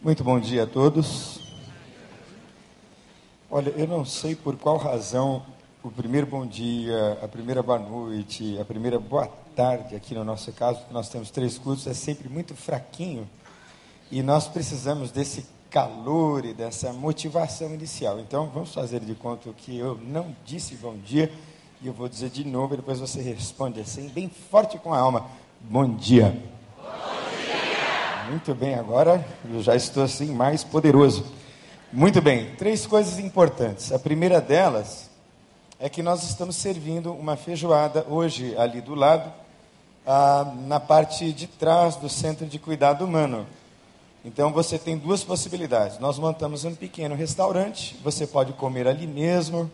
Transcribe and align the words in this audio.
Muito 0.00 0.22
bom 0.22 0.38
dia 0.38 0.62
a 0.62 0.66
todos. 0.66 1.40
Olha, 3.50 3.70
eu 3.70 3.84
não 3.84 4.04
sei 4.04 4.36
por 4.36 4.56
qual 4.56 4.76
razão 4.76 5.44
o 5.82 5.90
primeiro 5.90 6.24
bom 6.24 6.46
dia, 6.46 7.18
a 7.20 7.26
primeira 7.26 7.64
boa 7.64 7.80
noite, 7.80 8.56
a 8.60 8.64
primeira 8.64 9.00
boa 9.00 9.26
tarde, 9.56 9.96
aqui 9.96 10.14
no 10.14 10.22
nosso 10.22 10.52
caso, 10.52 10.80
nós 10.92 11.08
temos 11.08 11.32
três 11.32 11.58
cursos, 11.58 11.88
é 11.88 11.94
sempre 11.94 12.28
muito 12.28 12.54
fraquinho 12.54 13.28
e 14.08 14.22
nós 14.22 14.46
precisamos 14.46 15.10
desse 15.10 15.44
calor 15.68 16.44
e 16.44 16.54
dessa 16.54 16.92
motivação 16.92 17.74
inicial. 17.74 18.20
Então, 18.20 18.48
vamos 18.54 18.72
fazer 18.72 19.00
de 19.00 19.16
conta 19.16 19.52
que 19.52 19.76
eu 19.76 19.98
não 20.00 20.32
disse 20.46 20.76
bom 20.76 20.96
dia 20.96 21.32
e 21.82 21.88
eu 21.88 21.92
vou 21.92 22.08
dizer 22.08 22.30
de 22.30 22.46
novo 22.46 22.74
e 22.74 22.76
depois 22.76 23.00
você 23.00 23.20
responde 23.20 23.80
assim, 23.80 24.08
bem 24.10 24.28
forte 24.28 24.78
com 24.78 24.94
a 24.94 24.98
alma: 25.00 25.26
Bom 25.60 25.92
dia. 25.92 26.40
Muito 28.28 28.54
bem, 28.54 28.74
agora 28.74 29.26
eu 29.50 29.62
já 29.62 29.74
estou 29.74 30.02
assim 30.02 30.26
mais 30.26 30.62
poderoso. 30.62 31.24
Muito 31.90 32.20
bem, 32.20 32.54
três 32.56 32.86
coisas 32.86 33.18
importantes. 33.18 33.90
A 33.90 33.98
primeira 33.98 34.38
delas 34.38 35.08
é 35.80 35.88
que 35.88 36.02
nós 36.02 36.22
estamos 36.24 36.56
servindo 36.56 37.10
uma 37.10 37.36
feijoada 37.36 38.04
hoje 38.06 38.54
ali 38.58 38.82
do 38.82 38.94
lado, 38.94 39.32
ah, 40.06 40.52
na 40.66 40.78
parte 40.78 41.32
de 41.32 41.46
trás 41.46 41.96
do 41.96 42.06
Centro 42.10 42.44
de 42.44 42.58
Cuidado 42.58 43.02
Humano. 43.02 43.46
Então 44.22 44.52
você 44.52 44.78
tem 44.78 44.98
duas 44.98 45.24
possibilidades. 45.24 45.98
Nós 45.98 46.18
montamos 46.18 46.66
um 46.66 46.74
pequeno 46.74 47.14
restaurante, 47.14 47.98
você 48.04 48.26
pode 48.26 48.52
comer 48.52 48.86
ali 48.86 49.06
mesmo. 49.06 49.70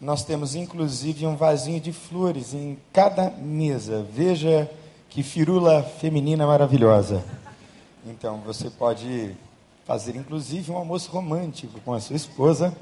Nós 0.00 0.24
temos 0.24 0.54
inclusive 0.54 1.26
um 1.26 1.34
vasinho 1.34 1.80
de 1.80 1.92
flores 1.92 2.54
em 2.54 2.78
cada 2.92 3.28
mesa. 3.30 4.06
Veja 4.08 4.70
que 5.10 5.24
firula 5.24 5.82
feminina 5.82 6.46
maravilhosa. 6.46 7.24
Então, 8.04 8.38
você 8.38 8.68
pode 8.68 9.34
fazer 9.84 10.16
inclusive 10.16 10.70
um 10.72 10.76
almoço 10.76 11.10
romântico 11.10 11.80
com 11.80 11.92
a 11.92 12.00
sua 12.00 12.16
esposa 12.16 12.76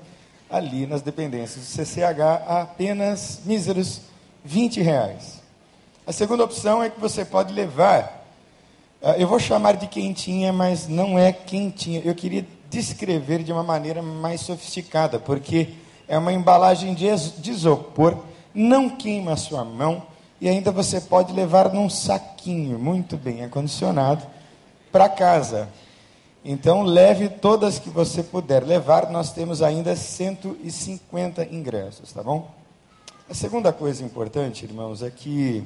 ali 0.49 0.87
nas 0.87 1.03
dependências 1.03 1.65
do 1.65 1.85
CCH 1.85 2.21
a 2.47 2.63
apenas 2.63 3.41
míseros 3.45 4.01
20 4.45 4.81
reais. 4.81 5.41
A 6.07 6.13
segunda 6.13 6.43
opção 6.43 6.83
é 6.83 6.89
que 6.89 6.99
você 6.99 7.25
pode 7.25 7.53
levar, 7.53 8.27
ah, 9.03 9.17
eu 9.19 9.29
vou 9.29 9.39
chamar 9.39 9.77
de 9.77 9.87
quentinha, 9.87 10.53
mas 10.53 10.89
não 10.89 11.19
é 11.19 11.33
quentinha. 11.33 12.01
Eu 12.05 12.15
queria 12.15 12.47
descrever 12.71 13.43
de 13.43 13.53
uma 13.53 13.63
maneira 13.63 14.03
mais 14.03 14.41
sofisticada, 14.41 15.19
porque 15.19 15.75
é 16.09 16.17
uma 16.19 16.33
embalagem 16.33 16.95
de 16.95 17.51
isopor, 17.51 18.17
não 18.55 18.89
queima 18.89 19.35
a 19.35 19.37
sua 19.37 19.65
mão 19.65 20.03
e 20.41 20.49
ainda 20.49 20.73
você 20.73 21.01
pode 21.01 21.33
levar 21.33 21.73
num 21.73 21.91
saquinho 21.91 22.79
muito 22.79 23.17
bem 23.17 23.45
acondicionado 23.45 24.27
para 24.91 25.09
casa. 25.09 25.69
Então, 26.45 26.83
leve 26.83 27.29
todas 27.29 27.79
que 27.79 27.91
você 27.91 28.23
puder 28.23 28.65
levar, 28.65 29.11
nós 29.11 29.33
temos 29.33 29.61
ainda 29.63 29.95
150 29.95 31.45
ingressos, 31.45 32.13
tá 32.13 32.23
bom? 32.23 32.51
A 33.29 33.35
segunda 33.35 33.73
coisa 33.73 34.03
importante, 34.03 34.65
irmãos, 34.65 35.03
é 35.03 35.11
que 35.11 35.63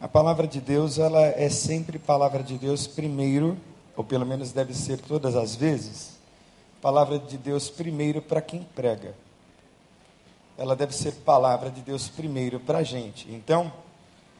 a 0.00 0.06
palavra 0.06 0.46
de 0.46 0.60
Deus, 0.60 0.98
ela 0.98 1.22
é 1.22 1.48
sempre 1.48 1.98
palavra 1.98 2.42
de 2.42 2.56
Deus 2.56 2.86
primeiro, 2.86 3.56
ou 3.96 4.04
pelo 4.04 4.24
menos 4.24 4.52
deve 4.52 4.74
ser 4.74 5.00
todas 5.00 5.34
as 5.34 5.56
vezes, 5.56 6.18
palavra 6.80 7.18
de 7.18 7.36
Deus 7.36 7.68
primeiro 7.68 8.22
para 8.22 8.40
quem 8.40 8.62
prega. 8.74 9.14
Ela 10.56 10.76
deve 10.76 10.94
ser 10.94 11.12
palavra 11.12 11.68
de 11.68 11.80
Deus 11.80 12.08
primeiro 12.08 12.60
para 12.60 12.78
a 12.78 12.82
gente. 12.84 13.28
Então, 13.30 13.72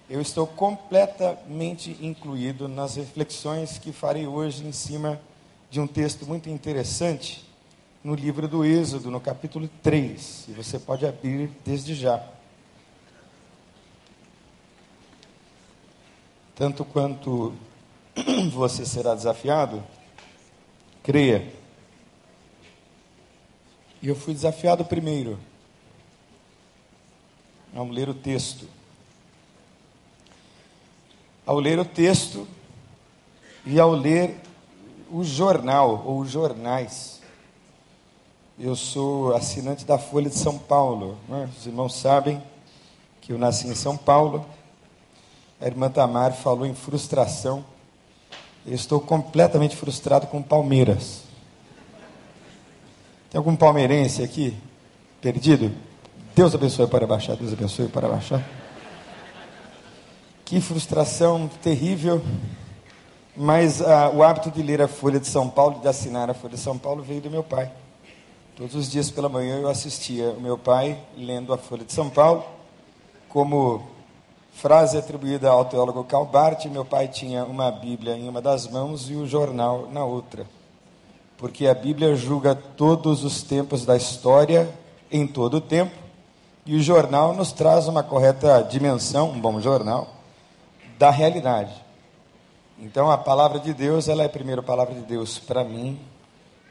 eu 0.09 0.21
estou 0.21 0.47
completamente 0.47 1.97
incluído 2.01 2.69
nas 2.69 2.97
reflexões 2.97 3.79
que 3.79 3.91
farei 3.91 4.27
hoje 4.27 4.65
em 4.65 4.73
cima 4.73 5.21
de 5.71 5.81
um 5.81 5.87
texto 5.87 6.27
muito 6.27 6.51
interessante 6.51 7.43
no 8.03 8.15
livro 8.15 8.47
do 8.47 8.65
Êxodo, 8.65 9.11
no 9.11 9.19
capítulo 9.19 9.69
3. 9.83 10.49
E 10.49 10.53
você 10.53 10.79
pode 10.79 11.07
abrir 11.07 11.51
desde 11.65 11.95
já. 11.95 12.23
Tanto 16.55 16.85
quanto 16.85 17.55
você 18.53 18.85
será 18.85 19.15
desafiado, 19.15 19.83
creia. 21.03 21.51
E 24.03 24.09
eu 24.09 24.15
fui 24.15 24.35
desafiado 24.35 24.85
primeiro. 24.85 25.41
Vamos 27.73 27.97
ler 27.97 28.11
o 28.11 28.15
texto 28.15 28.69
ao 31.47 31.59
ler 31.59 31.79
o 31.79 31.85
texto 31.85 32.47
e 33.67 33.79
ao 33.79 33.93
ler 33.93 34.41
o 35.11 35.23
jornal 35.23 36.03
ou 36.07 36.21
os 36.21 36.31
jornais. 36.31 37.21
Eu 38.59 38.77
sou 38.77 39.35
assinante 39.35 39.85
da 39.85 39.99
Folha 39.99 40.31
de 40.31 40.39
São 40.39 40.59
Paulo. 40.59 41.19
Né? 41.29 41.49
Os 41.59 41.67
irmãos 41.67 41.95
sabem 41.95 42.43
que 43.21 43.33
eu 43.33 43.39
nasci 43.39 43.67
em 43.67 43.75
São 43.75 43.97
Paulo. 43.97 44.47
A 45.61 45.67
irmã 45.67 45.91
Tamar 45.91 46.33
falou 46.33 46.67
em 46.67 46.75
frustração. 46.75 47.65
Eu 48.67 48.75
estou 48.75 49.01
completamente 49.01 49.77
frustrado 49.77 50.27
com 50.27 50.43
Palmeiras. 50.43 51.23
Tem 53.31 53.39
algum 53.39 53.57
palmeirense 53.57 54.23
aqui 54.23 54.57
perdido? 55.21 55.73
Deus 56.35 56.55
abençoe 56.55 56.87
para 56.87 57.07
baixar, 57.07 57.37
Deus 57.37 57.53
abençoe 57.53 57.89
para 57.89 58.09
baixar. 58.09 58.64
Que 60.55 60.61
frustração 60.61 61.51
terrível. 61.61 62.23
Mas 63.37 63.83
ah, 63.83 64.09
o 64.15 64.23
hábito 64.23 64.53
de 64.53 64.63
ler 64.63 64.81
a 64.81 64.87
Folha 64.87 65.19
de 65.19 65.27
São 65.27 65.51
Paulo, 65.51 65.81
de 65.81 65.89
assinar 65.89 66.31
a 66.31 66.35
Folha 66.35 66.55
de 66.55 66.61
São 66.61 66.79
Paulo, 66.79 67.03
veio 67.03 67.21
do 67.21 67.29
meu 67.29 67.43
pai. 67.43 67.73
Todos 68.57 68.77
os 68.77 68.89
dias 68.89 69.11
pela 69.11 69.29
manhã 69.29 69.59
eu 69.59 69.69
assistia 69.69 70.31
o 70.31 70.41
meu 70.41 70.57
pai 70.57 70.97
lendo 71.19 71.53
a 71.53 71.59
Folha 71.59 71.85
de 71.85 71.93
São 71.93 72.09
Paulo. 72.09 72.45
Como 73.29 73.83
frase 74.53 74.97
atribuída 74.97 75.51
ao 75.51 75.65
teólogo 75.65 76.05
Calbart, 76.05 76.67
meu 76.67 76.85
pai 76.85 77.09
tinha 77.09 77.45
uma 77.45 77.73
Bíblia 77.73 78.17
em 78.17 78.29
uma 78.29 78.41
das 78.41 78.69
mãos 78.69 79.11
e 79.11 79.15
o 79.17 79.27
jornal 79.27 79.89
na 79.91 80.05
outra. 80.05 80.47
Porque 81.37 81.67
a 81.67 81.75
Bíblia 81.75 82.15
julga 82.15 82.55
todos 82.55 83.25
os 83.25 83.43
tempos 83.43 83.85
da 83.85 83.97
história, 83.97 84.73
em 85.11 85.27
todo 85.27 85.57
o 85.57 85.61
tempo, 85.61 85.97
e 86.65 86.77
o 86.77 86.81
jornal 86.81 87.35
nos 87.35 87.51
traz 87.51 87.89
uma 87.89 88.05
correta 88.05 88.63
dimensão, 88.63 89.33
um 89.33 89.41
bom 89.41 89.61
jornal, 89.61 90.14
da 91.05 91.11
realidade. 91.11 91.85
Então 92.79 93.11
a 93.11 93.19
palavra 93.19 93.61
de 93.61 93.75
Deus, 93.75 94.09
ela 94.09 94.23
é 94.23 94.29
primeiro 94.29 94.63
a 94.63 94.65
palavra 94.65 94.95
de 94.95 95.03
Deus 95.03 95.39
para 95.39 95.63
mim, 95.63 96.01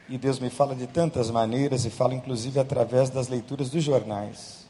e 0.08 0.18
Deus 0.18 0.40
me 0.40 0.50
fala 0.50 0.74
de 0.74 0.88
tantas 0.88 1.30
maneiras 1.30 1.84
e 1.84 1.90
fala 1.90 2.14
inclusive 2.14 2.58
através 2.58 3.10
das 3.10 3.28
leituras 3.28 3.70
dos 3.70 3.84
jornais. 3.84 4.66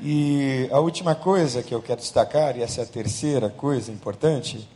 E 0.00 0.68
a 0.70 0.78
última 0.78 1.16
coisa 1.16 1.64
que 1.64 1.74
eu 1.74 1.82
quero 1.82 2.00
destacar, 2.00 2.56
e 2.56 2.62
essa 2.62 2.82
é 2.82 2.84
a 2.84 2.86
terceira 2.86 3.50
coisa 3.50 3.90
importante, 3.90 4.68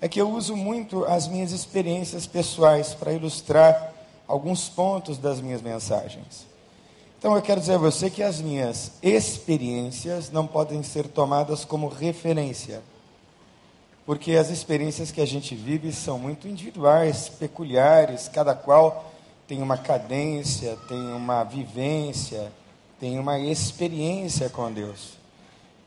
é 0.00 0.08
que 0.08 0.18
eu 0.18 0.30
uso 0.30 0.56
muito 0.56 1.04
as 1.04 1.28
minhas 1.28 1.52
experiências 1.52 2.26
pessoais 2.26 2.94
para 2.94 3.12
ilustrar 3.12 3.92
alguns 4.26 4.70
pontos 4.70 5.18
das 5.18 5.42
minhas 5.42 5.60
mensagens. 5.60 6.46
Então 7.18 7.36
eu 7.36 7.42
quero 7.42 7.60
dizer 7.60 7.74
a 7.74 7.78
você 7.78 8.08
que 8.08 8.22
as 8.22 8.40
minhas 8.40 8.92
experiências 9.02 10.30
não 10.30 10.46
podem 10.46 10.82
ser 10.82 11.06
tomadas 11.06 11.66
como 11.66 11.86
referência 11.86 12.80
porque 14.04 14.32
as 14.32 14.50
experiências 14.50 15.12
que 15.12 15.20
a 15.20 15.26
gente 15.26 15.54
vive 15.54 15.92
são 15.92 16.18
muito 16.18 16.48
individuais, 16.48 17.28
peculiares, 17.28 18.28
cada 18.28 18.54
qual 18.54 19.12
tem 19.46 19.62
uma 19.62 19.76
cadência, 19.76 20.76
tem 20.88 20.98
uma 21.12 21.44
vivência, 21.44 22.52
tem 22.98 23.18
uma 23.18 23.38
experiência 23.38 24.48
com 24.48 24.72
Deus. 24.72 25.12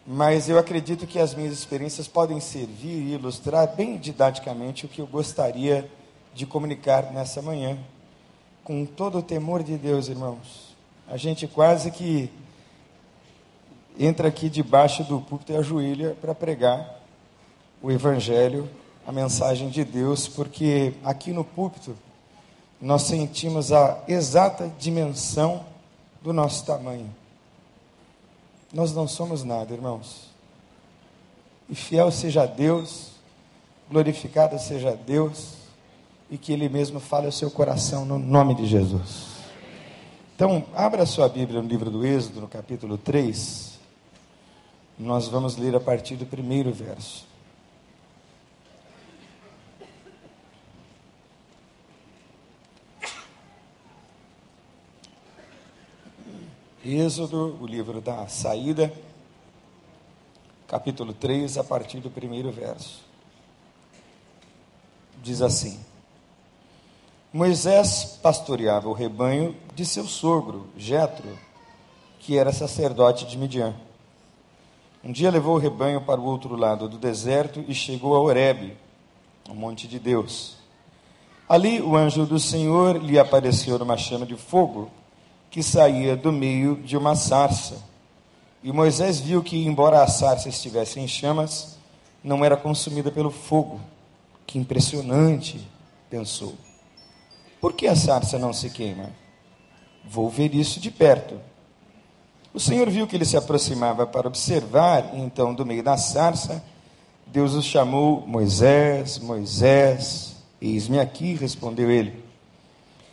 Mas 0.08 0.48
eu 0.48 0.60
acredito 0.60 1.08
que 1.08 1.20
as 1.20 1.34
minhas 1.34 1.54
experiências 1.54 2.08
podem 2.08 2.40
servir 2.40 3.02
e 3.02 3.14
ilustrar 3.14 3.76
bem 3.76 3.98
didaticamente 3.98 4.86
o 4.86 4.90
que 4.90 5.02
eu 5.02 5.08
gostaria 5.08 5.90
de 6.34 6.46
comunicar 6.46 7.12
nessa 7.12 7.42
manhã. 7.42 7.78
Com 8.64 8.86
todo 8.86 9.18
o 9.18 9.24
temor 9.24 9.64
de 9.64 9.78
Deus, 9.78 10.08
irmãos. 10.08 10.76
A 11.08 11.18
gente 11.18 11.48
quase 11.48 11.90
que 11.92 12.30
entra 13.98 14.28
aqui 14.28 14.50
debaixo 14.50 15.04
do 15.04 15.20
púlpito 15.22 15.54
e 15.54 15.58
ajoelha 15.58 16.16
para 16.22 16.36
pregar 16.36 17.05
o 17.82 17.92
Evangelho, 17.92 18.70
a 19.06 19.12
mensagem 19.12 19.70
de 19.70 19.84
Deus, 19.84 20.28
porque 20.28 20.94
aqui 21.04 21.32
no 21.32 21.44
púlpito 21.44 21.96
nós 22.82 23.04
sentimos 23.04 23.72
a 23.72 24.04
exata 24.08 24.72
dimensão 24.80 25.66
do 26.22 26.34
nosso 26.34 26.66
tamanho. 26.66 27.10
Nós 28.74 28.94
não 28.94 29.08
somos 29.08 29.44
nada, 29.44 29.74
irmãos. 29.74 30.30
E 31.70 31.76
fiel 31.76 32.12
seja 32.12 32.46
Deus, 32.46 33.12
glorificado 33.90 34.60
seja 34.60 34.96
Deus, 34.96 35.54
e 36.30 36.38
que 36.38 36.52
Ele 36.52 36.68
mesmo 36.68 37.00
fale 37.00 37.28
ao 37.28 37.32
seu 37.32 37.50
coração 37.50 38.06
no 38.06 38.20
nome 38.20 38.56
de 38.56 38.66
Jesus. 38.66 39.36
Então, 40.36 40.66
abra 40.76 41.04
a 41.04 41.06
sua 41.06 41.30
Bíblia 41.30 41.62
no 41.62 41.68
livro 41.68 41.90
do 41.90 42.06
Êxodo, 42.06 42.42
no 42.42 42.48
capítulo 42.48 42.98
3. 42.98 43.80
Nós 45.00 45.28
vamos 45.28 45.56
ler 45.56 45.76
a 45.76 45.80
partir 45.80 46.16
do 46.16 46.26
primeiro 46.26 46.74
verso. 46.74 47.26
Êxodo, 56.88 57.58
o 57.60 57.66
livro 57.66 58.00
da 58.00 58.28
saída, 58.28 58.94
capítulo 60.68 61.14
3, 61.14 61.58
a 61.58 61.64
partir 61.64 62.00
do 62.00 62.12
primeiro 62.12 62.52
verso. 62.52 63.02
Diz 65.20 65.42
assim: 65.42 65.80
Moisés 67.34 68.20
pastoreava 68.22 68.88
o 68.88 68.94
rebanho 68.94 69.56
de 69.74 69.84
seu 69.84 70.06
sogro, 70.06 70.68
Jetro, 70.78 71.36
que 72.20 72.38
era 72.38 72.54
sacerdote 72.54 73.26
de 73.26 73.36
Midian. 73.36 73.74
Um 75.04 75.12
dia 75.12 75.32
levou 75.32 75.56
o 75.56 75.60
rebanho 75.60 76.02
para 76.02 76.22
o 76.22 76.26
outro 76.26 76.56
lado 76.56 76.88
do 76.88 77.00
deserto 77.00 77.66
e 77.68 77.74
chegou 77.74 78.16
a 78.16 78.20
Horebe, 78.20 78.78
o 79.50 79.56
monte 79.56 79.88
de 79.88 79.98
Deus. 79.98 80.56
Ali 81.50 81.82
o 81.82 81.96
anjo 81.96 82.28
do 82.28 82.38
Senhor 82.38 82.98
lhe 82.98 83.18
apareceu 83.18 83.80
numa 83.80 83.98
chama 83.98 84.24
de 84.24 84.36
fogo 84.36 84.92
que 85.56 85.64
saía 85.64 86.18
do 86.18 86.34
meio 86.34 86.76
de 86.76 86.98
uma 86.98 87.16
sarça. 87.16 87.78
E 88.62 88.74
Moisés 88.74 89.22
viu 89.22 89.42
que, 89.42 89.66
embora 89.66 90.04
a 90.04 90.08
sarça 90.08 90.50
estivesse 90.50 91.00
em 91.00 91.08
chamas, 91.08 91.78
não 92.22 92.44
era 92.44 92.58
consumida 92.58 93.10
pelo 93.10 93.32
fogo. 93.32 93.80
Que 94.46 94.60
impressionante, 94.60 95.66
pensou. 96.10 96.56
Por 97.62 97.72
que 97.72 97.88
a 97.88 97.96
sarça 97.96 98.38
não 98.38 98.52
se 98.52 98.70
queima? 98.70 99.12
Vou 100.04 100.30
ver 100.30 100.54
isso 100.54 100.78
de 100.78 100.92
perto. 100.92 101.40
O 102.54 102.60
Senhor 102.60 102.90
viu 102.90 103.08
que 103.08 103.16
ele 103.16 103.24
se 103.24 103.38
aproximava 103.38 104.06
para 104.06 104.28
observar, 104.28 105.12
e 105.14 105.22
então, 105.22 105.54
do 105.54 105.66
meio 105.66 105.82
da 105.82 105.96
sarça, 105.96 106.62
Deus 107.26 107.54
o 107.54 107.62
chamou: 107.64 108.28
Moisés, 108.28 109.20
Moisés, 109.20 110.36
eis-me 110.60 111.00
aqui, 111.00 111.34
respondeu 111.34 111.90
ele. 111.90 112.26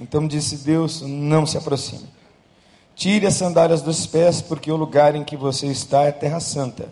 Então 0.01 0.27
disse 0.27 0.57
Deus: 0.57 1.03
Não 1.03 1.47
se 1.47 1.57
aproxime. 1.57 2.12
Tire 2.95 3.27
as 3.27 3.35
sandálias 3.35 3.83
dos 3.83 4.07
pés, 4.07 4.41
porque 4.41 4.71
o 4.71 4.77
lugar 4.77 5.15
em 5.15 5.25
que 5.25 5.37
você 5.37 5.67
está 5.67 6.03
é 6.03 6.13
terra 6.13 6.41
santa. 6.41 6.89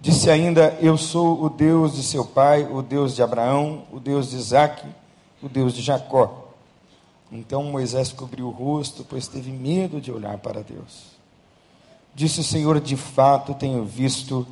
Disse 0.00 0.30
ainda: 0.30 0.76
Eu 0.80 0.98
sou 0.98 1.42
o 1.42 1.48
Deus 1.48 1.94
de 1.94 2.02
seu 2.02 2.24
pai, 2.24 2.64
o 2.64 2.82
Deus 2.82 3.14
de 3.14 3.22
Abraão, 3.22 3.84
o 3.92 4.00
Deus 4.00 4.30
de 4.30 4.36
Isaque, 4.36 4.86
o 5.42 5.48
Deus 5.48 5.74
de 5.74 5.82
Jacó. 5.82 6.48
Então 7.30 7.64
Moisés 7.64 8.12
cobriu 8.12 8.48
o 8.48 8.50
rosto, 8.50 9.06
pois 9.08 9.26
teve 9.26 9.50
medo 9.50 10.00
de 10.00 10.12
olhar 10.12 10.36
para 10.38 10.62
Deus. 10.62 11.12
Disse 12.14 12.40
o 12.40 12.44
Senhor: 12.44 12.78
De 12.80 12.96
fato, 12.96 13.54
tenho 13.54 13.84
visto 13.84 14.46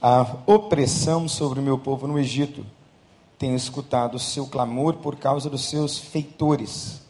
a 0.00 0.36
opressão 0.46 1.28
sobre 1.28 1.58
o 1.58 1.62
meu 1.62 1.78
povo 1.78 2.06
no 2.06 2.18
Egito. 2.18 2.64
Tenho 3.38 3.56
escutado 3.56 4.14
o 4.14 4.20
seu 4.20 4.46
clamor 4.46 4.94
por 4.94 5.16
causa 5.16 5.50
dos 5.50 5.64
seus 5.64 5.98
feitores, 5.98 7.01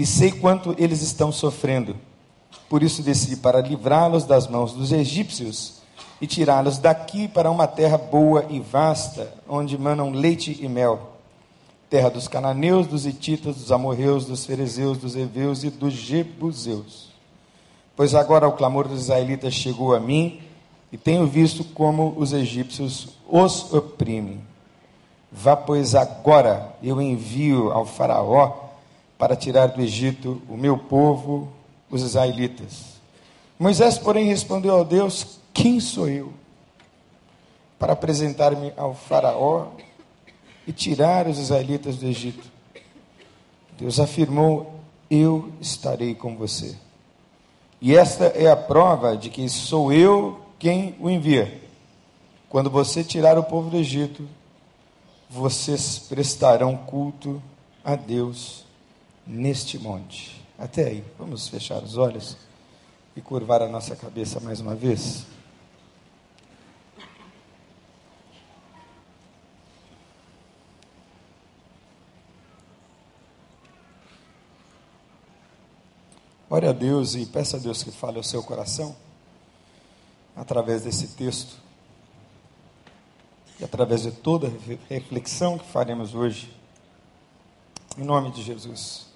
e 0.00 0.06
sei 0.06 0.30
quanto 0.30 0.74
eles 0.78 1.02
estão 1.02 1.30
sofrendo. 1.30 1.94
Por 2.70 2.82
isso 2.82 3.02
desci 3.02 3.36
para 3.36 3.60
livrá-los 3.60 4.24
das 4.24 4.48
mãos 4.48 4.72
dos 4.72 4.92
egípcios 4.92 5.74
e 6.22 6.26
tirá-los 6.26 6.78
daqui 6.78 7.28
para 7.28 7.50
uma 7.50 7.66
terra 7.66 7.98
boa 7.98 8.46
e 8.48 8.60
vasta, 8.60 9.30
onde 9.46 9.76
manam 9.76 10.10
leite 10.10 10.58
e 10.58 10.66
mel. 10.70 11.10
Terra 11.90 12.08
dos 12.08 12.28
cananeus, 12.28 12.86
dos 12.86 13.04
hititas, 13.04 13.56
dos 13.56 13.70
amorreus, 13.70 14.24
dos 14.24 14.46
ferezeus, 14.46 14.96
dos 14.96 15.14
heveus 15.14 15.64
e 15.64 15.70
dos 15.70 15.92
jebuseus. 15.92 17.10
Pois 17.94 18.14
agora 18.14 18.48
o 18.48 18.52
clamor 18.52 18.88
dos 18.88 19.02
israelitas 19.02 19.52
chegou 19.52 19.94
a 19.94 20.00
mim, 20.00 20.40
e 20.90 20.96
tenho 20.96 21.26
visto 21.26 21.62
como 21.62 22.14
os 22.16 22.32
egípcios 22.32 23.10
os 23.28 23.70
oprimem. 23.70 24.40
Vá, 25.30 25.54
pois, 25.54 25.94
agora 25.94 26.74
eu 26.82 27.02
envio 27.02 27.70
ao 27.70 27.84
Faraó 27.84 28.69
para 29.20 29.36
tirar 29.36 29.66
do 29.66 29.82
Egito 29.82 30.40
o 30.48 30.56
meu 30.56 30.78
povo, 30.78 31.52
os 31.90 32.00
israelitas. 32.00 32.98
Moisés, 33.58 33.98
porém, 33.98 34.24
respondeu 34.24 34.74
ao 34.74 34.82
Deus: 34.82 35.38
Quem 35.52 35.78
sou 35.78 36.08
eu? 36.08 36.32
Para 37.78 37.92
apresentar-me 37.92 38.72
ao 38.78 38.94
Faraó 38.94 39.72
e 40.66 40.72
tirar 40.72 41.28
os 41.28 41.38
israelitas 41.38 41.96
do 41.96 42.06
Egito. 42.06 42.50
Deus 43.78 44.00
afirmou: 44.00 44.80
Eu 45.10 45.52
estarei 45.60 46.14
com 46.14 46.34
você. 46.34 46.74
E 47.78 47.94
esta 47.94 48.24
é 48.24 48.50
a 48.50 48.56
prova 48.56 49.18
de 49.18 49.28
que 49.28 49.46
sou 49.50 49.92
eu 49.92 50.40
quem 50.58 50.96
o 50.98 51.10
envia. 51.10 51.60
Quando 52.48 52.70
você 52.70 53.04
tirar 53.04 53.38
o 53.38 53.44
povo 53.44 53.68
do 53.68 53.76
Egito, 53.76 54.26
vocês 55.28 55.98
prestarão 55.98 56.74
culto 56.74 57.40
a 57.84 57.94
Deus 57.96 58.69
neste 59.26 59.78
monte. 59.78 60.44
Até 60.58 60.88
aí, 60.88 61.04
vamos 61.18 61.48
fechar 61.48 61.82
os 61.82 61.96
olhos 61.96 62.36
e 63.16 63.20
curvar 63.20 63.62
a 63.62 63.68
nossa 63.68 63.96
cabeça 63.96 64.40
mais 64.40 64.60
uma 64.60 64.74
vez. 64.74 65.26
Ore 76.52 76.66
a 76.66 76.72
Deus 76.72 77.14
e 77.14 77.24
peça 77.26 77.56
a 77.56 77.60
Deus 77.60 77.84
que 77.84 77.92
fale 77.92 78.16
ao 78.16 78.24
seu 78.24 78.42
coração 78.42 78.96
através 80.34 80.82
desse 80.82 81.08
texto 81.08 81.56
e 83.60 83.64
através 83.64 84.02
de 84.02 84.10
toda 84.10 84.48
a 84.48 84.50
reflexão 84.88 85.58
que 85.58 85.66
faremos 85.70 86.14
hoje. 86.14 86.52
Em 87.96 88.02
nome 88.02 88.32
de 88.32 88.42
Jesus. 88.42 89.09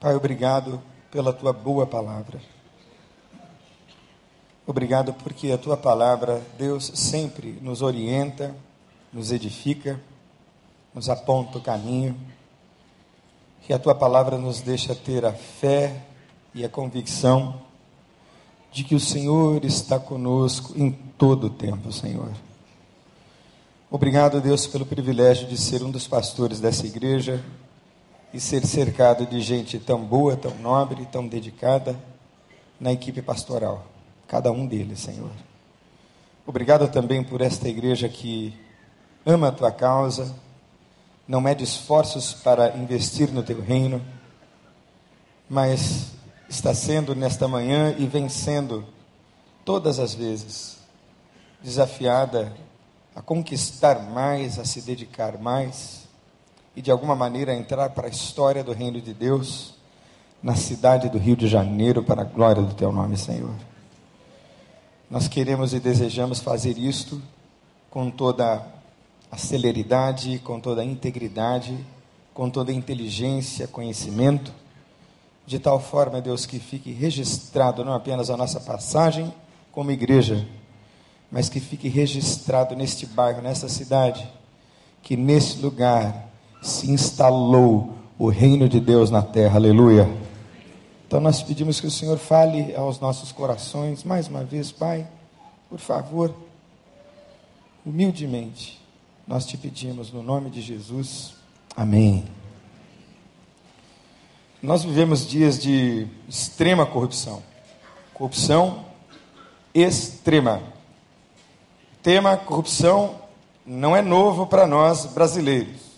Pai, 0.00 0.14
obrigado 0.14 0.80
pela 1.10 1.30
tua 1.30 1.52
boa 1.52 1.86
palavra. 1.86 2.40
Obrigado 4.66 5.12
porque 5.12 5.52
a 5.52 5.58
tua 5.58 5.76
palavra, 5.76 6.42
Deus, 6.56 6.90
sempre 6.94 7.58
nos 7.60 7.82
orienta, 7.82 8.56
nos 9.12 9.30
edifica, 9.30 10.00
nos 10.94 11.10
aponta 11.10 11.58
o 11.58 11.60
caminho. 11.60 12.16
Que 13.60 13.74
a 13.74 13.78
tua 13.78 13.94
palavra 13.94 14.38
nos 14.38 14.62
deixa 14.62 14.94
ter 14.94 15.26
a 15.26 15.34
fé 15.34 16.02
e 16.54 16.64
a 16.64 16.68
convicção 16.70 17.60
de 18.72 18.84
que 18.84 18.94
o 18.94 19.00
Senhor 19.00 19.66
está 19.66 20.00
conosco 20.00 20.72
em 20.78 20.90
todo 20.90 21.48
o 21.48 21.50
tempo, 21.50 21.92
Senhor. 21.92 22.32
Obrigado, 23.90 24.40
Deus, 24.40 24.66
pelo 24.66 24.86
privilégio 24.86 25.46
de 25.46 25.58
ser 25.58 25.82
um 25.82 25.90
dos 25.90 26.08
pastores 26.08 26.58
dessa 26.58 26.86
igreja 26.86 27.44
e 28.32 28.40
ser 28.40 28.66
cercado 28.66 29.26
de 29.26 29.40
gente 29.40 29.78
tão 29.78 30.02
boa, 30.04 30.36
tão 30.36 30.54
nobre, 30.56 31.06
tão 31.06 31.26
dedicada 31.26 31.96
na 32.78 32.92
equipe 32.92 33.20
pastoral. 33.20 33.86
Cada 34.28 34.52
um 34.52 34.66
deles, 34.66 35.00
Senhor. 35.00 35.30
Obrigado 36.46 36.88
também 36.88 37.22
por 37.22 37.40
esta 37.40 37.68
igreja 37.68 38.08
que 38.08 38.54
ama 39.26 39.48
a 39.48 39.52
tua 39.52 39.70
causa, 39.70 40.34
não 41.26 41.40
mede 41.40 41.62
esforços 41.62 42.32
para 42.32 42.76
investir 42.76 43.30
no 43.30 43.42
teu 43.42 43.60
reino, 43.60 44.02
mas 45.48 46.12
está 46.48 46.74
sendo 46.74 47.14
nesta 47.14 47.46
manhã 47.46 47.94
e 47.98 48.06
vem 48.06 48.28
sendo 48.28 48.84
todas 49.64 49.98
as 49.98 50.14
vezes 50.14 50.78
desafiada 51.62 52.52
a 53.14 53.20
conquistar 53.20 54.00
mais, 54.00 54.58
a 54.58 54.64
se 54.64 54.80
dedicar 54.80 55.38
mais 55.38 56.08
e 56.74 56.82
de 56.82 56.90
alguma 56.90 57.16
maneira 57.16 57.54
entrar 57.54 57.90
para 57.90 58.06
a 58.06 58.10
história 58.10 58.62
do 58.62 58.72
reino 58.72 59.00
de 59.00 59.12
Deus 59.12 59.74
na 60.42 60.54
cidade 60.54 61.08
do 61.08 61.18
Rio 61.18 61.36
de 61.36 61.46
Janeiro 61.48 62.02
para 62.02 62.22
a 62.22 62.24
glória 62.24 62.62
do 62.62 62.74
teu 62.74 62.90
nome, 62.92 63.16
Senhor. 63.16 63.54
Nós 65.10 65.28
queremos 65.28 65.74
e 65.74 65.80
desejamos 65.80 66.40
fazer 66.40 66.78
isto 66.78 67.20
com 67.90 68.10
toda 68.10 68.64
a 69.30 69.36
celeridade, 69.36 70.38
com 70.38 70.60
toda 70.60 70.82
a 70.82 70.84
integridade, 70.84 71.76
com 72.32 72.48
toda 72.48 72.70
a 72.70 72.74
inteligência, 72.74 73.66
conhecimento, 73.66 74.52
de 75.46 75.58
tal 75.58 75.80
forma, 75.80 76.20
Deus, 76.20 76.46
que 76.46 76.60
fique 76.60 76.92
registrado 76.92 77.84
não 77.84 77.92
apenas 77.92 78.30
a 78.30 78.36
nossa 78.36 78.60
passagem 78.60 79.34
como 79.72 79.90
igreja, 79.90 80.46
mas 81.30 81.48
que 81.48 81.58
fique 81.58 81.88
registrado 81.88 82.76
neste 82.76 83.04
bairro, 83.04 83.42
nesta 83.42 83.68
cidade, 83.68 84.26
que 85.02 85.16
nesse 85.16 85.58
lugar 85.58 86.29
se 86.60 86.90
instalou 86.90 87.94
o 88.18 88.28
reino 88.28 88.68
de 88.68 88.80
Deus 88.80 89.10
na 89.10 89.22
terra. 89.22 89.56
Aleluia. 89.56 90.08
Então 91.06 91.20
nós 91.20 91.42
pedimos 91.42 91.80
que 91.80 91.86
o 91.86 91.90
Senhor 91.90 92.18
fale 92.18 92.74
aos 92.76 93.00
nossos 93.00 93.32
corações 93.32 94.04
mais 94.04 94.28
uma 94.28 94.44
vez, 94.44 94.70
Pai, 94.70 95.08
por 95.68 95.78
favor, 95.78 96.34
humildemente, 97.84 98.80
nós 99.26 99.46
te 99.46 99.56
pedimos 99.56 100.12
no 100.12 100.22
nome 100.22 100.50
de 100.50 100.60
Jesus. 100.60 101.34
Amém. 101.76 102.24
Nós 104.62 104.84
vivemos 104.84 105.26
dias 105.26 105.58
de 105.58 106.06
extrema 106.28 106.84
corrupção. 106.84 107.42
Corrupção 108.12 108.84
extrema. 109.74 110.62
Tema 112.02 112.36
corrupção 112.36 113.16
não 113.64 113.96
é 113.96 114.02
novo 114.02 114.46
para 114.46 114.66
nós 114.66 115.06
brasileiros. 115.06 115.89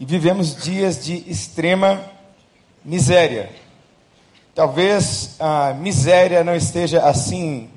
E 0.00 0.06
vivemos 0.06 0.56
dias 0.56 1.04
de 1.04 1.30
extrema 1.30 2.00
miséria. 2.82 3.50
Talvez 4.54 5.36
a 5.38 5.74
miséria 5.74 6.42
não 6.42 6.56
esteja 6.56 7.04
assim 7.04 7.68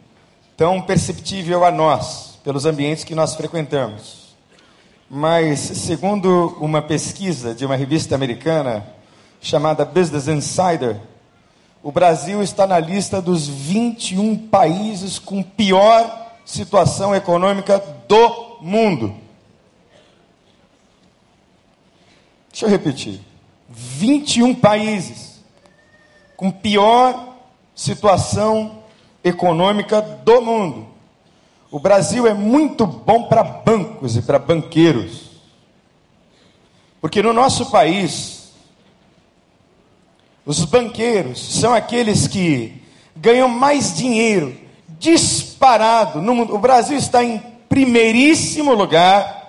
tão 0.56 0.82
perceptível 0.82 1.66
a 1.66 1.72
nós, 1.72 2.40
pelos 2.42 2.66
ambientes 2.66 3.04
que 3.04 3.14
nós 3.14 3.36
frequentamos. 3.36 4.34
Mas, 5.10 5.60
segundo 5.60 6.56
uma 6.62 6.82
pesquisa 6.82 7.54
de 7.54 7.66
uma 7.66 7.76
revista 7.76 8.16
americana 8.16 8.88
chamada 9.42 9.84
Business 9.84 10.30
Insider, 10.30 10.96
o 11.84 11.92
Brasil 11.92 12.42
está 12.42 12.66
na 12.66 12.80
lista 12.80 13.22
dos 13.22 13.50
21 13.50 14.48
países 14.48 15.20
com 15.20 15.44
pior 15.44 16.32
situação 16.46 17.14
econômica 17.14 17.84
do 18.08 18.60
mundo. 18.62 19.23
Deixa 22.54 22.68
eu 22.68 22.70
repetir. 22.70 23.20
21 23.68 24.54
países 24.54 25.42
com 26.38 26.52
pior 26.52 27.36
situação 27.74 28.84
econômica 29.24 30.00
do 30.00 30.40
mundo. 30.40 30.88
O 31.72 31.80
Brasil 31.80 32.28
é 32.28 32.34
muito 32.36 32.86
bom 32.86 33.24
para 33.24 33.44
bancos 33.44 34.16
e 34.16 34.22
para 34.22 34.38
banqueiros. 34.38 35.32
Porque 37.02 37.24
no 37.24 37.34
nosso 37.34 37.72
país, 37.72 38.54
os 40.46 40.64
banqueiros 40.64 41.60
são 41.60 41.74
aqueles 41.74 42.28
que 42.28 42.84
ganham 43.16 43.48
mais 43.48 43.98
dinheiro 43.98 44.56
disparado 45.00 46.22
no 46.22 46.36
mundo. 46.36 46.54
O 46.54 46.60
Brasil 46.60 46.98
está 47.00 47.24
em 47.24 47.40
primeiríssimo 47.68 48.76
lugar, 48.76 49.43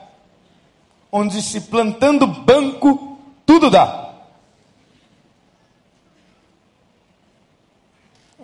onde 1.16 1.40
se 1.40 1.60
plantando 1.60 2.26
banco 2.26 3.16
tudo 3.46 3.70
dá. 3.70 4.14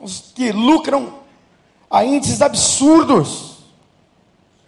Os 0.00 0.32
que 0.32 0.52
lucram 0.52 1.14
a 1.90 2.04
índices 2.04 2.40
absurdos. 2.40 3.64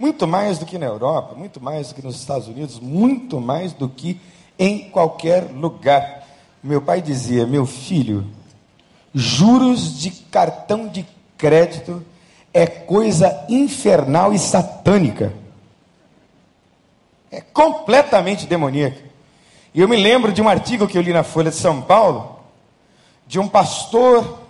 Muito 0.00 0.26
mais 0.26 0.58
do 0.58 0.66
que 0.66 0.78
na 0.78 0.86
Europa, 0.86 1.36
muito 1.36 1.60
mais 1.60 1.90
do 1.90 1.94
que 1.94 2.02
nos 2.02 2.16
Estados 2.16 2.48
Unidos, 2.48 2.80
muito 2.80 3.40
mais 3.40 3.72
do 3.72 3.88
que 3.88 4.20
em 4.58 4.90
qualquer 4.90 5.52
lugar. 5.52 6.26
Meu 6.60 6.82
pai 6.82 7.00
dizia: 7.00 7.46
Meu 7.46 7.64
filho, 7.64 8.26
juros 9.14 10.00
de 10.00 10.10
cartão 10.10 10.88
de 10.88 11.06
crédito 11.38 12.04
é 12.52 12.66
coisa 12.66 13.46
infernal 13.48 14.32
e 14.32 14.40
satânica. 14.40 15.40
É 17.32 17.40
completamente 17.40 18.46
demoníaca. 18.46 19.00
E 19.72 19.80
eu 19.80 19.88
me 19.88 19.96
lembro 19.96 20.32
de 20.32 20.42
um 20.42 20.48
artigo 20.50 20.86
que 20.86 20.98
eu 20.98 21.02
li 21.02 21.14
na 21.14 21.22
Folha 21.22 21.50
de 21.50 21.56
São 21.56 21.80
Paulo, 21.80 22.38
de 23.26 23.40
um 23.40 23.48
pastor 23.48 24.40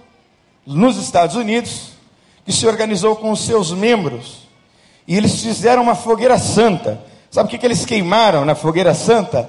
nos 0.66 0.96
Estados 0.96 1.36
Unidos, 1.36 1.92
que 2.44 2.52
se 2.52 2.66
organizou 2.66 3.14
com 3.14 3.30
os 3.30 3.46
seus 3.46 3.70
membros, 3.70 4.48
e 5.06 5.16
eles 5.16 5.40
fizeram 5.40 5.82
uma 5.82 5.94
fogueira 5.94 6.36
santa. 6.38 7.00
Sabe 7.30 7.46
o 7.46 7.50
que, 7.50 7.58
que 7.58 7.64
eles 7.64 7.86
queimaram 7.86 8.44
na 8.44 8.56
fogueira 8.56 8.94
santa? 8.94 9.48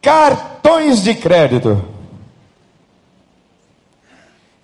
Cartões 0.00 1.02
de 1.02 1.14
crédito. 1.16 1.84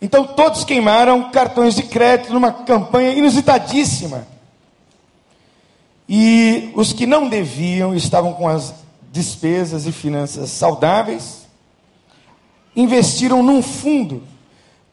Então 0.00 0.24
todos 0.24 0.62
queimaram 0.62 1.30
cartões 1.30 1.74
de 1.74 1.82
crédito 1.82 2.32
numa 2.32 2.52
campanha 2.52 3.10
inusitadíssima. 3.10 4.35
E 6.08 6.70
os 6.74 6.92
que 6.92 7.06
não 7.06 7.28
deviam 7.28 7.94
estavam 7.94 8.32
com 8.32 8.48
as 8.48 8.74
despesas 9.10 9.86
e 9.86 9.92
finanças 9.92 10.50
saudáveis, 10.50 11.46
investiram 12.74 13.42
num 13.42 13.62
fundo 13.62 14.22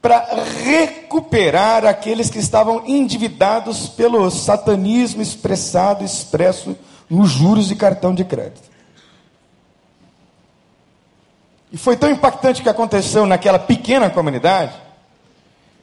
para 0.02 0.26
recuperar 0.64 1.86
aqueles 1.86 2.30
que 2.30 2.40
estavam 2.40 2.84
endividados 2.86 3.88
pelo 3.88 4.30
satanismo 4.30 5.22
expressado, 5.22 6.04
expresso 6.04 6.76
nos 7.10 7.30
juros 7.30 7.68
de 7.68 7.76
cartão 7.76 8.14
de 8.14 8.24
crédito. 8.24 8.74
E 11.72 11.78
foi 11.78 11.98
tão 11.98 12.10
impactante 12.10 12.60
o 12.60 12.64
que 12.64 12.70
aconteceu 12.70 13.26
naquela 13.26 13.60
pequena 13.60 14.10
comunidade, 14.10 14.74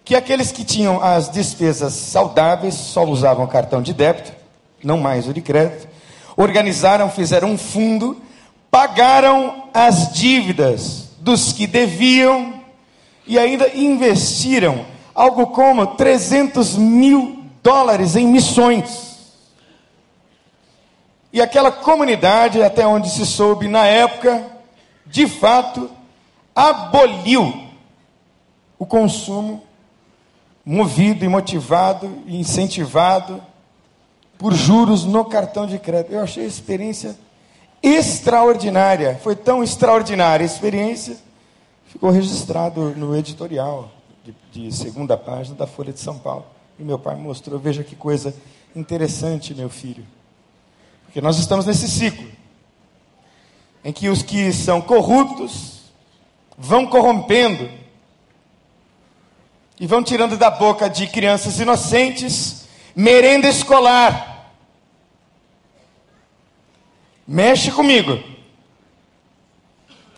que 0.04 0.14
aqueles 0.14 0.52
que 0.52 0.64
tinham 0.64 1.02
as 1.02 1.30
despesas 1.30 1.94
saudáveis 1.94 2.74
só 2.74 3.04
usavam 3.04 3.46
cartão 3.46 3.82
de 3.82 3.92
débito, 3.92 4.32
não 4.82 4.98
mais 4.98 5.28
o 5.28 5.32
de 5.32 5.40
crédito, 5.40 5.88
organizaram, 6.36 7.10
fizeram 7.10 7.50
um 7.52 7.58
fundo, 7.58 8.20
pagaram 8.70 9.68
as 9.74 10.12
dívidas 10.12 11.10
dos 11.18 11.52
que 11.52 11.66
deviam 11.66 12.60
e 13.26 13.38
ainda 13.38 13.68
investiram 13.74 14.84
algo 15.14 15.48
como 15.48 15.86
300 15.86 16.76
mil 16.76 17.44
dólares 17.62 18.16
em 18.16 18.26
missões. 18.26 19.10
E 21.32 21.40
aquela 21.40 21.70
comunidade, 21.70 22.62
até 22.62 22.86
onde 22.86 23.10
se 23.10 23.24
soube 23.24 23.68
na 23.68 23.86
época, 23.86 24.44
de 25.06 25.28
fato, 25.28 25.90
aboliu 26.54 27.68
o 28.78 28.86
consumo 28.86 29.62
movido 30.64 31.24
e 31.24 31.28
motivado 31.28 32.22
e 32.26 32.38
incentivado 32.38 33.42
por 34.40 34.54
juros 34.54 35.04
no 35.04 35.22
cartão 35.22 35.66
de 35.66 35.78
crédito. 35.78 36.14
Eu 36.14 36.22
achei 36.22 36.44
a 36.44 36.48
experiência 36.48 37.14
extraordinária. 37.82 39.20
Foi 39.22 39.36
tão 39.36 39.62
extraordinária 39.62 40.42
a 40.42 40.46
experiência 40.46 41.18
ficou 41.86 42.08
registrado 42.08 42.94
no 42.96 43.14
editorial 43.14 43.90
de, 44.24 44.34
de, 44.50 44.74
segunda 44.74 45.14
página 45.14 45.56
da 45.56 45.66
Folha 45.66 45.92
de 45.92 46.00
São 46.00 46.18
Paulo. 46.18 46.46
E 46.78 46.82
meu 46.82 46.98
pai 46.98 47.16
mostrou, 47.16 47.60
veja 47.60 47.84
que 47.84 47.94
coisa 47.94 48.34
interessante, 48.74 49.54
meu 49.54 49.68
filho. 49.68 50.06
Porque 51.04 51.20
nós 51.20 51.38
estamos 51.38 51.66
nesse 51.66 51.86
ciclo 51.86 52.26
em 53.84 53.92
que 53.92 54.08
os 54.08 54.22
que 54.22 54.52
são 54.54 54.80
corruptos 54.80 55.80
vão 56.56 56.86
corrompendo 56.86 57.68
e 59.78 59.86
vão 59.86 60.02
tirando 60.02 60.38
da 60.38 60.50
boca 60.50 60.88
de 60.88 61.06
crianças 61.08 61.60
inocentes 61.60 62.66
merenda 62.94 63.48
escolar. 63.48 64.29
Mexe 67.32 67.70
comigo. 67.70 68.18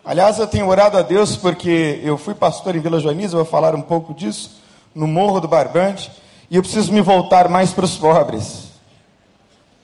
Aliás, 0.03 0.39
eu 0.39 0.47
tenho 0.47 0.67
orado 0.67 0.97
a 0.97 1.03
Deus 1.03 1.35
porque 1.35 2.01
eu 2.03 2.17
fui 2.17 2.33
pastor 2.33 2.75
em 2.75 2.79
Vila 2.79 2.99
Joaniza, 2.99 3.37
vou 3.37 3.45
falar 3.45 3.75
um 3.75 3.83
pouco 3.83 4.15
disso, 4.15 4.59
no 4.95 5.05
Morro 5.05 5.39
do 5.39 5.47
Barbante, 5.47 6.11
e 6.49 6.55
eu 6.55 6.63
preciso 6.63 6.91
me 6.91 7.01
voltar 7.01 7.47
mais 7.49 7.71
para 7.71 7.85
os 7.85 7.95
pobres, 7.95 8.71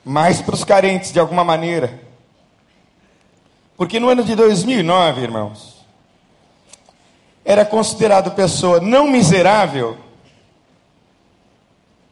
mais 0.03 0.41
para 0.41 0.55
os 0.55 0.63
carentes 0.63 1.13
de 1.13 1.19
alguma 1.19 1.43
maneira. 1.43 2.01
Porque 3.77 3.99
no 3.99 4.09
ano 4.09 4.23
de 4.23 4.33
2009, 4.33 5.21
irmãos, 5.21 5.85
era 7.45 7.63
considerado 7.63 8.31
pessoa 8.31 8.79
não 8.79 9.07
miserável 9.07 9.99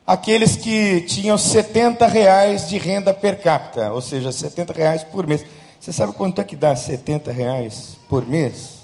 aqueles 0.08 0.56
que 0.56 1.02
tinham 1.02 1.38
70 1.38 2.08
reais 2.08 2.70
de 2.70 2.78
renda 2.78 3.14
per 3.14 3.42
capita, 3.42 3.92
ou 3.92 4.00
seja, 4.02 4.32
70 4.32 4.72
reais 4.72 5.04
por 5.04 5.28
mês. 5.28 5.46
Você 5.78 5.92
sabe 5.92 6.14
quanto 6.14 6.40
é 6.40 6.46
que 6.46 6.56
dá 6.56 6.74
70 6.74 7.30
reais 7.30 7.98
por 8.08 8.26
mês? 8.26 8.78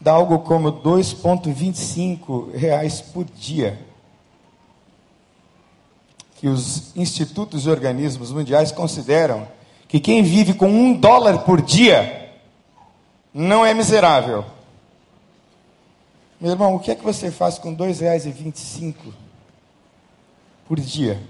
Dá 0.00 0.12
algo 0.12 0.38
como 0.38 0.72
2,25 0.72 2.54
reais 2.54 3.02
por 3.02 3.26
dia. 3.26 3.78
Que 6.36 6.48
os 6.48 6.96
institutos 6.96 7.66
e 7.66 7.70
organismos 7.70 8.32
mundiais 8.32 8.72
consideram 8.72 9.46
que 9.86 10.00
quem 10.00 10.22
vive 10.22 10.54
com 10.54 10.68
um 10.68 10.94
dólar 10.94 11.40
por 11.40 11.60
dia 11.60 12.32
não 13.32 13.64
é 13.64 13.74
miserável. 13.74 14.44
Meu 16.40 16.52
irmão, 16.52 16.74
o 16.74 16.80
que 16.80 16.90
é 16.90 16.94
que 16.94 17.04
você 17.04 17.30
faz 17.30 17.58
com 17.58 17.70
R$ 17.70 17.76
2,25 17.76 19.23
por 20.66 20.80
dia? 20.80 21.20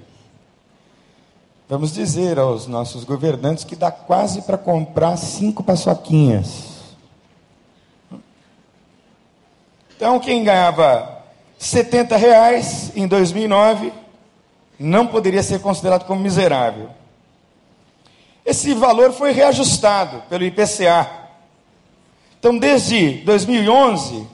Vamos 1.68 1.92
dizer 1.92 2.38
aos 2.38 2.66
nossos 2.66 3.04
governantes 3.04 3.64
que 3.64 3.74
dá 3.74 3.90
quase 3.90 4.42
para 4.42 4.58
comprar 4.58 5.16
cinco 5.16 5.62
paçoquinhas. 5.62 6.74
Então, 9.96 10.20
quem 10.20 10.44
ganhava 10.44 11.22
70 11.58 12.16
reais 12.16 12.92
em 12.94 13.06
2009 13.06 13.92
não 14.78 15.06
poderia 15.06 15.42
ser 15.42 15.60
considerado 15.60 16.04
como 16.04 16.20
miserável. 16.20 16.90
Esse 18.44 18.74
valor 18.74 19.12
foi 19.12 19.32
reajustado 19.32 20.22
pelo 20.28 20.44
IPCA. 20.44 21.08
Então, 22.38 22.58
desde 22.58 23.22
2011, 23.24 24.26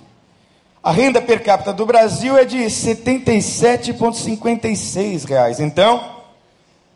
a 0.82 0.92
renda 0.92 1.20
per 1.20 1.42
capita 1.42 1.74
do 1.74 1.84
Brasil 1.84 2.38
é 2.38 2.44
de 2.44 2.58
R$ 2.58 2.66
77,56. 2.66 5.60
Então, 5.60 6.00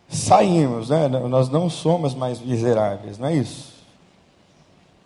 saímos, 0.09 0.89
né? 0.89 1.07
nós 1.07 1.49
não 1.49 1.69
somos 1.69 2.15
mais 2.15 2.39
miseráveis, 2.39 3.19
não 3.19 3.27
é 3.27 3.35
isso? 3.35 3.75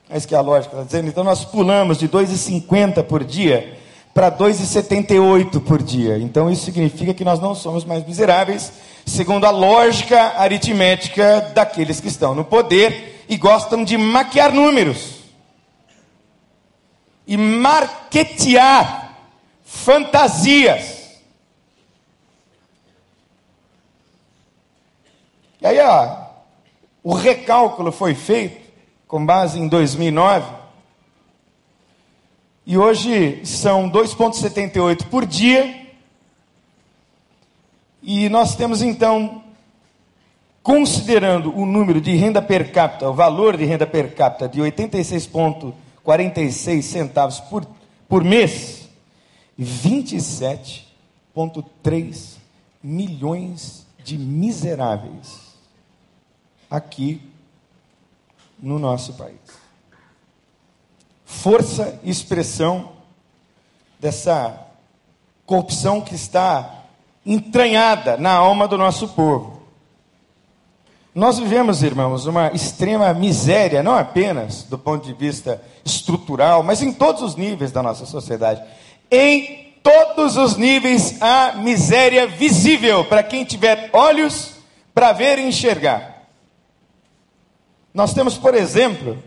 É 0.09 0.15
isso 0.17 0.27
que 0.27 0.33
a 0.33 0.41
lógica 0.41 0.75
está 0.75 0.85
dizendo. 0.85 1.09
Então 1.09 1.23
nós 1.23 1.45
pulamos 1.45 1.97
de 1.97 2.07
2,50 2.07 3.03
por 3.03 3.23
dia 3.23 3.77
para 4.13 4.31
2,78 4.31 5.61
por 5.61 5.83
dia. 5.83 6.17
Então 6.17 6.49
isso 6.49 6.63
significa 6.65 7.13
que 7.13 7.25
nós 7.25 7.39
não 7.39 7.53
somos 7.53 7.85
mais 7.85 8.03
miseráveis, 8.07 8.71
segundo 9.05 9.45
a 9.45 9.51
lógica 9.51 10.33
aritmética 10.37 11.51
daqueles 11.53 11.99
que 11.99 12.07
estão 12.07 12.33
no 12.33 12.45
poder 12.45 13.25
e 13.29 13.37
gostam 13.37 13.83
de 13.83 13.95
maquiar 13.97 14.53
números 14.53 15.18
e 17.29 17.37
marketear 17.37 19.13
fantasias. 19.63 21.21
E 25.61 25.67
aí, 25.67 25.79
ó, 25.79 26.25
o 27.03 27.13
recálculo 27.13 27.91
foi 27.91 28.15
feito 28.15 28.67
com 29.07 29.23
base 29.23 29.59
em 29.59 29.67
2009. 29.67 30.55
E 32.65 32.75
hoje 32.75 33.45
são 33.45 33.87
2,78 33.91 35.05
por 35.05 35.23
dia. 35.23 35.87
E 38.01 38.27
nós 38.27 38.55
temos 38.55 38.81
então, 38.81 39.43
considerando 40.63 41.55
o 41.55 41.63
número 41.63 42.01
de 42.01 42.15
renda 42.15 42.41
per 42.41 42.71
capita, 42.71 43.07
o 43.07 43.13
valor 43.13 43.55
de 43.55 43.65
renda 43.65 43.85
per 43.85 44.15
capita 44.15 44.49
de 44.49 44.61
86,46 46.09 46.81
centavos 46.81 47.39
por, 47.39 47.65
por 48.07 48.23
mês, 48.23 48.87
27,3 49.59 52.37
milhões 52.81 53.85
de 54.03 54.17
miseráveis 54.17 55.49
aqui 56.69 57.21
no 58.57 58.79
nosso 58.79 59.13
país. 59.13 59.37
Força 61.25 61.99
e 62.03 62.09
expressão 62.09 62.93
dessa 63.99 64.65
corrupção 65.45 66.01
que 66.01 66.15
está 66.15 66.85
entranhada 67.25 68.15
na 68.17 68.33
alma 68.33 68.67
do 68.67 68.77
nosso 68.77 69.09
povo. 69.09 69.58
Nós 71.19 71.37
vivemos, 71.37 71.83
irmãos, 71.83 72.25
uma 72.25 72.47
extrema 72.53 73.13
miséria, 73.13 73.83
não 73.83 73.93
apenas 73.93 74.63
do 74.63 74.77
ponto 74.77 75.05
de 75.05 75.11
vista 75.11 75.61
estrutural, 75.83 76.63
mas 76.63 76.81
em 76.81 76.93
todos 76.93 77.21
os 77.21 77.35
níveis 77.35 77.73
da 77.73 77.83
nossa 77.83 78.05
sociedade. 78.05 78.63
Em 79.11 79.73
todos 79.83 80.37
os 80.37 80.55
níveis 80.55 81.21
há 81.21 81.57
miséria 81.57 82.25
visível 82.25 83.03
para 83.03 83.21
quem 83.21 83.43
tiver 83.43 83.89
olhos 83.91 84.53
para 84.93 85.11
ver 85.11 85.39
e 85.39 85.45
enxergar. 85.45 86.23
Nós 87.93 88.13
temos, 88.13 88.37
por 88.37 88.55
exemplo, 88.55 89.21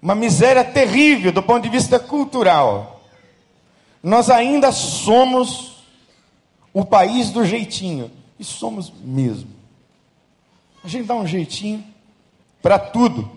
uma 0.00 0.14
miséria 0.14 0.62
terrível 0.62 1.32
do 1.32 1.42
ponto 1.42 1.64
de 1.64 1.70
vista 1.70 1.98
cultural. 1.98 3.00
Nós 4.00 4.30
ainda 4.30 4.70
somos 4.70 5.84
o 6.72 6.84
país 6.84 7.32
do 7.32 7.44
jeitinho. 7.44 8.12
E 8.38 8.44
somos 8.44 8.92
mesmo. 9.02 9.53
A 10.84 10.88
gente 10.88 11.06
dá 11.06 11.14
um 11.14 11.26
jeitinho 11.26 11.82
para 12.60 12.78
tudo. 12.78 13.30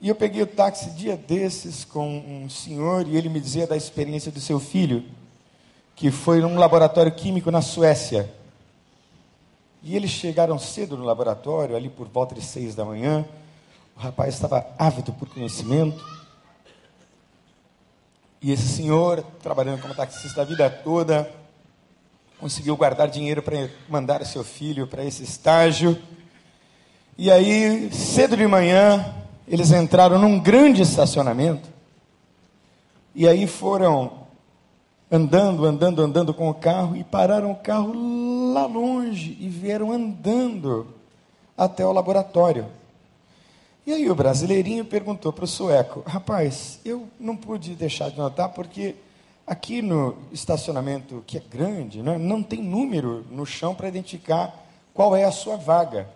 E 0.00 0.08
eu 0.08 0.14
peguei 0.14 0.40
o 0.40 0.46
táxi 0.46 0.90
dia 0.90 1.16
desses 1.16 1.84
com 1.84 2.18
um 2.18 2.48
senhor 2.48 3.08
e 3.08 3.16
ele 3.16 3.28
me 3.28 3.40
dizia 3.40 3.66
da 3.66 3.76
experiência 3.76 4.30
do 4.30 4.38
seu 4.38 4.60
filho, 4.60 5.04
que 5.96 6.12
foi 6.12 6.40
num 6.40 6.56
laboratório 6.56 7.10
químico 7.10 7.50
na 7.50 7.60
Suécia. 7.60 8.32
E 9.82 9.96
eles 9.96 10.12
chegaram 10.12 10.60
cedo 10.60 10.96
no 10.96 11.04
laboratório, 11.04 11.74
ali 11.74 11.88
por 11.88 12.06
volta 12.06 12.36
de 12.36 12.42
seis 12.42 12.76
da 12.76 12.84
manhã. 12.84 13.24
O 13.96 14.00
rapaz 14.00 14.34
estava 14.34 14.64
ávido 14.78 15.12
por 15.12 15.28
conhecimento. 15.28 16.00
E 18.40 18.52
esse 18.52 18.68
senhor, 18.68 19.24
trabalhando 19.42 19.82
como 19.82 19.92
taxista 19.92 20.42
a 20.42 20.44
vida 20.44 20.70
toda, 20.70 21.28
conseguiu 22.38 22.76
guardar 22.76 23.08
dinheiro 23.08 23.42
para 23.42 23.68
mandar 23.88 24.24
seu 24.24 24.44
filho 24.44 24.86
para 24.86 25.04
esse 25.04 25.22
estágio. 25.22 25.98
E 27.16 27.30
aí, 27.30 27.90
cedo 27.92 28.36
de 28.36 28.46
manhã, 28.46 29.14
eles 29.46 29.72
entraram 29.72 30.18
num 30.18 30.38
grande 30.38 30.82
estacionamento. 30.82 31.68
E 33.14 33.26
aí 33.26 33.46
foram 33.46 34.26
andando, 35.10 35.64
andando, 35.64 36.02
andando 36.02 36.34
com 36.34 36.48
o 36.48 36.54
carro 36.54 36.96
e 36.96 37.02
pararam 37.02 37.50
o 37.50 37.56
carro 37.56 38.52
lá 38.52 38.66
longe 38.66 39.36
e 39.40 39.48
vieram 39.48 39.90
andando 39.90 40.86
até 41.56 41.84
o 41.84 41.92
laboratório. 41.92 42.66
E 43.84 43.92
aí 43.92 44.08
o 44.08 44.14
brasileirinho 44.14 44.84
perguntou 44.84 45.32
para 45.32 45.44
o 45.44 45.48
sueco: 45.48 46.04
Rapaz, 46.06 46.78
eu 46.84 47.08
não 47.18 47.34
pude 47.34 47.74
deixar 47.74 48.10
de 48.10 48.18
notar 48.18 48.50
porque 48.50 48.94
aqui 49.48 49.80
no 49.80 50.14
estacionamento, 50.30 51.24
que 51.26 51.38
é 51.38 51.40
grande, 51.40 52.02
né, 52.02 52.18
não 52.18 52.42
tem 52.42 52.62
número 52.62 53.24
no 53.30 53.46
chão 53.46 53.74
para 53.74 53.88
identificar 53.88 54.54
qual 54.92 55.16
é 55.16 55.24
a 55.24 55.32
sua 55.32 55.56
vaga. 55.56 56.08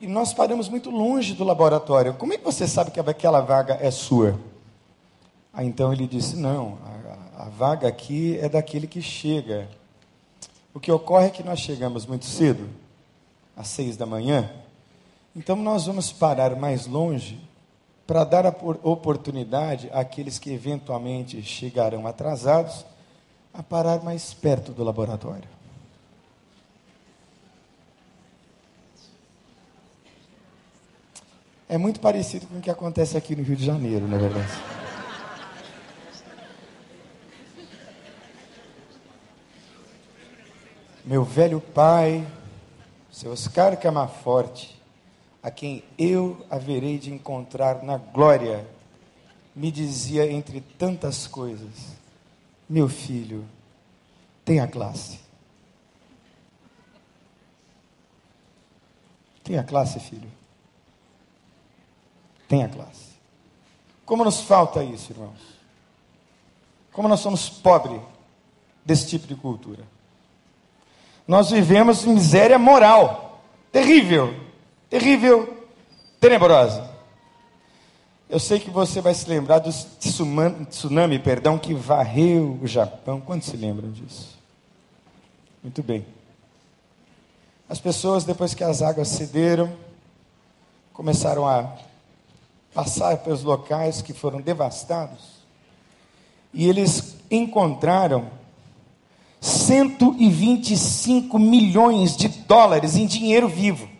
E 0.00 0.06
nós 0.06 0.32
paramos 0.32 0.68
muito 0.68 0.88
longe 0.90 1.34
do 1.34 1.44
laboratório. 1.44 2.14
Como 2.14 2.32
é 2.32 2.38
que 2.38 2.44
você 2.44 2.66
sabe 2.66 2.90
que 2.90 3.00
aquela 3.00 3.40
vaga 3.40 3.78
é 3.80 3.90
sua? 3.90 4.38
Aí 5.52 5.66
então 5.66 5.92
ele 5.92 6.06
disse: 6.06 6.34
Não, 6.36 6.78
a 7.36 7.48
vaga 7.48 7.86
aqui 7.86 8.38
é 8.40 8.48
daquele 8.48 8.86
que 8.86 9.00
chega. 9.00 9.68
O 10.74 10.80
que 10.80 10.90
ocorre 10.90 11.26
é 11.26 11.30
que 11.30 11.42
nós 11.42 11.60
chegamos 11.60 12.06
muito 12.06 12.24
cedo, 12.24 12.68
às 13.56 13.68
seis 13.68 13.96
da 13.96 14.06
manhã, 14.06 14.50
então 15.34 15.54
nós 15.56 15.86
vamos 15.86 16.12
parar 16.12 16.56
mais 16.56 16.86
longe 16.86 17.38
para 18.12 18.24
dar 18.24 18.44
a 18.44 18.54
oportunidade 18.82 19.88
àqueles 19.90 20.38
que 20.38 20.52
eventualmente 20.52 21.42
chegarão 21.42 22.06
atrasados 22.06 22.84
a 23.54 23.62
parar 23.62 24.02
mais 24.02 24.34
perto 24.34 24.70
do 24.70 24.84
laboratório. 24.84 25.48
É 31.66 31.78
muito 31.78 32.00
parecido 32.00 32.46
com 32.46 32.58
o 32.58 32.60
que 32.60 32.70
acontece 32.70 33.16
aqui 33.16 33.34
no 33.34 33.42
Rio 33.42 33.56
de 33.56 33.64
Janeiro, 33.64 34.06
na 34.06 34.18
verdade. 34.18 34.52
meu 41.02 41.24
velho 41.24 41.62
pai, 41.62 42.26
seu 43.10 43.32
Oscar 43.32 43.74
Camaforte, 43.80 44.81
a 45.42 45.50
quem 45.50 45.82
eu 45.98 46.46
haverei 46.48 46.98
de 46.98 47.12
encontrar 47.12 47.82
na 47.82 47.96
glória, 47.96 48.64
me 49.54 49.70
dizia 49.70 50.30
entre 50.30 50.60
tantas 50.60 51.26
coisas: 51.26 51.96
Meu 52.68 52.88
filho, 52.88 53.44
tenha 54.44 54.66
classe. 54.68 55.20
Tenha 59.42 59.64
classe, 59.64 59.98
filho. 59.98 60.30
Tenha 62.48 62.68
classe. 62.68 63.12
Como 64.06 64.24
nos 64.24 64.40
falta 64.40 64.84
isso, 64.84 65.12
irmãos? 65.12 65.40
Como 66.92 67.08
nós 67.08 67.20
somos 67.20 67.48
pobres 67.48 68.00
desse 68.84 69.08
tipo 69.08 69.26
de 69.26 69.34
cultura? 69.34 69.82
Nós 71.26 71.50
vivemos 71.50 72.04
miséria 72.04 72.58
moral. 72.58 73.42
Terrível, 73.72 74.34
terrível, 74.92 75.66
tenebrosa. 76.20 76.90
Eu 78.28 78.38
sei 78.38 78.60
que 78.60 78.68
você 78.68 79.00
vai 79.00 79.14
se 79.14 79.26
lembrar 79.26 79.58
do 79.58 79.70
tsunami, 79.70 81.18
perdão, 81.18 81.56
que 81.56 81.72
varreu 81.72 82.58
o 82.60 82.66
Japão. 82.66 83.18
Quantos 83.18 83.48
se 83.48 83.56
lembram 83.56 83.90
disso? 83.90 84.38
Muito 85.62 85.82
bem. 85.82 86.04
As 87.70 87.80
pessoas, 87.80 88.24
depois 88.24 88.52
que 88.52 88.62
as 88.62 88.82
águas 88.82 89.08
cederam, 89.08 89.72
começaram 90.92 91.48
a 91.48 91.74
passar 92.74 93.16
pelos 93.16 93.42
locais 93.42 94.02
que 94.02 94.12
foram 94.12 94.42
devastados. 94.42 95.42
E 96.52 96.68
eles 96.68 97.16
encontraram 97.30 98.28
125 99.40 101.38
milhões 101.38 102.14
de 102.14 102.28
dólares 102.28 102.94
em 102.94 103.06
dinheiro 103.06 103.48
vivo. 103.48 103.91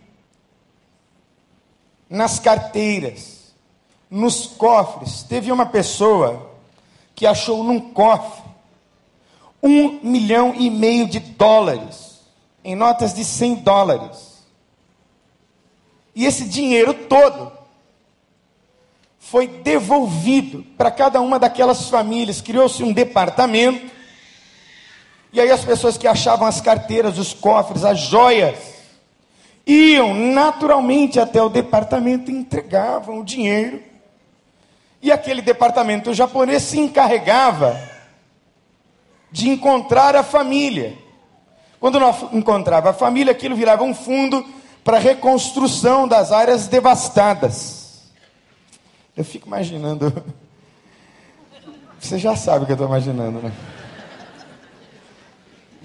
Nas 2.13 2.37
carteiras, 2.37 3.55
nos 4.07 4.45
cofres. 4.45 5.23
Teve 5.23 5.51
uma 5.51 5.65
pessoa 5.65 6.51
que 7.15 7.25
achou 7.25 7.63
num 7.63 7.79
cofre 7.79 8.43
um 9.63 9.99
milhão 10.03 10.53
e 10.53 10.69
meio 10.69 11.07
de 11.07 11.19
dólares, 11.19 12.19
em 12.63 12.75
notas 12.75 13.15
de 13.15 13.25
100 13.25 13.55
dólares. 13.55 14.43
E 16.13 16.23
esse 16.27 16.45
dinheiro 16.45 16.93
todo 16.93 17.51
foi 19.17 19.47
devolvido 19.47 20.63
para 20.77 20.91
cada 20.91 21.19
uma 21.19 21.39
daquelas 21.39 21.89
famílias. 21.89 22.41
Criou-se 22.41 22.83
um 22.83 22.93
departamento 22.93 23.91
E 25.31 25.41
aí 25.41 25.49
as 25.49 25.65
pessoas 25.65 25.97
que 25.97 26.07
achavam 26.07 26.47
as 26.47 26.61
carteiras, 26.61 27.17
os 27.17 27.33
cofres, 27.33 27.83
as 27.83 27.97
joias, 27.97 28.72
iam 29.65 30.13
naturalmente 30.13 31.19
até 31.19 31.41
o 31.41 31.49
departamento 31.49 32.29
e 32.29 32.35
entregavam 32.35 33.19
o 33.19 33.23
dinheiro. 33.23 33.81
E 35.01 35.11
aquele 35.11 35.41
departamento 35.41 36.13
japonês 36.13 36.63
se 36.63 36.79
encarregava 36.79 37.79
de 39.31 39.49
encontrar 39.49 40.15
a 40.15 40.23
família. 40.23 40.97
Quando 41.79 41.99
não 41.99 42.29
encontrava 42.31 42.91
a 42.91 42.93
família, 42.93 43.31
aquilo 43.31 43.55
virava 43.55 43.83
um 43.83 43.93
fundo 43.93 44.45
para 44.83 44.99
reconstrução 44.99 46.07
das 46.07 46.31
áreas 46.31 46.67
devastadas. 46.67 48.03
Eu 49.15 49.23
fico 49.23 49.47
imaginando. 49.47 50.11
Você 51.99 52.17
já 52.17 52.35
sabe 52.35 52.63
o 52.63 52.65
que 52.65 52.71
eu 52.71 52.75
estou 52.75 52.87
imaginando, 52.87 53.39
né? 53.41 53.51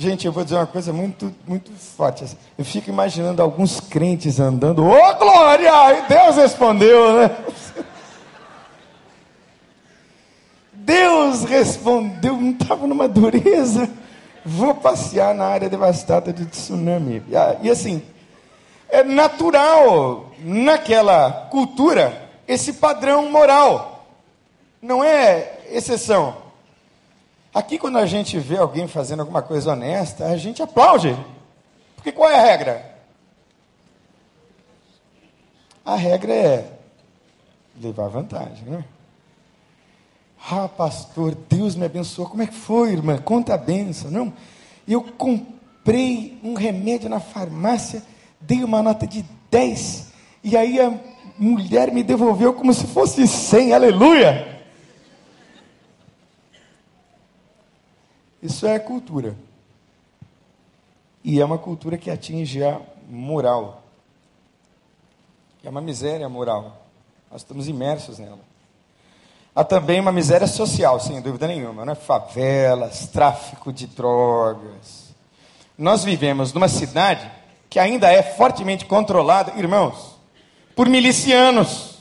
Gente, 0.00 0.28
eu 0.28 0.32
vou 0.32 0.44
dizer 0.44 0.54
uma 0.54 0.66
coisa 0.66 0.92
muito, 0.92 1.34
muito 1.44 1.72
forte. 1.72 2.24
Eu 2.56 2.64
fico 2.64 2.88
imaginando 2.88 3.42
alguns 3.42 3.80
crentes 3.80 4.38
andando, 4.38 4.84
ô 4.84 4.92
oh, 4.92 5.14
glória! 5.16 5.98
E 5.98 6.08
Deus 6.08 6.36
respondeu, 6.36 7.14
né? 7.14 7.36
Deus 10.72 11.42
respondeu, 11.42 12.36
não 12.36 12.52
estava 12.52 12.86
numa 12.86 13.08
dureza. 13.08 13.90
Vou 14.46 14.72
passear 14.72 15.34
na 15.34 15.46
área 15.46 15.68
devastada 15.68 16.32
de 16.32 16.46
tsunami. 16.46 17.20
E 17.60 17.68
assim, 17.68 18.00
é 18.88 19.02
natural 19.02 20.30
naquela 20.38 21.48
cultura 21.50 22.30
esse 22.46 22.74
padrão 22.74 23.28
moral. 23.32 24.06
Não 24.80 25.02
é 25.02 25.58
exceção. 25.72 26.47
Aqui, 27.58 27.76
quando 27.76 27.98
a 27.98 28.06
gente 28.06 28.38
vê 28.38 28.56
alguém 28.56 28.86
fazendo 28.86 29.18
alguma 29.18 29.42
coisa 29.42 29.72
honesta, 29.72 30.26
a 30.26 30.36
gente 30.36 30.62
aplaude. 30.62 31.18
Porque 31.96 32.12
qual 32.12 32.30
é 32.30 32.38
a 32.38 32.40
regra? 32.40 32.96
A 35.84 35.96
regra 35.96 36.32
é 36.32 36.72
levar 37.82 38.06
vantagem, 38.06 38.62
né? 38.64 38.84
Ah, 40.48 40.68
pastor, 40.68 41.36
Deus 41.50 41.74
me 41.74 41.84
abençoou. 41.84 42.28
Como 42.28 42.44
é 42.44 42.46
que 42.46 42.54
foi, 42.54 42.92
irmã? 42.92 43.18
Conta 43.18 43.54
a 43.54 43.58
benção. 43.58 44.08
Não, 44.08 44.32
eu 44.86 45.02
comprei 45.02 46.38
um 46.44 46.54
remédio 46.54 47.10
na 47.10 47.18
farmácia, 47.18 48.04
dei 48.40 48.62
uma 48.62 48.84
nota 48.84 49.04
de 49.04 49.24
10, 49.50 50.12
e 50.44 50.56
aí 50.56 50.80
a 50.80 50.96
mulher 51.36 51.90
me 51.90 52.04
devolveu 52.04 52.54
como 52.54 52.72
se 52.72 52.86
fosse 52.86 53.26
100. 53.26 53.72
Aleluia! 53.72 54.57
Isso 58.42 58.66
é 58.66 58.78
cultura. 58.78 59.36
E 61.24 61.40
é 61.40 61.44
uma 61.44 61.58
cultura 61.58 61.98
que 61.98 62.10
atinge 62.10 62.62
a 62.62 62.80
moral. 63.08 63.82
É 65.64 65.68
uma 65.68 65.80
miséria 65.80 66.28
moral. 66.28 66.86
Nós 67.30 67.42
estamos 67.42 67.68
imersos 67.68 68.18
nela. 68.18 68.38
Há 69.54 69.64
também 69.64 69.98
uma 69.98 70.12
miséria 70.12 70.46
social, 70.46 71.00
sem 71.00 71.20
dúvida 71.20 71.48
nenhuma, 71.48 71.84
né? 71.84 71.94
favelas, 71.94 73.08
tráfico 73.08 73.72
de 73.72 73.88
drogas. 73.88 75.08
Nós 75.76 76.04
vivemos 76.04 76.52
numa 76.52 76.68
cidade 76.68 77.28
que 77.68 77.78
ainda 77.78 78.10
é 78.10 78.22
fortemente 78.22 78.86
controlada, 78.86 79.52
irmãos, 79.58 80.16
por 80.76 80.88
milicianos. 80.88 81.98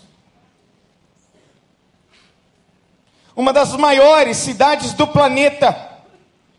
Uma 3.36 3.52
das 3.52 3.74
maiores 3.76 4.38
cidades 4.38 4.94
do 4.94 5.08
planeta 5.08 5.87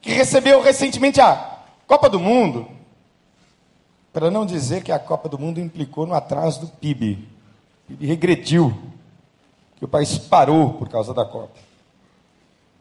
que 0.08 0.14
recebeu 0.14 0.62
recentemente 0.62 1.20
a 1.20 1.58
Copa 1.86 2.08
do 2.08 2.18
Mundo, 2.18 2.66
para 4.10 4.30
não 4.30 4.46
dizer 4.46 4.82
que 4.82 4.90
a 4.90 4.98
Copa 4.98 5.28
do 5.28 5.38
Mundo 5.38 5.60
implicou 5.60 6.06
no 6.06 6.14
atraso 6.14 6.62
do 6.62 6.66
PIB. 6.68 7.28
O 7.84 7.88
PIB 7.88 8.06
regrediu, 8.06 8.74
que 9.76 9.84
o 9.84 9.88
país 9.88 10.16
parou 10.16 10.72
por 10.72 10.88
causa 10.88 11.12
da 11.12 11.26
Copa. 11.26 11.58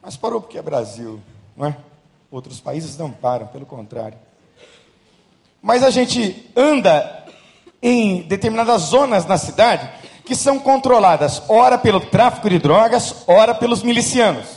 Mas 0.01 0.15
parou 0.15 0.39
porque 0.39 0.57
é 0.57 0.61
Brasil, 0.61 1.19
não 1.57 1.67
é? 1.67 1.75
Outros 2.31 2.61
países 2.61 2.97
não 2.97 3.11
param, 3.11 3.47
pelo 3.47 3.65
contrário. 3.65 4.17
Mas 5.61 5.83
a 5.83 5.89
gente 5.89 6.49
anda 6.55 7.25
em 7.81 8.21
determinadas 8.21 8.83
zonas 8.83 9.25
na 9.25 9.37
cidade 9.37 9.89
que 10.23 10.33
são 10.33 10.59
controladas, 10.59 11.43
ora 11.49 11.77
pelo 11.77 11.99
tráfico 11.99 12.49
de 12.49 12.57
drogas, 12.57 13.25
ora 13.27 13.53
pelos 13.53 13.83
milicianos. 13.83 14.56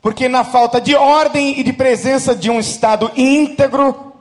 Porque 0.00 0.28
na 0.28 0.44
falta 0.44 0.80
de 0.80 0.94
ordem 0.94 1.58
e 1.58 1.62
de 1.62 1.72
presença 1.72 2.34
de 2.34 2.50
um 2.50 2.60
Estado 2.60 3.10
íntegro, 3.16 4.12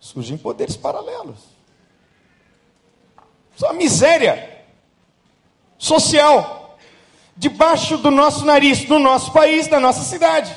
surgem 0.00 0.36
poderes 0.36 0.76
paralelos. 0.76 1.52
Uma 3.60 3.74
miséria 3.74 4.64
social 5.78 6.76
debaixo 7.36 7.96
do 7.96 8.10
nosso 8.10 8.44
nariz, 8.44 8.86
no 8.88 8.98
nosso 8.98 9.32
país, 9.32 9.68
na 9.68 9.78
nossa 9.78 10.02
cidade. 10.02 10.54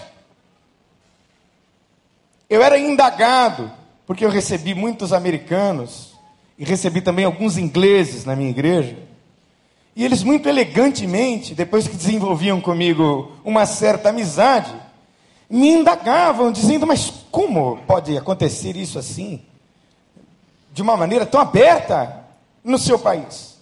Eu 2.50 2.64
era 2.64 2.78
indagado, 2.78 3.72
porque 4.06 4.26
eu 4.26 4.30
recebi 4.30 4.74
muitos 4.74 5.14
americanos 5.14 6.16
e 6.58 6.64
recebi 6.64 7.02
também 7.02 7.26
alguns 7.26 7.58
ingleses 7.58 8.26
na 8.26 8.36
minha 8.36 8.50
igreja. 8.50 8.98
E 9.96 10.04
eles, 10.04 10.24
muito 10.24 10.50
elegantemente, 10.50 11.56
depois 11.56 11.88
que 11.88 11.96
desenvolviam 11.96 12.60
comigo 12.60 13.32
uma 13.46 13.66
certa 13.66 14.10
amizade, 14.10 14.76
me 15.50 15.70
indagavam, 15.70 16.52
dizendo: 16.52 16.86
Mas 16.86 17.10
como 17.32 17.78
pode 17.88 18.18
acontecer 18.18 18.76
isso 18.76 19.00
assim? 19.00 19.42
De 20.74 20.82
uma 20.82 20.98
maneira 20.98 21.26
tão 21.26 21.40
aberta 21.40 22.26
no 22.62 22.78
seu 22.78 23.00
país? 23.00 23.58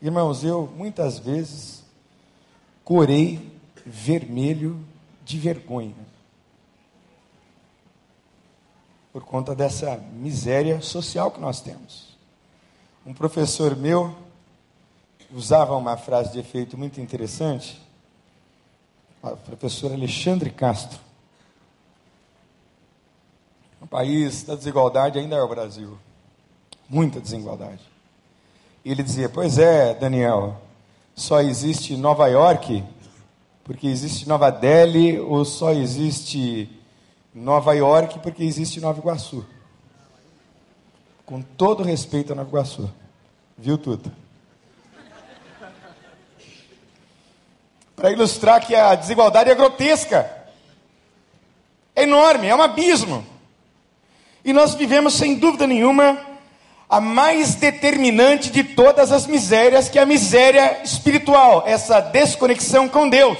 Irmãos, 0.00 0.44
eu 0.44 0.72
muitas 0.76 1.18
vezes 1.18 1.82
corei 2.84 3.52
vermelho 3.84 4.78
de 5.24 5.38
vergonha. 5.38 5.94
Por 9.12 9.24
conta 9.24 9.54
dessa 9.56 9.96
miséria 10.12 10.80
social 10.80 11.32
que 11.32 11.40
nós 11.40 11.60
temos. 11.60 12.16
Um 13.04 13.12
professor 13.12 13.74
meu, 13.74 14.14
usava 15.34 15.76
uma 15.76 15.96
frase 15.96 16.32
de 16.32 16.38
efeito 16.38 16.76
muito 16.76 17.00
interessante, 17.00 17.80
o 19.22 19.36
professor 19.36 19.92
Alexandre 19.92 20.50
Castro. 20.50 20.98
O 23.80 23.86
país 23.86 24.42
da 24.42 24.54
desigualdade 24.54 25.18
ainda 25.18 25.36
é 25.36 25.42
o 25.42 25.48
Brasil. 25.48 25.98
Muita 26.88 27.20
desigualdade. 27.20 27.80
E 28.84 28.90
ele 28.90 29.02
dizia: 29.02 29.28
Pois 29.28 29.58
é, 29.58 29.94
Daniel, 29.94 30.60
só 31.14 31.40
existe 31.40 31.96
Nova 31.96 32.26
York 32.28 32.84
porque 33.70 33.86
existe 33.86 34.28
Nova 34.28 34.50
Delhi, 34.50 35.20
ou 35.20 35.44
só 35.44 35.70
existe 35.70 36.68
Nova 37.32 37.72
York 37.72 38.18
porque 38.18 38.42
existe 38.42 38.80
Nova 38.80 38.98
Iguaçu. 38.98 39.46
Com 41.24 41.40
todo 41.40 41.84
respeito 41.84 42.32
a 42.32 42.34
Nova 42.34 42.48
Iguaçu. 42.48 42.90
Viu 43.56 43.78
tudo? 43.78 44.10
Para 48.00 48.10
ilustrar 48.10 48.66
que 48.66 48.74
a 48.74 48.94
desigualdade 48.94 49.50
é 49.50 49.54
grotesca, 49.54 50.28
é 51.94 52.04
enorme, 52.04 52.46
é 52.46 52.56
um 52.56 52.62
abismo. 52.62 53.26
E 54.42 54.54
nós 54.54 54.74
vivemos, 54.74 55.12
sem 55.12 55.34
dúvida 55.34 55.66
nenhuma, 55.66 56.18
a 56.88 56.98
mais 56.98 57.56
determinante 57.56 58.50
de 58.50 58.64
todas 58.64 59.12
as 59.12 59.26
misérias, 59.26 59.90
que 59.90 59.98
é 59.98 60.02
a 60.02 60.06
miséria 60.06 60.80
espiritual, 60.82 61.64
essa 61.66 62.00
desconexão 62.00 62.88
com 62.88 63.06
Deus. 63.06 63.38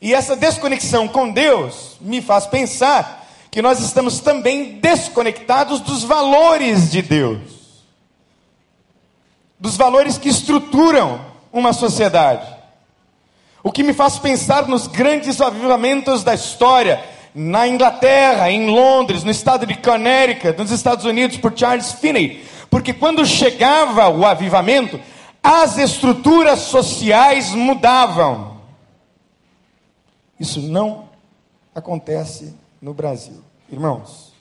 E 0.00 0.14
essa 0.14 0.36
desconexão 0.36 1.08
com 1.08 1.30
Deus 1.32 1.96
me 2.00 2.22
faz 2.22 2.46
pensar 2.46 3.26
que 3.50 3.60
nós 3.60 3.80
estamos 3.80 4.20
também 4.20 4.78
desconectados 4.78 5.80
dos 5.80 6.04
valores 6.04 6.92
de 6.92 7.02
Deus, 7.02 7.40
dos 9.58 9.76
valores 9.76 10.16
que 10.16 10.28
estruturam 10.28 11.31
uma 11.52 11.72
sociedade. 11.72 12.46
O 13.62 13.70
que 13.70 13.82
me 13.82 13.92
faz 13.92 14.18
pensar 14.18 14.66
nos 14.66 14.86
grandes 14.86 15.40
avivamentos 15.40 16.24
da 16.24 16.34
história, 16.34 17.02
na 17.34 17.68
Inglaterra, 17.68 18.50
em 18.50 18.68
Londres, 18.68 19.22
no 19.22 19.30
estado 19.30 19.66
de 19.66 19.76
Connecticut, 19.76 20.58
nos 20.58 20.70
Estados 20.70 21.04
Unidos, 21.04 21.36
por 21.36 21.56
Charles 21.56 21.92
Finney. 21.92 22.44
Porque 22.68 22.92
quando 22.92 23.24
chegava 23.24 24.08
o 24.08 24.26
avivamento, 24.26 24.98
as 25.42 25.78
estruturas 25.78 26.60
sociais 26.60 27.50
mudavam. 27.54 28.60
Isso 30.40 30.60
não 30.60 31.08
acontece 31.74 32.54
no 32.80 32.92
Brasil. 32.92 33.42
Irmãos, 33.70 34.32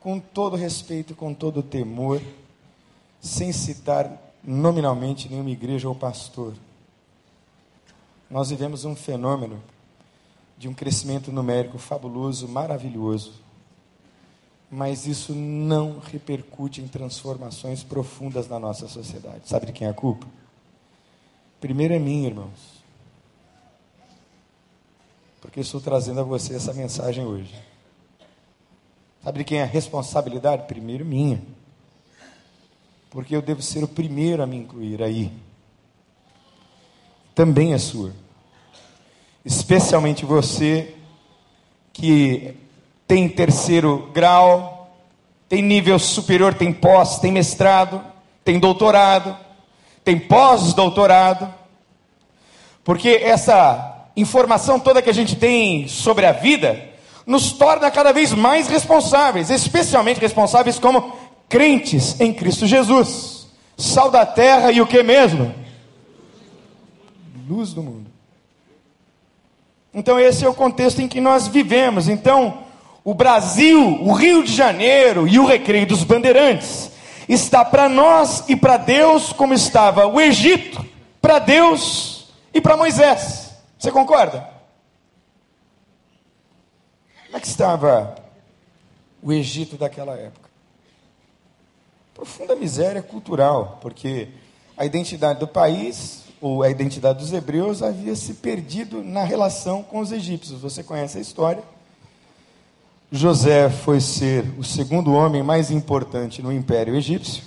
com 0.00 0.18
todo 0.18 0.56
respeito, 0.56 1.14
com 1.14 1.32
todo 1.32 1.62
temor, 1.62 2.20
sem 3.20 3.52
citar 3.52 4.10
nominalmente 4.48 5.28
nenhuma 5.28 5.50
igreja 5.50 5.88
ou 5.88 5.94
pastor. 5.94 6.54
Nós 8.30 8.48
vivemos 8.48 8.86
um 8.86 8.96
fenômeno 8.96 9.62
de 10.56 10.68
um 10.68 10.74
crescimento 10.74 11.30
numérico 11.30 11.78
fabuloso, 11.78 12.48
maravilhoso. 12.48 13.34
Mas 14.70 15.06
isso 15.06 15.34
não 15.34 15.98
repercute 15.98 16.80
em 16.80 16.88
transformações 16.88 17.82
profundas 17.82 18.48
na 18.48 18.58
nossa 18.58 18.88
sociedade. 18.88 19.48
Sabe 19.48 19.66
de 19.66 19.72
quem 19.72 19.86
é 19.86 19.90
a 19.90 19.94
culpa? 19.94 20.26
Primeiro 21.60 21.92
é 21.92 21.98
minha, 21.98 22.28
irmãos. 22.28 22.78
Porque 25.40 25.60
estou 25.60 25.80
trazendo 25.80 26.20
a 26.20 26.24
você 26.24 26.54
essa 26.54 26.72
mensagem 26.72 27.24
hoje. 27.24 27.54
Sabe 29.22 29.38
de 29.38 29.44
quem 29.44 29.58
é 29.58 29.62
a 29.62 29.66
responsabilidade? 29.66 30.66
Primeiro 30.66 31.04
minha. 31.04 31.42
Porque 33.10 33.34
eu 33.34 33.42
devo 33.42 33.62
ser 33.62 33.84
o 33.84 33.88
primeiro 33.88 34.42
a 34.42 34.46
me 34.46 34.56
incluir 34.56 35.02
aí. 35.02 35.32
Também 37.34 37.72
é 37.72 37.78
sua 37.78 38.12
especialmente 39.48 40.26
você 40.26 40.94
que 41.90 42.54
tem 43.06 43.26
terceiro 43.30 44.10
grau, 44.12 44.90
tem 45.48 45.62
nível 45.62 45.98
superior, 45.98 46.52
tem 46.52 46.70
pós, 46.70 47.18
tem 47.18 47.32
mestrado, 47.32 48.04
tem 48.44 48.58
doutorado, 48.58 49.34
tem 50.04 50.18
pós-doutorado, 50.18 51.52
porque 52.84 53.08
essa 53.08 54.10
informação 54.14 54.78
toda 54.78 55.00
que 55.00 55.08
a 55.08 55.14
gente 55.14 55.34
tem 55.34 55.88
sobre 55.88 56.26
a 56.26 56.32
vida 56.32 56.86
nos 57.26 57.52
torna 57.52 57.90
cada 57.90 58.12
vez 58.12 58.34
mais 58.34 58.68
responsáveis, 58.68 59.48
especialmente 59.48 60.20
responsáveis 60.20 60.78
como 60.78 61.16
crentes 61.48 62.20
em 62.20 62.32
Cristo 62.32 62.66
Jesus, 62.66 63.46
sal 63.76 64.10
da 64.10 64.26
terra 64.26 64.70
e 64.72 64.80
o 64.80 64.86
que 64.86 65.02
mesmo? 65.02 65.54
Luz 67.48 67.72
do 67.72 67.82
mundo. 67.82 68.10
Então, 69.92 70.18
esse 70.18 70.44
é 70.44 70.48
o 70.48 70.54
contexto 70.54 71.00
em 71.00 71.08
que 71.08 71.20
nós 71.20 71.48
vivemos. 71.48 72.08
Então, 72.08 72.62
o 73.02 73.14
Brasil, 73.14 74.02
o 74.02 74.12
Rio 74.12 74.44
de 74.44 74.54
Janeiro 74.54 75.26
e 75.26 75.38
o 75.38 75.46
Recreio 75.46 75.86
dos 75.86 76.04
Bandeirantes 76.04 76.90
está 77.28 77.64
para 77.64 77.88
nós 77.88 78.44
e 78.48 78.54
para 78.54 78.76
Deus 78.76 79.32
como 79.32 79.54
estava 79.54 80.06
o 80.06 80.20
Egito 80.20 80.84
para 81.20 81.38
Deus 81.38 82.28
e 82.52 82.60
para 82.60 82.76
Moisés. 82.76 83.54
Você 83.78 83.90
concorda? 83.90 84.48
Como 87.26 87.36
é 87.36 87.40
que 87.40 87.46
estava 87.46 88.14
o 89.22 89.32
Egito 89.32 89.76
daquela 89.76 90.14
época? 90.14 90.47
Profunda 92.18 92.56
miséria 92.56 93.00
cultural, 93.00 93.78
porque 93.80 94.26
a 94.76 94.84
identidade 94.84 95.38
do 95.38 95.46
país 95.46 96.24
ou 96.40 96.64
a 96.64 96.68
identidade 96.68 97.20
dos 97.20 97.32
hebreus 97.32 97.80
havia 97.80 98.16
se 98.16 98.34
perdido 98.34 99.04
na 99.04 99.22
relação 99.22 99.84
com 99.84 100.00
os 100.00 100.10
egípcios. 100.10 100.60
Você 100.60 100.82
conhece 100.82 101.16
a 101.16 101.20
história. 101.20 101.62
José 103.12 103.70
foi 103.70 104.00
ser 104.00 104.52
o 104.58 104.64
segundo 104.64 105.12
homem 105.12 105.44
mais 105.44 105.70
importante 105.70 106.42
no 106.42 106.52
Império 106.52 106.96
Egípcio. 106.96 107.44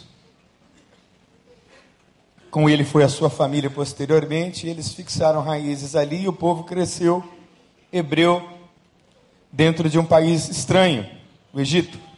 Com 2.50 2.70
ele 2.70 2.86
foi 2.86 3.04
a 3.04 3.10
sua 3.10 3.30
família 3.30 3.70
posteriormente, 3.70 4.68
eles 4.68 4.94
fixaram 4.94 5.42
raízes 5.42 5.98
ali 5.98 6.22
e 6.22 6.28
o 6.30 6.34
povo 6.34 6.64
cresceu 6.64 7.22
hebreu 7.92 8.42
dentro 9.52 9.90
de 9.90 10.00
um 10.00 10.06
país 10.06 10.48
estranho, 10.48 11.06
o 11.52 11.60
Egito. 11.60 12.11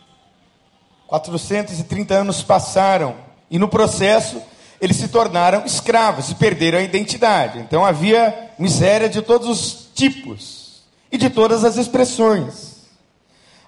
430 1.22 2.12
anos 2.12 2.42
passaram 2.42 3.14
e 3.48 3.60
no 3.60 3.68
processo 3.68 4.42
eles 4.82 4.98
se 4.98 5.08
tornaram 5.08 5.64
escravos 5.64 6.32
e 6.32 6.36
perderam 6.36 6.80
a 6.80 6.82
identidade. 6.82 7.60
Então 7.60 7.86
havia 7.86 8.50
miséria 8.58 9.08
de 9.08 9.22
todos 9.22 9.48
os 9.48 9.90
tipos 9.94 10.82
e 11.12 11.18
de 11.20 11.30
todas 11.30 11.64
as 11.64 11.78
expressões. 11.78 12.88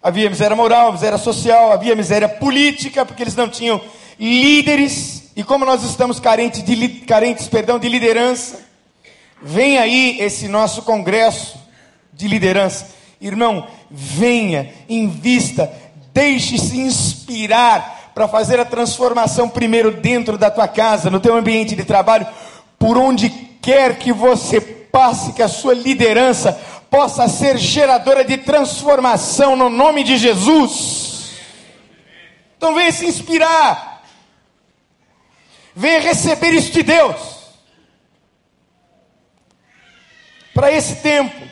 Havia 0.01 0.27
miséria 0.27 0.55
moral, 0.55 0.91
miséria 0.91 1.19
social, 1.19 1.71
havia 1.71 1.95
miséria 1.95 2.27
política, 2.27 3.05
porque 3.05 3.21
eles 3.21 3.35
não 3.35 3.47
tinham 3.47 3.79
líderes. 4.19 5.31
E 5.35 5.43
como 5.43 5.65
nós 5.65 5.83
estamos 5.83 6.19
carentes 6.19 6.63
de, 6.63 6.87
carentes, 7.01 7.47
perdão, 7.47 7.77
de 7.77 7.87
liderança, 7.87 8.59
vem 9.39 9.77
aí 9.77 10.17
esse 10.19 10.47
nosso 10.47 10.81
congresso 10.81 11.59
de 12.11 12.27
liderança. 12.27 12.87
Irmão, 13.21 13.67
venha, 13.89 14.73
invista, 14.89 15.71
deixe-se 16.15 16.79
inspirar 16.79 18.11
para 18.15 18.25
fazer 18.25 18.57
a 18.57 18.63
transformação 18.63 19.49
primeiro 19.49 19.91
dentro 19.91 20.37
da 20.37 20.49
tua 20.49 20.65
casa, 20.65 21.09
no 21.09 21.19
teu 21.19 21.35
ambiente 21.35 21.75
de 21.75 21.83
trabalho, 21.83 22.25
por 22.79 22.97
onde 22.97 23.29
quer 23.61 23.99
que 23.99 24.13
você 24.13 24.61
passe, 24.61 25.33
que 25.33 25.43
a 25.43 25.49
sua 25.49 25.73
liderança 25.73 26.53
possa 26.89 27.27
ser 27.27 27.57
geradora 27.57 28.23
de 28.23 28.37
transformação 28.37 29.57
no 29.57 29.69
nome 29.69 30.05
de 30.05 30.15
Jesus. 30.15 31.33
Então 32.55 32.73
venha 32.73 32.93
se 32.93 33.05
inspirar. 33.05 34.01
Venha 35.75 35.99
receber 35.99 36.53
isso 36.53 36.71
de 36.71 36.81
Deus. 36.81 37.17
Para 40.53 40.71
esse 40.71 40.95
tempo. 41.01 41.45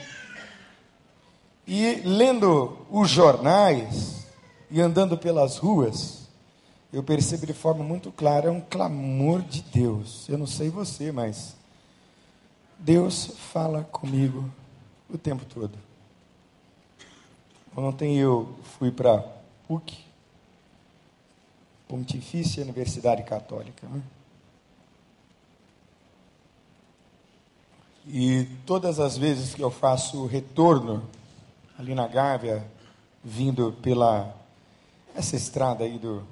E 1.68 2.02
lendo 2.06 2.88
os 2.90 3.10
jornais 3.10 4.13
e 4.74 4.82
andando 4.82 5.16
pelas 5.16 5.58
ruas, 5.60 6.28
eu 6.92 7.04
percebo 7.04 7.46
de 7.46 7.54
forma 7.54 7.84
muito 7.84 8.12
clara, 8.12 8.48
é 8.48 8.52
um 8.52 8.60
clamor 8.60 9.44
de 9.44 9.62
Deus. 9.62 10.28
Eu 10.28 10.36
não 10.36 10.48
sei 10.48 10.72
você, 10.72 11.12
mas 11.12 11.56
Deus 12.80 13.34
fala 13.52 13.84
comigo 13.84 14.52
o 15.08 15.16
tempo 15.16 15.46
todo. 15.46 15.78
Ontem 17.78 18.18
eu 18.18 18.56
fui 18.80 18.90
para 18.90 19.24
PUC, 19.68 19.96
Pontifícia 21.88 22.64
Universidade 22.64 23.22
Católica. 23.22 23.88
Né? 23.88 24.02
E 28.08 28.46
todas 28.66 29.00
as 29.00 29.16
vezes 29.20 29.54
que 29.54 29.62
eu 29.62 29.70
faço 29.70 30.26
retorno 30.26 31.08
ali 31.78 31.94
na 31.94 32.08
Gávea, 32.08 32.66
vindo 33.24 33.72
pela 33.84 34.42
essa 35.16 35.36
estrada 35.36 35.84
aí 35.84 35.98
do 35.98 36.26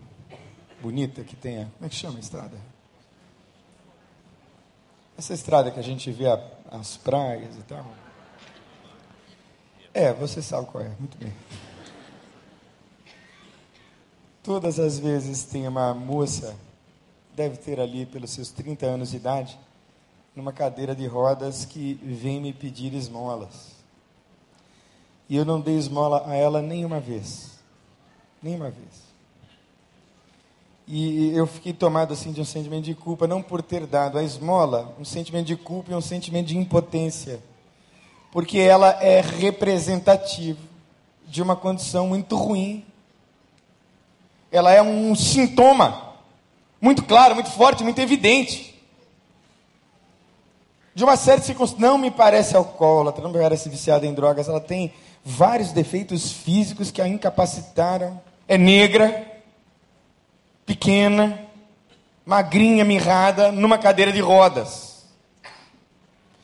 bonita 0.82 1.24
que 1.24 1.36
tenha. 1.36 1.72
Como 1.78 1.86
é 1.86 1.90
que 1.90 1.96
chama 1.96 2.18
a 2.18 2.20
estrada? 2.20 2.58
Essa 5.18 5.34
estrada 5.34 5.70
que 5.70 5.80
a 5.80 5.84
gente 5.84 6.12
vê 6.12 6.28
a, 6.28 6.44
as 6.72 6.98
praias 6.98 7.56
e 7.56 7.64
tal. 7.64 7.86
É, 9.94 10.12
você 10.14 10.42
sabe 10.42 10.68
qual 10.68 10.84
é, 10.84 10.90
muito 11.00 11.18
bem. 11.18 11.34
Todas 14.42 14.80
as 14.80 14.98
vezes 14.98 15.44
tem 15.44 15.68
uma 15.68 15.94
moça, 15.94 16.56
deve 17.36 17.58
ter 17.58 17.80
ali 17.80 18.06
pelos 18.08 18.32
seus 18.32 18.50
30 18.50 18.86
anos 18.88 19.12
de 19.12 19.18
idade, 19.18 19.60
numa 20.36 20.52
cadeira 20.52 20.96
de 20.96 21.06
rodas 21.06 21.66
que 21.66 21.94
vem 22.02 22.42
me 22.42 22.52
pedir 22.52 22.94
esmolas. 22.94 23.76
E 25.30 25.36
eu 25.36 25.46
não 25.46 25.62
dei 25.62 25.78
esmola 25.78 26.28
a 26.28 26.36
ela 26.36 26.62
nenhuma 26.62 27.00
vez. 27.00 27.61
Nenhuma 28.42 28.70
vez. 28.70 29.12
E 30.88 31.36
eu 31.36 31.48
fiquei 31.48 31.72
tomado 31.72 32.14
assim 32.14 32.32
de 32.32 32.42
um 32.42 32.46
sentimento 32.46 32.84
de 32.84 32.96
culpa, 32.96 33.28
não 33.28 33.42
por 33.42 33.62
ter 33.62 33.86
dado 33.86 34.18
a 34.18 34.24
esmola, 34.24 34.94
um 35.00 35.06
sentimento 35.06 35.48
de 35.48 35.56
culpa 35.56 35.92
e 35.92 35.96
um 35.96 36.02
sentimento 36.02 36.48
de 36.48 36.58
impotência. 36.58 37.40
Porque 38.32 38.58
ela 38.60 38.90
é 39.02 39.22
representativa 39.22 40.60
de 41.28 41.42
uma 41.42 41.56
condição 41.56 42.08
muito 42.08 42.36
ruim. 42.36 42.86
Ela 44.52 44.74
é 44.74 44.82
um 44.82 45.16
sintoma 45.16 46.12
muito 46.82 47.04
claro, 47.04 47.36
muito 47.36 47.52
forte, 47.52 47.84
muito 47.84 48.00
evidente. 48.00 48.72
De 50.94 51.04
uma 51.04 51.16
série 51.16 51.42
de 51.42 51.56
não 51.80 51.98
me 51.98 52.12
parece 52.12 52.56
alcoólatra, 52.56 53.24
não 53.24 53.32
me 53.32 53.40
parece 53.40 53.70
viciada 53.70 54.06
em 54.06 54.14
drogas, 54.14 54.50
ela 54.50 54.60
tem 54.60 54.92
vários 55.24 55.72
defeitos 55.72 56.32
físicos 56.34 56.92
que 56.92 57.02
a 57.02 57.08
incapacitaram. 57.08 58.20
É 58.52 58.58
negra, 58.58 59.26
pequena, 60.66 61.40
magrinha, 62.26 62.84
mirrada, 62.84 63.50
numa 63.50 63.78
cadeira 63.78 64.12
de 64.12 64.20
rodas. 64.20 65.06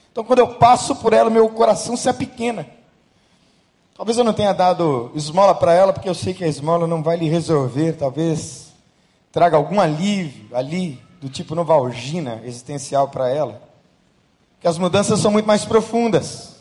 Então, 0.10 0.24
quando 0.24 0.40
eu 0.40 0.56
passo 0.56 0.96
por 0.96 1.12
ela, 1.12 1.30
meu 1.30 1.50
coração 1.50 1.98
se 1.98 2.08
apequena. 2.08 2.66
Talvez 3.94 4.18
eu 4.18 4.24
não 4.24 4.32
tenha 4.32 4.54
dado 4.54 5.12
esmola 5.16 5.54
para 5.54 5.74
ela, 5.74 5.92
porque 5.92 6.08
eu 6.08 6.16
sei 6.16 6.34
que 6.34 6.46
a 6.46 6.48
esmola 6.48 6.88
não 6.88 7.04
vai 7.04 7.18
lhe 7.18 7.28
resolver, 7.28 7.98
talvez 7.98 8.72
traga 9.30 9.58
algum 9.58 9.78
alívio 9.78 10.56
ali, 10.56 11.04
do 11.20 11.28
tipo 11.28 11.56
novalgina 11.56 12.42
existencial 12.46 13.10
para 13.10 13.28
ela. 13.28 13.62
Que 14.62 14.68
as 14.70 14.78
mudanças 14.78 15.20
são 15.20 15.30
muito 15.30 15.46
mais 15.46 15.66
profundas. 15.66 16.56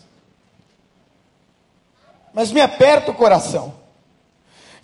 Mas 2.35 2.51
me 2.51 2.61
aperta 2.61 3.13
o 3.13 3.15
coração. 3.15 3.86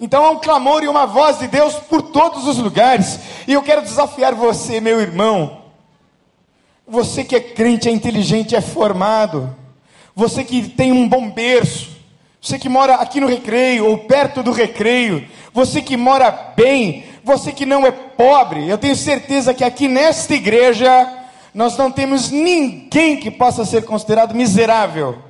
Então 0.03 0.27
há 0.27 0.31
um 0.31 0.41
clamor 0.41 0.83
e 0.83 0.89
uma 0.89 1.07
voz 1.07 1.39
de 1.39 1.47
Deus 1.47 1.77
por 1.77 2.03
todos 2.03 2.49
os 2.49 2.59
lugares. 2.59 3.21
E 3.47 3.53
eu 3.53 3.63
quero 3.63 3.83
desafiar 3.83 4.35
você, 4.35 4.81
meu 4.81 5.01
irmão. 5.01 5.63
Você 6.85 7.23
que 7.23 7.37
é 7.37 7.41
crente, 7.41 7.89
é 7.89 7.93
inteligente, 7.93 8.57
é 8.57 8.61
formado. 8.61 9.57
você 10.13 10.43
que 10.43 10.69
tem 10.69 10.91
um 10.91 11.09
bom 11.09 11.31
berço, 11.31 11.91
você 12.41 12.59
que 12.59 12.69
mora 12.69 12.97
aqui 12.97 13.21
no 13.21 13.29
recreio 13.29 13.87
ou 13.87 13.99
perto 13.99 14.43
do 14.43 14.51
recreio, 14.51 15.25
você 15.55 15.81
que 15.81 15.97
mora 15.97 16.33
bem, 16.57 17.05
você 17.23 17.53
que 17.53 17.65
não 17.65 17.87
é 17.87 17.93
pobre, 17.93 18.69
eu 18.69 18.77
tenho 18.77 18.97
certeza 18.97 19.55
que 19.55 19.63
aqui 19.63 19.87
nesta 19.87 20.35
igreja 20.35 21.21
nós 21.55 21.77
não 21.77 21.93
temos 21.93 22.29
ninguém 22.29 23.19
que 23.19 23.31
possa 23.31 23.65
ser 23.65 23.85
considerado 23.85 24.35
miserável 24.35 25.23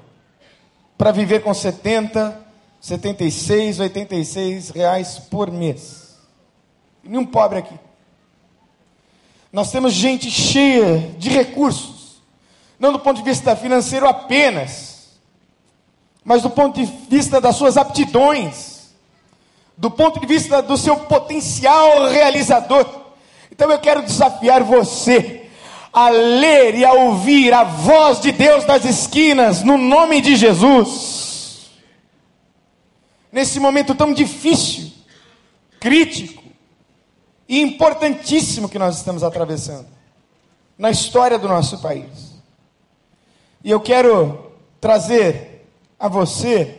para 0.96 1.12
viver 1.12 1.42
com 1.42 1.52
70, 1.52 2.41
76, 2.83 3.79
86 3.79 4.71
reais 4.71 5.16
por 5.31 5.53
mês. 5.53 6.16
Nenhum 7.05 7.25
pobre 7.25 7.61
aqui. 7.61 7.75
Nós 9.53 9.71
temos 9.71 9.92
gente 9.92 10.29
cheia 10.29 10.99
de 11.16 11.29
recursos, 11.31 12.21
não 12.81 12.92
do 12.92 12.99
ponto 12.99 13.18
de 13.18 13.23
vista 13.23 13.55
financeiro 13.55 14.09
apenas, 14.09 15.12
mas 16.25 16.42
do 16.42 16.51
ponto 16.51 16.81
de 16.81 16.92
vista 17.09 17.40
das 17.40 17.55
suas 17.55 17.77
aptidões, 17.77 18.90
do 19.79 19.88
ponto 19.88 20.18
de 20.18 20.27
vista 20.27 20.61
do 20.61 20.77
seu 20.77 20.97
potencial 20.97 22.09
realizador. 22.09 22.85
Então 23.51 23.71
eu 23.71 23.79
quero 23.79 24.03
desafiar 24.03 24.64
você 24.64 25.47
a 25.92 26.09
ler 26.09 26.75
e 26.75 26.85
a 26.85 26.92
ouvir 26.95 27.55
a 27.55 27.62
voz 27.62 28.21
de 28.21 28.33
Deus 28.33 28.66
nas 28.66 28.85
esquinas, 28.85 29.62
no 29.62 29.79
nome 29.79 30.21
de 30.21 30.35
Jesus. 30.35 31.21
Nesse 33.33 33.59
momento 33.59 33.95
tão 33.95 34.12
difícil, 34.12 34.92
crítico 35.81 36.45
e 37.49 37.61
importantíssimo 37.61 38.68
que 38.68 38.79
nós 38.79 38.99
estamos 38.99 39.23
atravessando 39.23 39.88
na 40.77 40.90
história 40.90 41.38
do 41.38 41.49
nosso 41.49 41.81
país. 41.81 42.35
E 43.64 43.71
eu 43.71 43.81
quero 43.81 44.53
trazer 44.81 45.66
a 45.99 46.09
você 46.09 46.79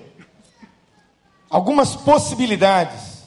algumas 1.50 1.96
possibilidades 1.96 3.24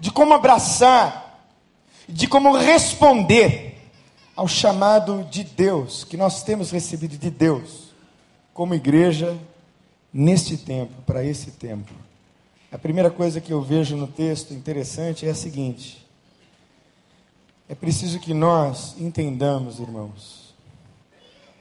de 0.00 0.10
como 0.10 0.34
abraçar, 0.34 1.46
de 2.08 2.26
como 2.26 2.56
responder 2.56 3.78
ao 4.34 4.48
chamado 4.48 5.24
de 5.30 5.44
Deus, 5.44 6.04
que 6.04 6.16
nós 6.16 6.42
temos 6.42 6.70
recebido 6.70 7.16
de 7.16 7.30
Deus, 7.30 7.92
como 8.54 8.74
igreja, 8.74 9.36
neste 10.12 10.56
tempo, 10.56 11.02
para 11.06 11.24
esse 11.24 11.52
tempo. 11.52 11.92
A 12.72 12.78
primeira 12.78 13.10
coisa 13.10 13.38
que 13.38 13.52
eu 13.52 13.60
vejo 13.60 13.94
no 13.96 14.06
texto 14.06 14.54
interessante 14.54 15.26
é 15.26 15.30
a 15.30 15.34
seguinte: 15.34 16.06
é 17.68 17.74
preciso 17.74 18.18
que 18.18 18.32
nós 18.32 18.96
entendamos, 18.98 19.78
irmãos, 19.78 20.54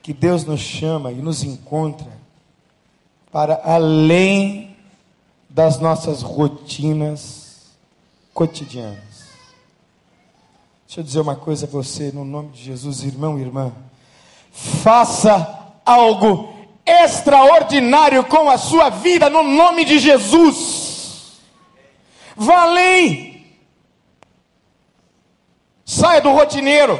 que 0.01 0.13
Deus 0.13 0.45
nos 0.45 0.61
chama 0.61 1.11
e 1.11 1.15
nos 1.15 1.43
encontra 1.43 2.07
para 3.29 3.61
além 3.65 4.73
das 5.49 5.79
nossas 5.79 6.21
rotinas 6.21 7.71
cotidianas. 8.33 9.01
Deixa 10.87 11.01
eu 11.01 11.03
dizer 11.03 11.19
uma 11.19 11.35
coisa 11.35 11.65
a 11.65 11.69
você, 11.69 12.09
no 12.13 12.23
nome 12.23 12.49
de 12.49 12.63
Jesus, 12.63 13.03
irmão 13.03 13.37
e 13.37 13.41
irmã. 13.41 13.73
Faça 14.53 15.73
algo 15.85 16.53
extraordinário 16.85 18.23
com 18.23 18.49
a 18.49 18.57
sua 18.57 18.89
vida, 18.89 19.29
no 19.29 19.43
nome 19.43 19.83
de 19.83 19.99
Jesus. 19.99 20.90
Vá 22.35 22.63
além. 22.63 23.45
Saia 25.85 26.21
do 26.21 26.31
rotineiro. 26.31 26.95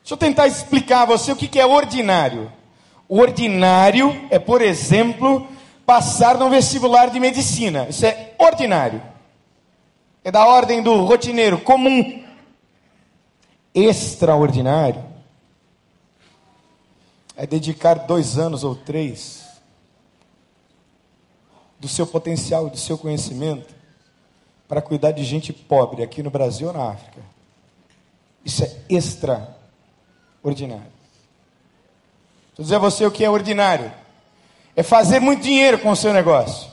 Deixa 0.00 0.14
eu 0.14 0.16
tentar 0.16 0.46
explicar 0.46 1.02
a 1.02 1.06
você 1.06 1.32
o 1.32 1.36
que 1.36 1.58
é 1.58 1.66
ordinário. 1.66 2.52
O 3.08 3.18
ordinário 3.18 4.28
é, 4.30 4.38
por 4.38 4.62
exemplo, 4.62 5.46
passar 5.84 6.38
no 6.38 6.48
vestibular 6.48 7.10
de 7.10 7.20
medicina. 7.20 7.86
Isso 7.88 8.06
é 8.06 8.34
ordinário 8.38 9.12
é 10.24 10.30
da 10.30 10.46
ordem 10.46 10.82
do 10.82 11.04
rotineiro, 11.04 11.58
comum. 11.58 12.22
Extraordinário 13.74 15.02
é 17.36 17.46
dedicar 17.46 17.94
dois 17.94 18.38
anos 18.38 18.62
ou 18.64 18.76
três 18.76 19.41
do 21.82 21.88
seu 21.88 22.06
potencial, 22.06 22.70
do 22.70 22.78
seu 22.78 22.96
conhecimento, 22.96 23.74
para 24.68 24.80
cuidar 24.80 25.10
de 25.10 25.24
gente 25.24 25.52
pobre 25.52 26.00
aqui 26.00 26.22
no 26.22 26.30
Brasil 26.30 26.68
ou 26.68 26.72
na 26.72 26.90
África. 26.90 27.20
Isso 28.44 28.62
é 28.62 28.70
extraordinário. 28.88 30.92
Vou 32.56 32.62
dizer 32.62 32.76
a 32.76 32.78
você 32.78 33.04
o 33.04 33.10
que 33.10 33.24
é 33.24 33.28
ordinário: 33.28 33.90
é 34.76 34.82
fazer 34.84 35.18
muito 35.18 35.42
dinheiro 35.42 35.80
com 35.80 35.90
o 35.90 35.96
seu 35.96 36.12
negócio, 36.12 36.70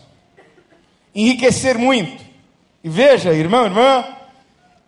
enriquecer 1.15 1.75
muito, 1.75 2.23
e 2.83 2.89
veja, 2.89 3.33
irmão, 3.33 3.65
irmã, 3.65 4.05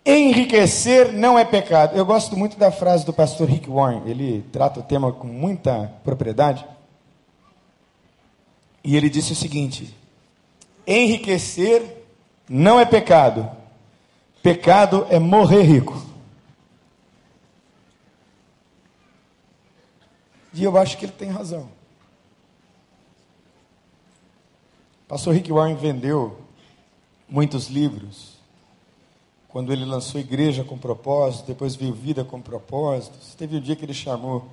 enriquecer 0.06 1.12
não 1.12 1.36
é 1.36 1.44
pecado. 1.44 1.96
Eu 1.96 2.06
gosto 2.06 2.36
muito 2.36 2.56
da 2.56 2.70
frase 2.70 3.04
do 3.04 3.12
pastor 3.12 3.48
Rick 3.48 3.68
Warren, 3.68 4.02
ele 4.06 4.44
trata 4.52 4.78
o 4.78 4.84
tema 4.84 5.12
com 5.12 5.26
muita 5.26 5.92
propriedade. 6.04 6.64
E 8.84 8.96
ele 8.96 9.10
disse 9.10 9.32
o 9.32 9.36
seguinte: 9.36 10.01
enriquecer 10.86 12.04
não 12.48 12.78
é 12.78 12.84
pecado, 12.84 13.50
pecado 14.42 15.06
é 15.10 15.18
morrer 15.18 15.62
rico. 15.62 16.12
E 20.54 20.64
eu 20.64 20.76
acho 20.76 20.98
que 20.98 21.06
ele 21.06 21.12
tem 21.12 21.30
razão. 21.30 21.68
Pastor 25.08 25.34
Rick 25.34 25.50
Warren 25.50 25.76
vendeu 25.76 26.38
muitos 27.28 27.68
livros. 27.68 28.32
Quando 29.48 29.72
ele 29.72 29.84
lançou 29.84 30.20
Igreja 30.20 30.64
com 30.64 30.78
Propósito, 30.78 31.46
depois 31.46 31.74
veio 31.74 31.92
Vida 31.92 32.24
com 32.24 32.40
Propósito. 32.40 33.18
Teve 33.36 33.56
um 33.56 33.60
dia 33.60 33.76
que 33.76 33.84
ele 33.84 33.94
chamou 33.94 34.46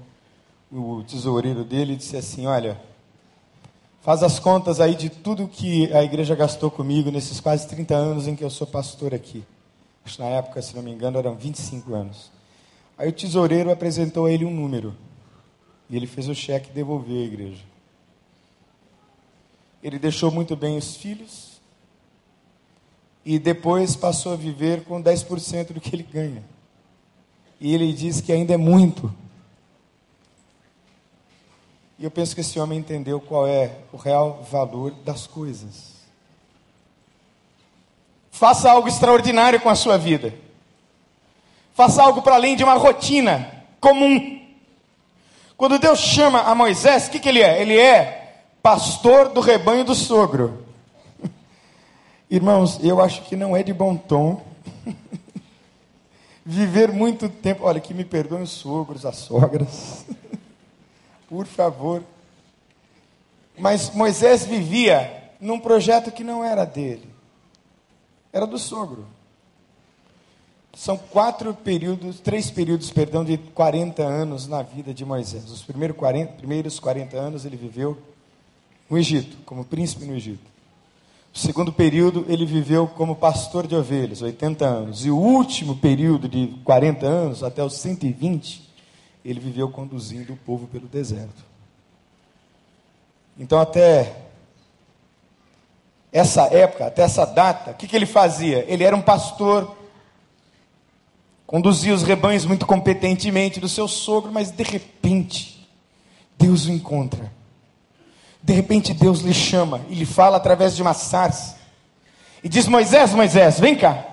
o 0.71 1.03
tesoureiro 1.03 1.63
dele 1.63 1.93
e 1.93 1.95
disse 1.95 2.17
assim: 2.17 2.45
Olha, 2.45 2.79
faz 4.01 4.23
as 4.23 4.39
contas 4.39 4.79
aí 4.79 4.95
de 4.95 5.09
tudo 5.09 5.47
que 5.47 5.91
a 5.93 6.03
igreja 6.03 6.35
gastou 6.35 6.69
comigo 6.71 7.11
nesses 7.11 7.39
quase 7.39 7.67
30 7.67 7.95
anos 7.95 8.27
em 8.27 8.35
que 8.35 8.43
eu 8.43 8.49
sou 8.49 8.65
pastor 8.65 9.13
aqui. 9.13 9.43
Acho 10.05 10.17
que 10.17 10.23
na 10.23 10.29
época, 10.29 10.61
se 10.61 10.75
não 10.75 10.81
me 10.81 10.91
engano, 10.91 11.17
eram 11.17 11.35
25 11.35 11.93
anos. 11.93 12.31
Aí 12.97 13.09
o 13.09 13.13
tesoureiro 13.13 13.71
apresentou 13.71 14.25
a 14.25 14.31
ele 14.31 14.45
um 14.45 14.53
número. 14.53 14.95
E 15.89 15.95
ele 15.95 16.07
fez 16.07 16.27
o 16.27 16.35
cheque 16.35 16.71
devolveu 16.71 17.17
à 17.17 17.25
igreja. 17.25 17.63
Ele 19.81 19.97
deixou 19.97 20.29
muito 20.29 20.55
bem 20.55 20.77
os 20.77 20.95
filhos, 20.95 21.49
e 23.25 23.37
depois 23.37 23.95
passou 23.95 24.33
a 24.33 24.35
viver 24.35 24.83
com 24.85 25.01
10% 25.01 25.73
do 25.73 25.79
que 25.79 25.95
ele 25.95 26.03
ganha. 26.03 26.43
E 27.59 27.73
ele 27.73 27.91
diz 27.93 28.21
que 28.21 28.31
ainda 28.31 28.53
é 28.53 28.57
muito. 28.57 29.13
E 31.99 32.05
eu 32.05 32.09
penso 32.09 32.33
que 32.33 32.39
esse 32.39 32.57
homem 32.57 32.79
entendeu 32.79 33.19
qual 33.19 33.45
é 33.45 33.79
o 33.91 33.97
real 33.97 34.41
valor 34.49 34.91
das 35.03 35.27
coisas. 35.27 35.99
Faça 38.31 38.71
algo 38.71 38.87
extraordinário 38.87 39.59
com 39.59 39.67
a 39.67 39.75
sua 39.75 39.97
vida. 39.97 40.33
Faça 41.73 42.01
algo 42.01 42.21
para 42.21 42.35
além 42.35 42.55
de 42.55 42.63
uma 42.63 42.75
rotina 42.75 43.51
comum. 43.81 44.39
Quando 45.57 45.77
Deus 45.77 45.99
chama 45.99 46.43
a 46.43 46.55
Moisés, 46.55 47.07
o 47.07 47.11
que, 47.11 47.19
que 47.19 47.27
ele 47.27 47.41
é? 47.41 47.61
Ele 47.61 47.77
é 47.77 48.43
pastor 48.63 49.27
do 49.27 49.41
rebanho 49.41 49.83
do 49.83 49.93
sogro. 49.93 50.65
Irmãos, 52.31 52.79
eu 52.81 53.01
acho 53.01 53.23
que 53.23 53.35
não 53.35 53.57
é 53.57 53.61
de 53.61 53.73
bom 53.73 53.97
tom 53.97 54.41
viver 56.45 56.93
muito 56.93 57.27
tempo. 57.27 57.65
Olha, 57.65 57.81
que 57.81 57.93
me 57.93 58.05
perdoem 58.05 58.43
os 58.43 58.51
sogros, 58.51 59.05
as 59.05 59.17
sogras. 59.17 60.05
Por 61.29 61.45
favor. 61.45 62.03
Mas 63.57 63.93
Moisés 63.93 64.45
vivia 64.45 65.31
num 65.39 65.59
projeto 65.59 66.11
que 66.11 66.23
não 66.23 66.43
era 66.43 66.65
dele, 66.65 67.07
era 68.33 68.47
do 68.47 68.57
sogro. 68.57 69.05
São 70.73 70.97
quatro 70.97 71.53
períodos, 71.53 72.19
três 72.19 72.49
períodos, 72.49 72.91
perdão, 72.91 73.25
de 73.25 73.37
40 73.37 74.01
anos 74.03 74.47
na 74.47 74.61
vida 74.61 74.93
de 74.93 75.03
Moisés. 75.03 75.49
Os 75.51 75.61
primeiros 75.61 75.97
40, 75.97 76.33
primeiros 76.33 76.79
40 76.79 77.17
anos 77.17 77.45
ele 77.45 77.57
viveu 77.57 77.97
no 78.89 78.97
Egito, 78.97 79.37
como 79.45 79.65
príncipe 79.65 80.05
no 80.05 80.15
Egito. 80.15 80.49
O 81.33 81.37
segundo 81.37 81.71
período 81.71 82.25
ele 82.27 82.45
viveu 82.45 82.87
como 82.87 83.15
pastor 83.15 83.67
de 83.67 83.75
ovelhas, 83.75 84.21
80 84.21 84.65
anos. 84.65 85.05
E 85.05 85.11
o 85.11 85.17
último 85.17 85.75
período 85.75 86.29
de 86.29 86.47
40 86.63 87.05
anos, 87.05 87.43
até 87.43 87.63
os 87.63 87.73
120, 87.73 88.68
ele 89.23 89.39
viveu 89.39 89.69
conduzindo 89.69 90.33
o 90.33 90.37
povo 90.37 90.67
pelo 90.67 90.87
deserto. 90.87 91.43
Então, 93.37 93.59
até 93.59 94.15
essa 96.11 96.43
época, 96.43 96.87
até 96.87 97.03
essa 97.03 97.25
data, 97.25 97.71
o 97.71 97.73
que, 97.73 97.87
que 97.87 97.95
ele 97.95 98.05
fazia? 98.05 98.65
Ele 98.67 98.83
era 98.83 98.95
um 98.95 99.01
pastor, 99.01 99.75
conduzia 101.45 101.93
os 101.93 102.03
rebanhos 102.03 102.45
muito 102.45 102.65
competentemente 102.65 103.59
do 103.59 103.69
seu 103.69 103.87
sogro, 103.87 104.31
mas 104.31 104.51
de 104.51 104.63
repente, 104.63 105.67
Deus 106.37 106.65
o 106.65 106.71
encontra. 106.71 107.31
De 108.41 108.53
repente 108.53 108.93
Deus 108.93 109.19
lhe 109.19 109.33
chama 109.33 109.81
e 109.89 109.95
lhe 109.95 110.05
fala 110.05 110.37
através 110.37 110.75
de 110.75 110.81
uma 110.81 110.93
sarça. 110.93 111.57
E 112.43 112.49
diz: 112.49 112.67
Moisés, 112.67 113.13
Moisés, 113.13 113.59
vem 113.59 113.75
cá. 113.75 114.05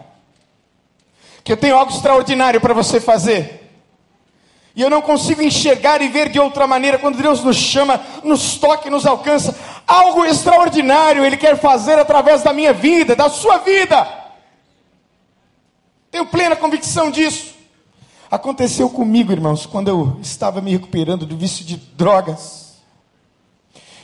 Que 1.44 1.52
eu 1.52 1.56
tenho 1.56 1.76
algo 1.76 1.92
extraordinário 1.92 2.60
para 2.60 2.74
você 2.74 3.00
fazer. 3.00 3.65
E 4.76 4.82
eu 4.82 4.90
não 4.90 5.00
consigo 5.00 5.42
enxergar 5.42 6.02
e 6.02 6.08
ver 6.08 6.28
de 6.28 6.38
outra 6.38 6.66
maneira 6.66 6.98
quando 6.98 7.16
Deus 7.16 7.42
nos 7.42 7.56
chama, 7.56 7.98
nos 8.22 8.58
toca 8.58 8.88
e 8.88 8.90
nos 8.90 9.06
alcança. 9.06 9.56
Algo 9.86 10.22
extraordinário 10.26 11.24
Ele 11.24 11.38
quer 11.38 11.56
fazer 11.56 11.98
através 11.98 12.42
da 12.42 12.52
minha 12.52 12.74
vida, 12.74 13.16
da 13.16 13.30
sua 13.30 13.56
vida. 13.56 14.06
Tenho 16.10 16.26
plena 16.26 16.54
convicção 16.54 17.10
disso. 17.10 17.54
Aconteceu 18.30 18.90
comigo, 18.90 19.32
irmãos, 19.32 19.64
quando 19.64 19.88
eu 19.88 20.18
estava 20.20 20.60
me 20.60 20.72
recuperando 20.72 21.24
do 21.24 21.38
vício 21.38 21.64
de 21.64 21.76
drogas. 21.76 22.66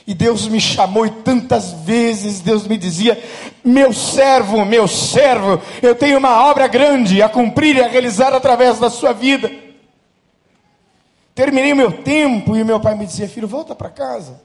E 0.07 0.13
Deus 0.15 0.47
me 0.47 0.59
chamou 0.59 1.05
e 1.05 1.11
tantas 1.11 1.71
vezes 1.71 2.39
Deus 2.39 2.67
me 2.67 2.77
dizia: 2.77 3.23
Meu 3.63 3.93
servo, 3.93 4.65
meu 4.65 4.87
servo, 4.87 5.61
eu 5.83 5.93
tenho 5.93 6.17
uma 6.17 6.49
obra 6.49 6.65
grande 6.67 7.21
a 7.21 7.29
cumprir 7.29 7.75
e 7.75 7.81
a 7.81 7.87
realizar 7.87 8.33
através 8.33 8.79
da 8.79 8.89
sua 8.89 9.13
vida. 9.13 9.62
Terminei 11.35 11.73
o 11.73 11.75
meu 11.75 12.03
tempo 12.03 12.55
e 12.55 12.63
meu 12.63 12.79
pai 12.79 12.95
me 12.95 13.05
dizia: 13.05 13.27
Filho, 13.27 13.47
volta 13.47 13.73
para 13.73 13.89
casa. 13.89 14.41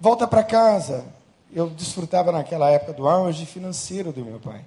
Volta 0.00 0.26
para 0.26 0.42
casa. 0.42 1.04
Eu 1.52 1.68
desfrutava 1.70 2.32
naquela 2.32 2.70
época 2.70 2.92
do 2.92 3.08
auge 3.08 3.46
financeiro 3.46 4.12
do 4.12 4.24
meu 4.24 4.40
pai. 4.40 4.64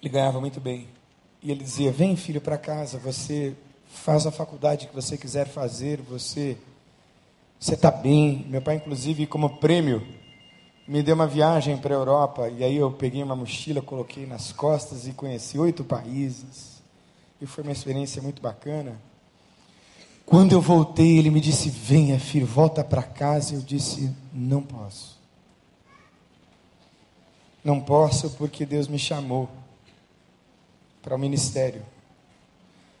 Ele 0.00 0.08
ganhava 0.08 0.40
muito 0.40 0.60
bem. 0.60 0.88
E 1.42 1.50
ele 1.50 1.62
dizia: 1.62 1.92
Vem, 1.92 2.16
filho, 2.16 2.40
para 2.40 2.58
casa. 2.58 2.98
Você 2.98 3.54
faz 3.86 4.26
a 4.26 4.32
faculdade 4.32 4.88
que 4.88 4.94
você 4.94 5.16
quiser 5.16 5.46
fazer, 5.46 6.00
você 6.00 6.58
você 7.58 7.74
está 7.74 7.90
bem. 7.90 8.44
Meu 8.48 8.60
pai, 8.60 8.76
inclusive, 8.76 9.26
como 9.26 9.56
prêmio, 9.56 10.06
me 10.86 11.02
deu 11.02 11.14
uma 11.14 11.26
viagem 11.26 11.76
para 11.76 11.94
a 11.94 11.98
Europa. 11.98 12.48
E 12.48 12.62
aí 12.62 12.76
eu 12.76 12.90
peguei 12.90 13.22
uma 13.22 13.34
mochila, 13.34 13.80
coloquei 13.80 14.26
nas 14.26 14.52
costas 14.52 15.06
e 15.06 15.12
conheci 15.12 15.58
oito 15.58 15.82
países. 15.82 16.82
E 17.40 17.46
foi 17.46 17.64
uma 17.64 17.72
experiência 17.72 18.20
muito 18.22 18.40
bacana. 18.40 19.00
Quando 20.26 20.52
eu 20.52 20.60
voltei, 20.60 21.18
ele 21.18 21.30
me 21.30 21.40
disse: 21.40 21.68
Venha, 21.68 22.18
filho, 22.18 22.46
volta 22.46 22.84
para 22.84 23.02
casa. 23.02 23.54
Eu 23.54 23.60
disse: 23.60 24.14
Não 24.32 24.62
posso. 24.62 25.18
Não 27.62 27.80
posso 27.80 28.30
porque 28.30 28.66
Deus 28.66 28.88
me 28.88 28.98
chamou 28.98 29.48
para 31.02 31.14
o 31.14 31.18
ministério. 31.18 31.82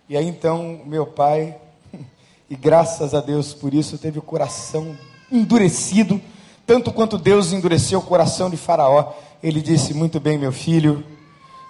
E 0.08 0.16
aí 0.16 0.26
então, 0.26 0.82
meu 0.84 1.06
pai, 1.06 1.58
e 2.48 2.56
graças 2.56 3.14
a 3.14 3.20
Deus 3.20 3.54
por 3.54 3.72
isso, 3.72 3.98
teve 3.98 4.18
o 4.18 4.22
coração 4.22 4.96
endurecido, 5.32 6.20
tanto 6.66 6.92
quanto 6.92 7.18
Deus 7.18 7.52
endureceu 7.52 7.98
o 7.98 8.02
coração 8.02 8.48
de 8.48 8.56
Faraó. 8.56 9.12
Ele 9.42 9.60
disse: 9.60 9.92
Muito 9.94 10.18
bem, 10.18 10.38
meu 10.38 10.52
filho, 10.52 11.04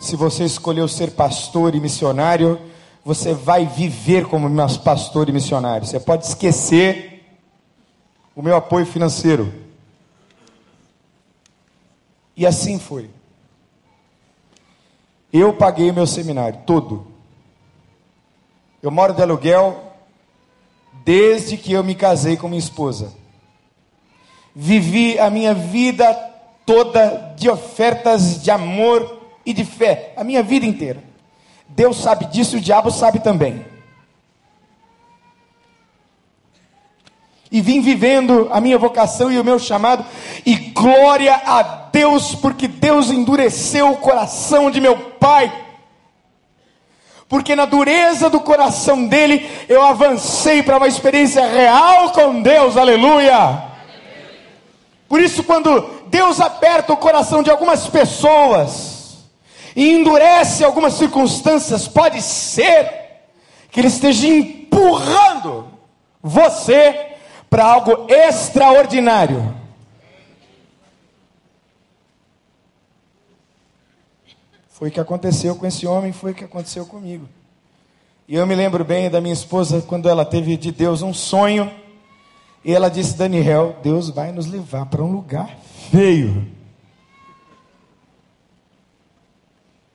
se 0.00 0.16
você 0.16 0.44
escolheu 0.44 0.86
ser 0.86 1.12
pastor 1.12 1.74
e 1.74 1.80
missionário, 1.80 2.60
você 3.04 3.34
vai 3.34 3.66
viver 3.66 4.26
como 4.26 4.48
nosso 4.48 4.80
pastor 4.80 5.28
e 5.28 5.32
missionário. 5.32 5.86
Você 5.86 6.00
pode 6.00 6.26
esquecer 6.26 7.24
o 8.34 8.42
meu 8.42 8.56
apoio 8.56 8.86
financeiro. 8.86 9.52
E 12.36 12.46
assim 12.46 12.78
foi. 12.78 13.10
Eu 15.32 15.52
paguei 15.52 15.90
o 15.90 15.94
meu 15.94 16.06
seminário 16.06 16.60
todo. 16.66 17.06
Eu 18.82 18.90
moro 18.90 19.14
de 19.14 19.22
aluguel 19.22 19.92
desde 21.04 21.56
que 21.56 21.72
eu 21.72 21.82
me 21.82 21.94
casei 21.94 22.36
com 22.36 22.48
minha 22.48 22.58
esposa. 22.58 23.12
Vivi 24.54 25.18
a 25.18 25.28
minha 25.30 25.52
vida 25.52 26.12
toda 26.64 27.34
de 27.36 27.50
ofertas 27.50 28.42
de 28.42 28.50
amor 28.50 29.20
e 29.44 29.52
de 29.52 29.64
fé, 29.64 30.12
a 30.16 30.24
minha 30.24 30.42
vida 30.42 30.64
inteira. 30.64 31.02
Deus 31.68 31.96
sabe 31.96 32.26
disso, 32.26 32.56
o 32.56 32.60
diabo 32.60 32.90
sabe 32.90 33.18
também. 33.18 33.64
E 37.50 37.60
vim 37.60 37.80
vivendo 37.80 38.48
a 38.50 38.60
minha 38.60 38.78
vocação 38.78 39.30
e 39.30 39.38
o 39.38 39.44
meu 39.44 39.58
chamado, 39.58 40.04
e 40.44 40.56
glória 40.56 41.34
a 41.34 41.62
Deus, 41.62 42.34
porque 42.34 42.66
Deus 42.66 43.10
endureceu 43.10 43.90
o 43.90 43.96
coração 43.96 44.70
de 44.70 44.80
meu 44.80 44.96
pai 44.96 45.64
porque 47.28 47.56
na 47.56 47.64
dureza 47.64 48.30
do 48.30 48.38
coração 48.38 49.06
dele 49.06 49.50
eu 49.68 49.82
avancei 49.82 50.62
para 50.62 50.76
uma 50.76 50.86
experiência 50.86 51.44
real 51.44 52.12
com 52.12 52.40
Deus, 52.40 52.76
aleluia. 52.76 53.73
Por 55.08 55.20
isso, 55.20 55.44
quando 55.44 56.04
Deus 56.08 56.40
aperta 56.40 56.92
o 56.92 56.96
coração 56.96 57.42
de 57.42 57.50
algumas 57.50 57.86
pessoas 57.86 59.18
e 59.76 59.92
endurece 59.92 60.64
algumas 60.64 60.94
circunstâncias, 60.94 61.86
pode 61.86 62.22
ser 62.22 63.04
que 63.70 63.80
Ele 63.80 63.88
esteja 63.88 64.26
empurrando 64.26 65.68
você 66.22 67.12
para 67.50 67.64
algo 67.64 68.06
extraordinário. 68.08 69.54
Foi 74.68 74.88
o 74.88 74.90
que 74.90 74.98
aconteceu 74.98 75.54
com 75.54 75.64
esse 75.64 75.86
homem, 75.86 76.12
foi 76.12 76.32
o 76.32 76.34
que 76.34 76.44
aconteceu 76.44 76.84
comigo. 76.84 77.28
E 78.26 78.34
eu 78.34 78.46
me 78.46 78.54
lembro 78.54 78.84
bem 78.84 79.08
da 79.08 79.20
minha 79.20 79.32
esposa 79.32 79.80
quando 79.80 80.08
ela 80.08 80.24
teve 80.24 80.56
de 80.56 80.72
Deus 80.72 81.00
um 81.02 81.14
sonho. 81.14 81.70
E 82.64 82.72
ela 82.72 82.88
disse: 82.88 83.16
Daniel, 83.16 83.76
Deus 83.82 84.08
vai 84.08 84.32
nos 84.32 84.46
levar 84.46 84.86
para 84.86 85.02
um 85.02 85.12
lugar 85.12 85.58
feio, 85.90 86.50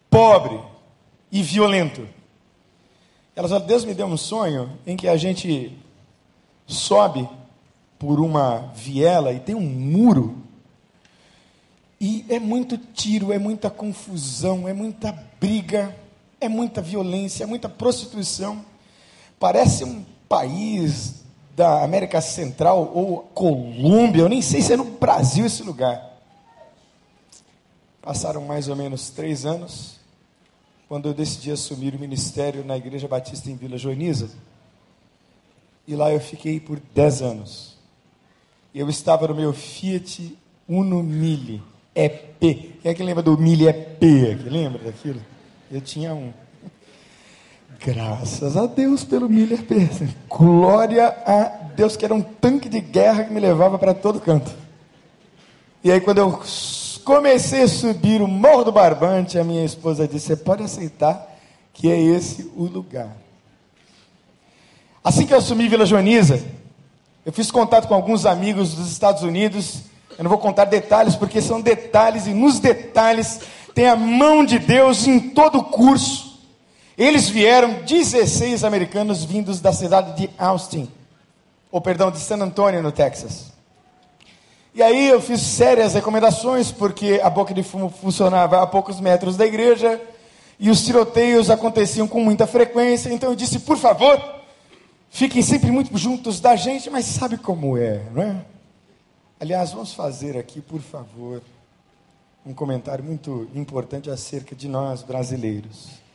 pobre 0.10 0.60
e 1.32 1.42
violento. 1.42 2.08
Ela 3.36 3.48
falou: 3.48 3.66
Deus 3.66 3.84
me 3.84 3.94
deu 3.94 4.06
um 4.06 4.18
sonho 4.18 4.78
em 4.86 4.96
que 4.96 5.08
a 5.08 5.18
gente 5.18 5.78
sobe 6.68 7.28
por 7.98 8.20
uma 8.20 8.72
viela 8.76 9.34
e 9.34 9.40
tem 9.40 9.56
um 9.56 9.62
muro 9.62 10.50
e 12.02 12.26
é 12.30 12.40
muito 12.40 12.78
tiro, 12.78 13.34
é 13.34 13.38
muita 13.38 13.70
confusão, 13.70 14.68
é 14.68 14.74
muita 14.74 15.12
briga, 15.40 15.94
é 16.40 16.48
muita 16.48 16.82
violência, 16.82 17.44
é 17.44 17.48
muita 17.48 17.68
prostituição. 17.68 18.64
Parece 19.38 19.84
um 19.84 20.06
país 20.28 21.19
da 21.60 21.84
América 21.84 22.22
Central 22.22 22.90
ou 22.96 23.18
Colômbia, 23.34 24.22
eu 24.22 24.30
nem 24.30 24.42
sei 24.42 24.62
se 24.62 24.72
é 24.72 24.78
no 24.78 24.86
Brasil 24.86 25.46
esse 25.46 25.62
lugar. 25.62 26.18
Passaram 28.02 28.46
mais 28.46 28.70
ou 28.70 28.78
menos 28.78 29.10
três 29.10 29.46
anos, 29.46 30.00
quando 30.88 31.10
eu 31.10 31.14
decidi 31.14 31.52
assumir 31.52 31.94
o 31.94 32.00
ministério 32.00 32.64
na 32.64 32.78
Igreja 32.78 33.10
Batista 33.10 33.52
em 33.52 33.58
Vila 33.58 33.78
Joaniza. 33.78 34.30
E 35.86 35.98
lá 35.98 36.10
eu 36.14 36.22
fiquei 36.22 36.62
por 36.62 36.80
dez 36.96 37.22
anos. 37.22 37.78
Eu 38.74 38.88
estava 38.88 39.28
no 39.28 39.36
meu 39.36 39.52
Fiat 39.52 40.38
Uno 40.66 41.04
Mille 41.04 41.62
é 41.94 42.08
P. 42.08 42.78
Quem 42.82 42.90
é 42.90 42.94
que 42.94 43.04
lembra 43.04 43.22
do 43.22 43.38
milho 43.38 43.68
é 43.68 43.74
P? 43.74 44.38
Que 44.42 44.50
lembra 44.50 44.82
daquilo? 44.82 45.20
Eu 45.70 45.82
tinha 45.82 46.16
um. 46.16 46.32
Graças 47.80 48.58
a 48.58 48.66
Deus 48.66 49.04
pelo 49.04 49.30
milho 49.30 49.56
é 49.56 49.58
P. 49.58 49.90
Glória 50.28 51.08
a 51.26 51.44
Deus 51.76 51.96
que 51.96 52.06
era 52.06 52.14
um 52.14 52.22
tanque 52.22 52.68
de 52.68 52.82
guerra 52.82 53.24
que 53.24 53.34
me 53.34 53.40
levava 53.40 53.80
para 53.80 53.94
todo 53.94 54.20
canto. 54.20 54.52
E 55.84 55.92
aí 55.92 56.02
quando 56.02 56.18
eu 56.18 56.42
comecei 57.06 57.64
a 57.64 57.68
subir 57.68 58.22
o 58.22 58.28
Morro 58.28 58.66
do 58.66 58.72
Barbante, 58.72 59.40
a 59.40 59.44
minha 59.44 59.64
esposa 59.64 60.08
disse: 60.08 60.28
"Você 60.28 60.36
pode 60.36 60.64
aceitar 60.64 61.38
que 61.74 61.90
é 61.90 62.00
esse 62.00 62.52
o 62.56 62.64
lugar". 62.64 63.16
Assim 65.04 65.26
que 65.26 65.34
eu 65.34 65.38
assumi 65.38 65.68
Vila 65.70 65.86
Joaniza, 65.86 66.44
eu 67.26 67.32
fiz 67.32 67.50
contato 67.50 67.88
com 67.88 67.94
alguns 67.94 68.26
amigos 68.26 68.74
dos 68.74 68.92
Estados 68.92 69.24
Unidos 69.24 69.90
eu 70.20 70.24
não 70.24 70.30
vou 70.30 70.38
contar 70.38 70.66
detalhes, 70.66 71.16
porque 71.16 71.42
são 71.42 71.62
detalhes, 71.62 72.28
e 72.28 72.32
nos 72.32 72.60
detalhes 72.60 73.40
tem 73.74 73.88
a 73.88 73.96
mão 73.96 74.44
de 74.44 74.60
Deus 74.60 75.08
em 75.08 75.18
todo 75.18 75.60
o 75.60 75.64
curso. 75.64 76.29
Eles 77.00 77.30
vieram, 77.30 77.82
16 77.84 78.66
americanos 78.66 79.24
vindos 79.24 79.62
da 79.62 79.72
cidade 79.72 80.18
de 80.18 80.30
Austin, 80.38 80.92
ou 81.72 81.80
perdão, 81.80 82.12
de 82.12 82.20
San 82.20 82.36
Antonio, 82.40 82.84
no 82.84 82.92
Texas. 82.92 83.54
E 84.76 84.84
aí 84.84 85.08
eu 85.08 85.22
fiz 85.22 85.40
sérias 85.40 85.94
recomendações, 85.94 86.74
porque 86.74 87.22
a 87.24 87.30
boca 87.30 87.54
de 87.54 87.64
fumo 87.64 87.90
funcionava 87.90 88.62
a 88.62 88.68
poucos 88.68 89.00
metros 89.00 89.38
da 89.38 89.46
igreja, 89.46 89.98
e 90.60 90.70
os 90.70 90.84
tiroteios 90.84 91.50
aconteciam 91.50 92.06
com 92.06 92.22
muita 92.22 92.46
frequência, 92.46 93.14
então 93.14 93.30
eu 93.30 93.36
disse, 93.36 93.60
por 93.60 93.78
favor, 93.78 94.22
fiquem 95.10 95.42
sempre 95.42 95.72
muito 95.72 95.98
juntos 95.98 96.42
da 96.42 96.58
gente, 96.58 96.90
mas 96.90 97.06
sabe 97.06 97.38
como 97.38 97.78
é, 97.78 98.04
não 98.14 98.24
é? 98.24 98.46
Aliás, 99.40 99.72
vamos 99.72 99.94
fazer 99.94 100.38
aqui, 100.38 100.60
por 100.60 100.82
favor, 100.82 101.42
um 102.46 102.54
comentário 102.54 103.06
muito 103.06 103.48
importante 103.56 104.10
acerca 104.10 104.54
de 104.54 104.68
nós 104.68 105.02
brasileiros. 105.02 106.09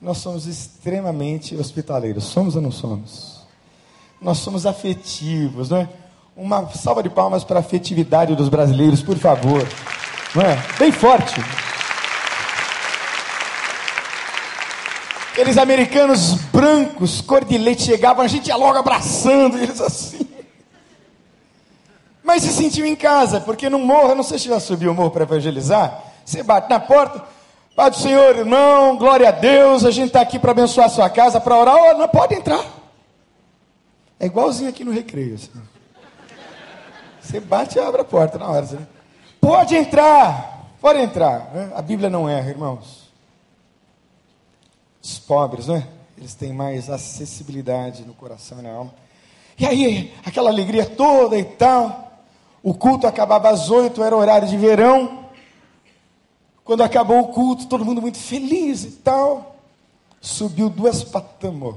Nós 0.00 0.18
somos 0.18 0.46
extremamente 0.46 1.56
hospitaleiros. 1.56 2.24
Somos 2.24 2.54
ou 2.54 2.62
não 2.62 2.70
somos? 2.70 3.42
Nós 4.20 4.38
somos 4.38 4.66
afetivos, 4.66 5.70
não 5.70 5.78
é? 5.78 5.88
Uma 6.36 6.68
salva 6.70 7.02
de 7.02 7.10
palmas 7.10 7.42
para 7.42 7.58
a 7.58 7.60
afetividade 7.60 8.36
dos 8.36 8.48
brasileiros, 8.48 9.02
por 9.02 9.18
favor. 9.18 9.66
Não 10.34 10.42
é? 10.42 10.56
Bem 10.78 10.92
forte. 10.92 11.34
Aqueles 15.32 15.56
americanos 15.56 16.34
brancos, 16.52 17.20
cor 17.20 17.44
de 17.44 17.58
leite, 17.58 17.82
chegavam, 17.82 18.24
a 18.24 18.28
gente 18.28 18.48
ia 18.48 18.56
logo 18.56 18.78
abraçando 18.78 19.56
eles 19.58 19.80
assim. 19.80 20.28
Mas 22.22 22.42
se 22.42 22.52
sentiu 22.52 22.84
em 22.84 22.94
casa, 22.94 23.40
porque 23.40 23.70
no 23.70 23.78
morro, 23.78 24.10
eu 24.10 24.14
não 24.14 24.22
sei 24.22 24.38
se 24.38 24.48
já 24.48 24.60
subiu 24.60 24.90
o 24.90 24.94
morro 24.94 25.10
para 25.10 25.22
evangelizar, 25.22 26.02
você 26.24 26.42
bate 26.42 26.68
na 26.68 26.78
porta, 26.78 27.24
Pai 27.78 27.90
do 27.90 27.96
Senhor, 27.96 28.36
irmão, 28.36 28.96
glória 28.96 29.28
a 29.28 29.30
Deus, 29.30 29.84
a 29.84 29.92
gente 29.92 30.08
está 30.08 30.20
aqui 30.20 30.36
para 30.36 30.50
abençoar 30.50 30.88
a 30.88 30.90
sua 30.90 31.08
casa, 31.08 31.40
para 31.40 31.56
orar, 31.56 31.76
oh, 31.76 31.96
não 31.96 32.08
pode 32.08 32.34
entrar. 32.34 32.60
É 34.18 34.26
igualzinho 34.26 34.68
aqui 34.68 34.82
no 34.82 34.90
recreio. 34.90 35.36
Assim. 35.36 35.62
Você 37.20 37.38
bate 37.38 37.78
e 37.78 37.80
abre 37.80 38.00
a 38.00 38.04
porta 38.04 38.36
na 38.36 38.48
hora. 38.48 38.64
Assim. 38.64 38.84
Pode 39.40 39.76
entrar, 39.76 40.66
pode 40.80 40.98
entrar. 40.98 41.52
Né? 41.54 41.70
A 41.76 41.80
Bíblia 41.80 42.10
não 42.10 42.28
erra, 42.28 42.50
irmãos. 42.50 43.12
Os 45.00 45.20
pobres, 45.20 45.68
né? 45.68 45.86
Eles 46.16 46.34
têm 46.34 46.52
mais 46.52 46.90
acessibilidade 46.90 48.02
no 48.02 48.12
coração 48.12 48.58
e 48.58 48.62
na 48.62 48.72
alma. 48.72 48.92
E 49.56 49.64
aí, 49.64 50.12
aquela 50.26 50.50
alegria 50.50 50.84
toda 50.84 51.38
e 51.38 51.44
tal. 51.44 52.24
O 52.60 52.74
culto 52.74 53.06
acabava 53.06 53.50
às 53.50 53.70
oito, 53.70 54.02
era 54.02 54.16
horário 54.16 54.48
de 54.48 54.56
verão. 54.56 55.27
Quando 56.68 56.82
acabou 56.82 57.20
o 57.20 57.28
culto, 57.28 57.66
todo 57.66 57.82
mundo 57.82 58.02
muito 58.02 58.18
feliz 58.18 58.84
e 58.84 58.90
tal. 58.90 59.56
Subiu 60.20 60.68
duas 60.68 61.02
patamos. 61.02 61.76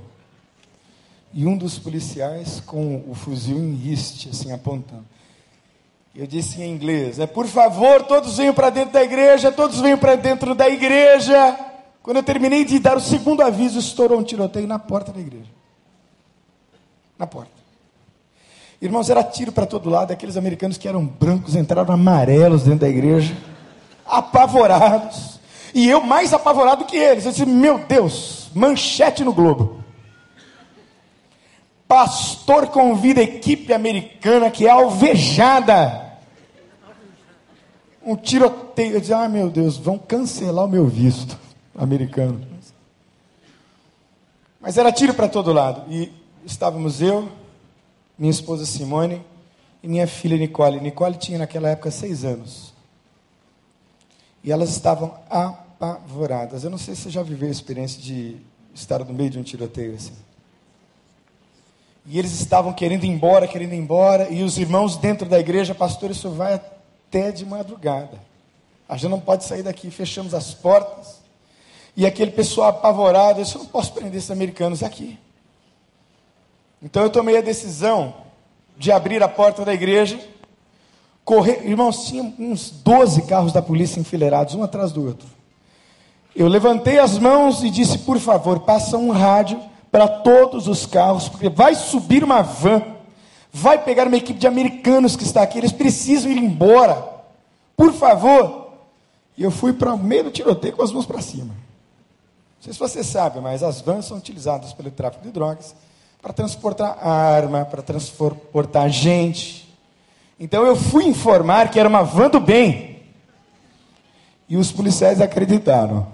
E 1.33 1.45
um 1.45 1.55
dos 1.55 1.79
policiais 1.79 2.59
com 2.59 3.01
o 3.07 3.15
fuzil 3.15 3.57
em 3.57 3.73
riste, 3.73 4.27
assim, 4.27 4.51
apontando. 4.51 5.05
Eu 6.13 6.27
disse 6.27 6.61
em 6.61 6.69
inglês: 6.69 7.19
é, 7.19 7.25
Por 7.25 7.47
favor, 7.47 8.03
todos 8.03 8.35
venham 8.35 8.53
para 8.53 8.69
dentro 8.69 8.91
da 8.91 9.01
igreja, 9.01 9.49
todos 9.49 9.79
venham 9.79 9.97
para 9.97 10.17
dentro 10.17 10.53
da 10.53 10.67
igreja. 10.67 11.57
Quando 12.03 12.17
eu 12.17 12.23
terminei 12.23 12.65
de 12.65 12.77
dar 12.77 12.97
o 12.97 13.01
segundo 13.01 13.41
aviso, 13.41 13.79
estourou 13.79 14.19
um 14.19 14.23
tiroteio 14.23 14.67
na 14.67 14.77
porta 14.77 15.13
da 15.13 15.21
igreja. 15.21 15.51
Na 17.17 17.25
porta. 17.25 17.53
Irmãos, 18.81 19.09
era 19.09 19.23
tiro 19.23 19.53
para 19.53 19.65
todo 19.65 19.89
lado. 19.89 20.11
Aqueles 20.11 20.35
americanos 20.35 20.77
que 20.77 20.85
eram 20.85 21.05
brancos 21.05 21.55
entraram 21.55 21.93
amarelos 21.93 22.63
dentro 22.63 22.79
da 22.79 22.89
igreja 22.89 23.33
apavorados. 24.11 25.39
E 25.73 25.89
eu 25.89 26.01
mais 26.01 26.33
apavorado 26.33 26.85
que 26.85 26.97
eles. 26.97 27.25
Eu 27.25 27.31
disse: 27.31 27.45
Meu 27.45 27.79
Deus, 27.79 28.49
manchete 28.53 29.23
no 29.23 29.33
Globo. 29.33 29.81
Pastor 31.87 32.67
convida 32.67 33.21
a 33.21 33.23
equipe 33.23 33.73
americana 33.73 34.51
que 34.51 34.67
é 34.67 34.69
alvejada. 34.69 36.09
Um 38.05 38.15
tiroteio. 38.15 38.95
Eu 38.95 38.99
disse: 38.99 39.13
Ah, 39.13 39.29
meu 39.29 39.49
Deus, 39.49 39.77
vão 39.77 39.97
cancelar 39.97 40.65
o 40.65 40.69
meu 40.69 40.87
visto 40.87 41.37
americano. 41.77 42.45
Mas 44.59 44.77
era 44.77 44.91
tiro 44.91 45.13
para 45.13 45.27
todo 45.27 45.51
lado. 45.51 45.91
E 45.91 46.11
estávamos 46.45 47.01
eu, 47.01 47.29
minha 48.17 48.29
esposa 48.29 48.65
Simone 48.65 49.21
e 49.81 49.87
minha 49.87 50.05
filha 50.05 50.37
Nicole. 50.37 50.79
Nicole 50.79 51.15
tinha 51.15 51.39
naquela 51.39 51.69
época 51.69 51.89
seis 51.89 52.23
anos. 52.23 52.70
E 54.43 54.51
elas 54.51 54.69
estavam 54.69 55.13
apavoradas. 55.29 56.63
Eu 56.63 56.69
não 56.69 56.77
sei 56.77 56.95
se 56.95 57.03
você 57.03 57.09
já 57.09 57.23
viveu 57.23 57.47
a 57.47 57.51
experiência 57.51 58.01
de 58.01 58.37
estar 58.73 58.99
no 58.99 59.13
meio 59.13 59.29
de 59.29 59.39
um 59.39 59.43
tiroteio 59.43 59.95
assim. 59.95 60.13
E 62.05 62.17
eles 62.17 62.31
estavam 62.39 62.73
querendo 62.73 63.03
ir 63.03 63.09
embora, 63.09 63.47
querendo 63.47 63.73
ir 63.73 63.77
embora, 63.77 64.29
e 64.29 64.41
os 64.43 64.57
irmãos 64.57 64.97
dentro 64.97 65.29
da 65.29 65.39
igreja, 65.39 65.75
pastor, 65.75 66.09
isso 66.09 66.31
vai 66.31 66.55
até 66.55 67.31
de 67.31 67.45
madrugada. 67.45 68.19
A 68.89 68.97
gente 68.97 69.11
não 69.11 69.19
pode 69.19 69.43
sair 69.43 69.63
daqui, 69.63 69.91
fechamos 69.91 70.33
as 70.33 70.53
portas. 70.53 71.21
E 71.95 72.05
aquele 72.05 72.31
pessoal 72.31 72.69
apavorado, 72.69 73.39
eu 73.39 73.45
não 73.59 73.65
posso 73.65 73.93
prender 73.93 74.15
esses 74.15 74.31
americanos 74.31 74.81
aqui. 74.81 75.19
Então 76.81 77.03
eu 77.03 77.09
tomei 77.09 77.37
a 77.37 77.41
decisão 77.41 78.15
de 78.77 78.91
abrir 78.91 79.21
a 79.21 79.27
porta 79.27 79.63
da 79.63 79.73
igreja 79.73 80.19
correr. 81.31 81.65
Irmãos, 81.65 82.07
tinha 82.07 82.21
uns 82.37 82.69
12 82.69 83.21
carros 83.21 83.53
da 83.53 83.61
polícia 83.61 84.01
enfileirados, 84.01 84.53
um 84.53 84.63
atrás 84.63 84.91
do 84.91 85.05
outro. 85.07 85.25
Eu 86.35 86.49
levantei 86.49 86.99
as 86.99 87.17
mãos 87.17 87.63
e 87.63 87.69
disse: 87.69 87.99
por 87.99 88.19
favor, 88.19 88.59
passa 88.59 88.97
um 88.97 89.11
rádio 89.11 89.57
para 89.89 90.09
todos 90.09 90.67
os 90.67 90.85
carros, 90.85 91.29
porque 91.29 91.47
vai 91.47 91.73
subir 91.73 92.21
uma 92.21 92.41
van, 92.41 92.81
vai 93.51 93.81
pegar 93.81 94.07
uma 94.07 94.17
equipe 94.17 94.39
de 94.39 94.47
americanos 94.47 95.15
que 95.15 95.23
está 95.23 95.41
aqui, 95.41 95.57
eles 95.57 95.71
precisam 95.71 96.29
ir 96.29 96.37
embora. 96.37 97.01
Por 97.77 97.93
favor. 97.93 98.59
E 99.37 99.43
eu 99.43 99.51
fui 99.51 99.71
para 99.71 99.93
o 99.93 99.97
meio 99.97 100.25
do 100.25 100.31
tiroteio 100.31 100.75
com 100.75 100.83
as 100.83 100.91
mãos 100.91 101.05
para 101.05 101.21
cima. 101.21 101.45
Não 101.45 102.63
sei 102.63 102.73
se 102.73 102.79
você 102.79 103.03
sabe, 103.03 103.39
mas 103.39 103.63
as 103.63 103.79
vans 103.79 104.05
são 104.05 104.17
utilizadas 104.17 104.73
pelo 104.73 104.91
tráfico 104.91 105.23
de 105.23 105.31
drogas 105.31 105.73
para 106.21 106.33
transportar 106.33 106.97
arma, 107.01 107.63
para 107.63 107.81
transportar 107.81 108.89
gente. 108.89 109.70
Então 110.41 110.65
eu 110.65 110.75
fui 110.75 111.05
informar 111.05 111.69
que 111.69 111.79
era 111.79 111.87
uma 111.87 112.01
van 112.01 112.27
do 112.27 112.39
bem. 112.39 112.99
E 114.49 114.57
os 114.57 114.71
policiais 114.71 115.21
acreditaram. 115.21 116.07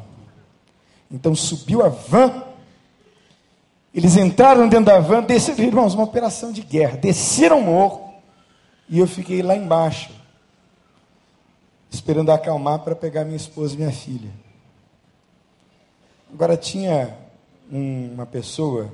Então 1.09 1.33
subiu 1.33 1.81
a 1.81 1.87
van. 1.87 2.43
Eles 3.95 4.17
entraram 4.17 4.67
dentro 4.67 4.87
da 4.87 4.99
van, 4.99 5.23
desceram, 5.23 5.63
irmãos, 5.63 5.93
uma 5.93 6.03
operação 6.03 6.51
de 6.51 6.61
guerra. 6.61 6.97
Desceram 6.97 7.59
o 7.59 7.63
morro. 7.63 8.15
E 8.89 8.99
eu 8.99 9.07
fiquei 9.07 9.41
lá 9.41 9.55
embaixo, 9.55 10.11
esperando 11.89 12.29
acalmar 12.29 12.79
para 12.79 12.95
pegar 12.97 13.23
minha 13.23 13.37
esposa 13.37 13.75
e 13.75 13.77
minha 13.77 13.93
filha. 13.93 14.29
Agora 16.33 16.57
tinha 16.57 17.17
um, 17.71 18.11
uma 18.13 18.25
pessoa 18.25 18.91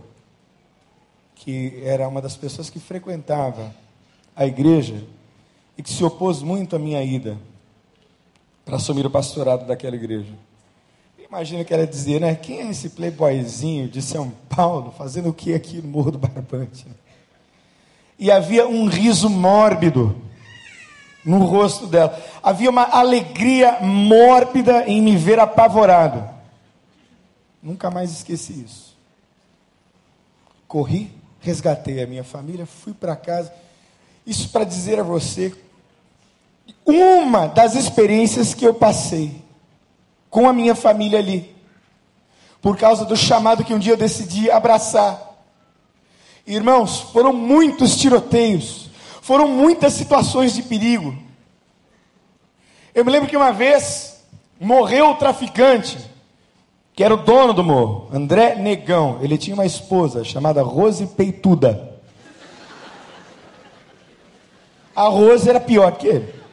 que 1.33 1.81
era 1.83 2.07
uma 2.07 2.21
das 2.21 2.37
pessoas 2.37 2.69
que 2.69 2.79
frequentava 2.79 3.73
a 4.35 4.45
igreja 4.45 5.03
e 5.77 5.83
que 5.83 5.89
se 5.89 6.03
opôs 6.03 6.41
muito 6.41 6.75
à 6.75 6.79
minha 6.79 7.03
ida 7.03 7.37
para 8.65 8.77
assumir 8.77 9.05
o 9.05 9.09
pastorado 9.09 9.65
daquela 9.65 9.95
igreja. 9.95 10.33
Imagina 11.17 11.63
que 11.63 11.73
ela 11.73 11.87
dizia, 11.87 12.19
né? 12.19 12.35
Quem 12.35 12.61
é 12.61 12.69
esse 12.69 12.89
playboyzinho 12.89 13.89
de 13.89 14.01
São 14.01 14.31
Paulo 14.47 14.93
fazendo 14.95 15.29
o 15.29 15.33
que 15.33 15.53
aqui 15.53 15.81
no 15.81 15.87
Morro 15.87 16.11
do 16.11 16.19
Barbante? 16.19 16.85
E 18.19 18.31
havia 18.31 18.67
um 18.67 18.85
riso 18.85 19.29
mórbido 19.29 20.15
no 21.25 21.39
rosto 21.39 21.87
dela. 21.87 22.21
Havia 22.41 22.69
uma 22.69 22.83
alegria 22.83 23.79
mórbida 23.81 24.87
em 24.87 25.01
me 25.01 25.17
ver 25.17 25.39
apavorado. 25.39 26.23
Nunca 27.61 27.89
mais 27.89 28.11
esqueci 28.11 28.53
isso. 28.63 28.95
Corri, 30.67 31.11
resgatei 31.39 32.03
a 32.03 32.07
minha 32.07 32.23
família, 32.23 32.65
fui 32.65 32.93
para 32.93 33.15
casa. 33.15 33.51
Isso 34.25 34.49
para 34.49 34.63
dizer 34.63 34.99
a 34.99 35.03
você 35.03 35.53
uma 36.85 37.47
das 37.47 37.75
experiências 37.75 38.53
que 38.53 38.65
eu 38.65 38.73
passei 38.73 39.41
com 40.29 40.49
a 40.49 40.53
minha 40.53 40.75
família 40.75 41.19
ali, 41.19 41.53
por 42.61 42.77
causa 42.77 43.05
do 43.05 43.15
chamado 43.15 43.63
que 43.63 43.73
um 43.73 43.79
dia 43.79 43.93
eu 43.93 43.97
decidi 43.97 44.49
abraçar. 44.49 45.31
Irmãos, 46.45 46.99
foram 46.99 47.31
muitos 47.31 47.95
tiroteios, 47.97 48.89
foram 49.21 49.47
muitas 49.47 49.93
situações 49.93 50.53
de 50.53 50.63
perigo. 50.63 51.15
Eu 52.93 53.05
me 53.05 53.11
lembro 53.11 53.29
que 53.29 53.37
uma 53.37 53.53
vez 53.53 54.23
morreu 54.59 55.11
o 55.11 55.15
traficante, 55.15 55.97
que 56.93 57.03
era 57.03 57.13
o 57.13 57.23
dono 57.23 57.53
do 57.53 57.63
morro, 57.63 58.09
André 58.11 58.55
Negão. 58.55 59.19
Ele 59.21 59.37
tinha 59.37 59.53
uma 59.53 59.65
esposa 59.65 60.23
chamada 60.23 60.61
Rose 60.61 61.05
Peituda. 61.07 61.92
A 64.95 65.03
Rose 65.03 65.49
era 65.49 65.59
pior 65.59 65.97
que 65.97 66.07
ele. 66.07 66.43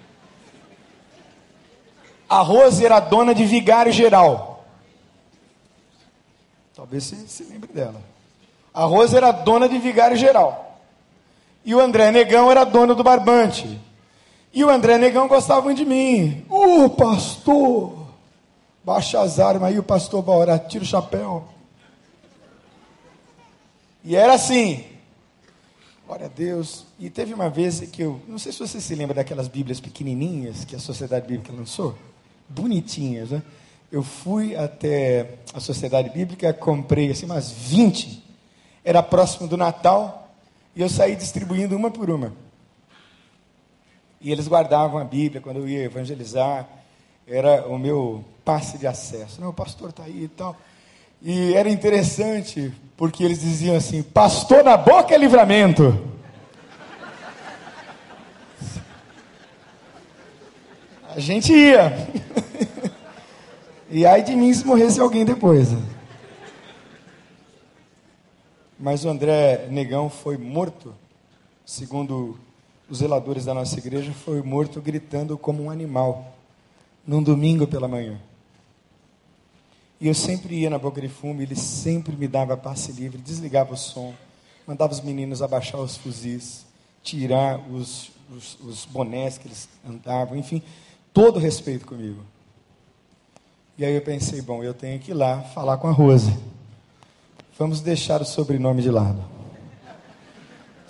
A 2.28 2.41
Rose 2.41 2.84
era 2.84 3.01
dona 3.01 3.34
de 3.34 3.45
vigário 3.45 3.93
geral. 3.93 4.64
Talvez 6.74 7.05
você 7.05 7.16
se 7.26 7.45
lembre 7.45 7.72
dela. 7.72 8.01
A 8.72 8.84
Rose 8.84 9.16
era 9.16 9.32
dona 9.32 9.68
de 9.68 9.78
vigário 9.78 10.16
geral. 10.16 10.78
E 11.64 11.74
o 11.74 11.80
André 11.80 12.11
Negão 12.11 12.51
era 12.51 12.64
dono 12.64 12.95
do 12.95 13.03
barbante. 13.03 13.78
E 14.53 14.64
o 14.64 14.70
André 14.70 14.97
Negão 14.97 15.28
gostava 15.28 15.61
muito 15.62 15.78
de 15.78 15.84
mim. 15.84 16.45
Ô 16.49 16.84
oh, 16.84 16.91
pastor! 16.91 18.07
Baixa 18.82 19.20
as 19.20 19.38
armas 19.38 19.70
aí, 19.70 19.78
o 19.78 19.82
pastor 19.82 20.22
vai 20.22 20.36
orar, 20.36 20.59
tira 20.66 20.82
o 20.82 20.86
chapéu. 20.86 21.47
E 24.03 24.16
era 24.16 24.34
assim. 24.34 24.84
Glória 26.11 26.27
a 26.27 26.29
Deus. 26.29 26.87
E 26.99 27.09
teve 27.09 27.33
uma 27.33 27.49
vez 27.49 27.79
que 27.83 28.03
eu, 28.03 28.21
não 28.27 28.37
sei 28.37 28.51
se 28.51 28.59
você 28.59 28.81
se 28.81 28.97
lembra 28.97 29.15
daquelas 29.15 29.47
Bíblias 29.47 29.79
pequenininhas 29.79 30.65
que 30.65 30.75
a 30.75 30.79
Sociedade 30.81 31.25
Bíblica 31.25 31.53
lançou 31.53 31.97
bonitinhas, 32.49 33.31
né? 33.31 33.41
Eu 33.93 34.03
fui 34.03 34.57
até 34.57 35.39
a 35.55 35.61
Sociedade 35.61 36.11
Bíblica, 36.11 36.53
comprei 36.53 37.13
assim 37.13 37.27
umas 37.27 37.53
20. 37.53 38.25
Era 38.85 39.05
próximo 39.05 39.47
do 39.47 39.57
Natal 39.57 40.35
e 40.75 40.83
eu 40.83 40.89
saí 40.89 41.15
distribuindo 41.15 41.77
uma 41.77 41.93
por 41.93 42.11
uma. 42.11 42.33
E 44.21 44.33
eles 44.33 44.49
guardavam 44.49 44.99
a 44.99 45.05
Bíblia 45.05 45.41
quando 45.41 45.59
eu 45.59 45.69
ia 45.69 45.85
evangelizar. 45.85 46.69
Era 47.25 47.69
o 47.69 47.79
meu 47.79 48.25
passe 48.45 48.79
de 48.79 48.87
acesso. 48.89 49.41
Não, 49.41 49.51
o 49.51 49.55
pastor 49.55 49.91
está 49.91 50.03
aí 50.03 50.25
e 50.25 50.29
tal. 50.29 50.57
E 51.23 51.55
era 51.55 51.71
interessante, 51.71 52.73
porque 53.01 53.24
eles 53.24 53.40
diziam 53.40 53.74
assim: 53.74 54.03
Pastor 54.03 54.62
na 54.62 54.76
boca 54.76 55.14
é 55.14 55.16
livramento. 55.16 55.98
A 61.09 61.18
gente 61.18 61.51
ia. 61.51 61.96
E 63.88 64.07
ai 64.07 64.22
de 64.22 64.36
mim 64.36 64.53
se 64.53 64.66
morresse 64.66 65.01
alguém 65.01 65.24
depois. 65.24 65.70
Mas 68.78 69.05
o 69.05 69.09
André 69.09 69.66
Negão 69.70 70.09
foi 70.09 70.36
morto, 70.36 70.94
segundo 71.64 72.38
os 72.88 72.98
zeladores 72.98 73.46
da 73.46 73.55
nossa 73.55 73.78
igreja, 73.78 74.12
foi 74.12 74.42
morto 74.42 74.80
gritando 74.80 75.36
como 75.38 75.64
um 75.64 75.70
animal, 75.70 76.34
num 77.07 77.22
domingo 77.22 77.66
pela 77.66 77.88
manhã. 77.88 78.20
E 80.01 80.09
eu 80.09 80.14
sempre 80.14 80.55
ia 80.55 80.70
na 80.70 80.78
boca 80.78 81.01
de 81.01 81.09
fumo, 81.09 81.42
ele 81.42 81.55
sempre 81.55 82.16
me 82.16 82.26
dava 82.26 82.57
passe 82.57 82.90
livre, 82.90 83.18
desligava 83.18 83.74
o 83.74 83.76
som, 83.76 84.14
mandava 84.66 84.92
os 84.92 85.01
meninos 85.03 85.42
abaixar 85.42 85.78
os 85.80 85.96
fuzis, 85.96 86.64
tirar 87.03 87.61
os, 87.70 88.11
os, 88.34 88.59
os 88.61 88.84
bonés 88.86 89.36
que 89.36 89.46
eles 89.46 89.68
andavam, 89.86 90.38
enfim, 90.38 90.62
todo 91.12 91.38
respeito 91.38 91.86
comigo. 91.86 92.22
E 93.76 93.84
aí 93.84 93.94
eu 93.94 94.03
pensei, 94.03 94.40
bom, 94.40 94.62
eu 94.62 94.72
tenho 94.72 94.98
que 94.98 95.11
ir 95.11 95.14
lá 95.14 95.40
falar 95.40 95.76
com 95.76 95.88
a 95.88 95.92
Rose. 95.92 96.34
Vamos 97.59 97.80
deixar 97.80 98.22
o 98.22 98.24
sobrenome 98.24 98.82
de 98.82 98.90
lado. 98.90 99.22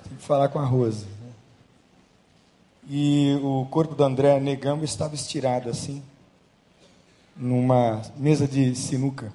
Tenho 0.04 0.16
que 0.16 0.24
falar 0.24 0.48
com 0.48 0.58
a 0.58 0.64
Rose. 0.64 1.06
E 2.88 3.38
o 3.42 3.66
corpo 3.70 3.94
do 3.94 4.04
André 4.04 4.38
Negamba 4.40 4.84
estava 4.84 5.14
estirado 5.14 5.68
assim, 5.68 6.02
numa 7.40 8.02
mesa 8.18 8.46
de 8.46 8.74
sinuca, 8.76 9.32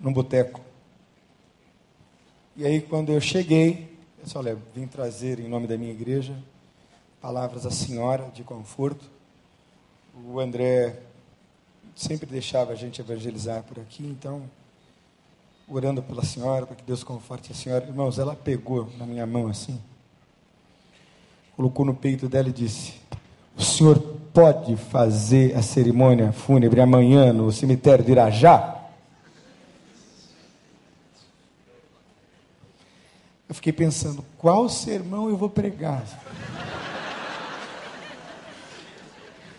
num 0.00 0.12
boteco. 0.12 0.62
E 2.56 2.64
aí 2.64 2.80
quando 2.80 3.12
eu 3.12 3.20
cheguei, 3.20 3.94
eu 4.18 4.24
disse, 4.24 4.38
olha, 4.38 4.56
vim 4.74 4.86
trazer 4.86 5.38
em 5.38 5.46
nome 5.46 5.66
da 5.66 5.76
minha 5.76 5.92
igreja 5.92 6.34
palavras 7.20 7.66
à 7.66 7.70
senhora 7.70 8.30
de 8.32 8.42
conforto. 8.42 9.04
O 10.24 10.40
André 10.40 10.98
sempre 11.94 12.24
deixava 12.24 12.72
a 12.72 12.74
gente 12.74 13.02
evangelizar 13.02 13.62
por 13.64 13.78
aqui, 13.80 14.06
então, 14.06 14.48
orando 15.68 16.02
pela 16.02 16.24
senhora, 16.24 16.64
para 16.64 16.76
que 16.76 16.84
Deus 16.84 17.04
conforte 17.04 17.52
a 17.52 17.54
senhora. 17.54 17.84
Irmãos, 17.84 18.18
ela 18.18 18.34
pegou 18.34 18.90
na 18.96 19.04
minha 19.04 19.26
mão 19.26 19.48
assim, 19.48 19.78
colocou 21.54 21.84
no 21.84 21.94
peito 21.94 22.28
dela 22.28 22.48
e 22.48 22.52
disse: 22.52 22.94
O 23.54 23.62
senhor 23.62 24.15
pode 24.36 24.76
fazer 24.76 25.56
a 25.56 25.62
cerimônia 25.62 26.30
fúnebre 26.30 26.78
amanhã 26.82 27.32
no 27.32 27.50
cemitério 27.50 28.04
de 28.04 28.12
Irajá? 28.12 28.82
Eu 33.48 33.54
fiquei 33.54 33.72
pensando, 33.72 34.22
qual 34.36 34.68
sermão 34.68 35.30
eu 35.30 35.38
vou 35.38 35.48
pregar? 35.48 36.04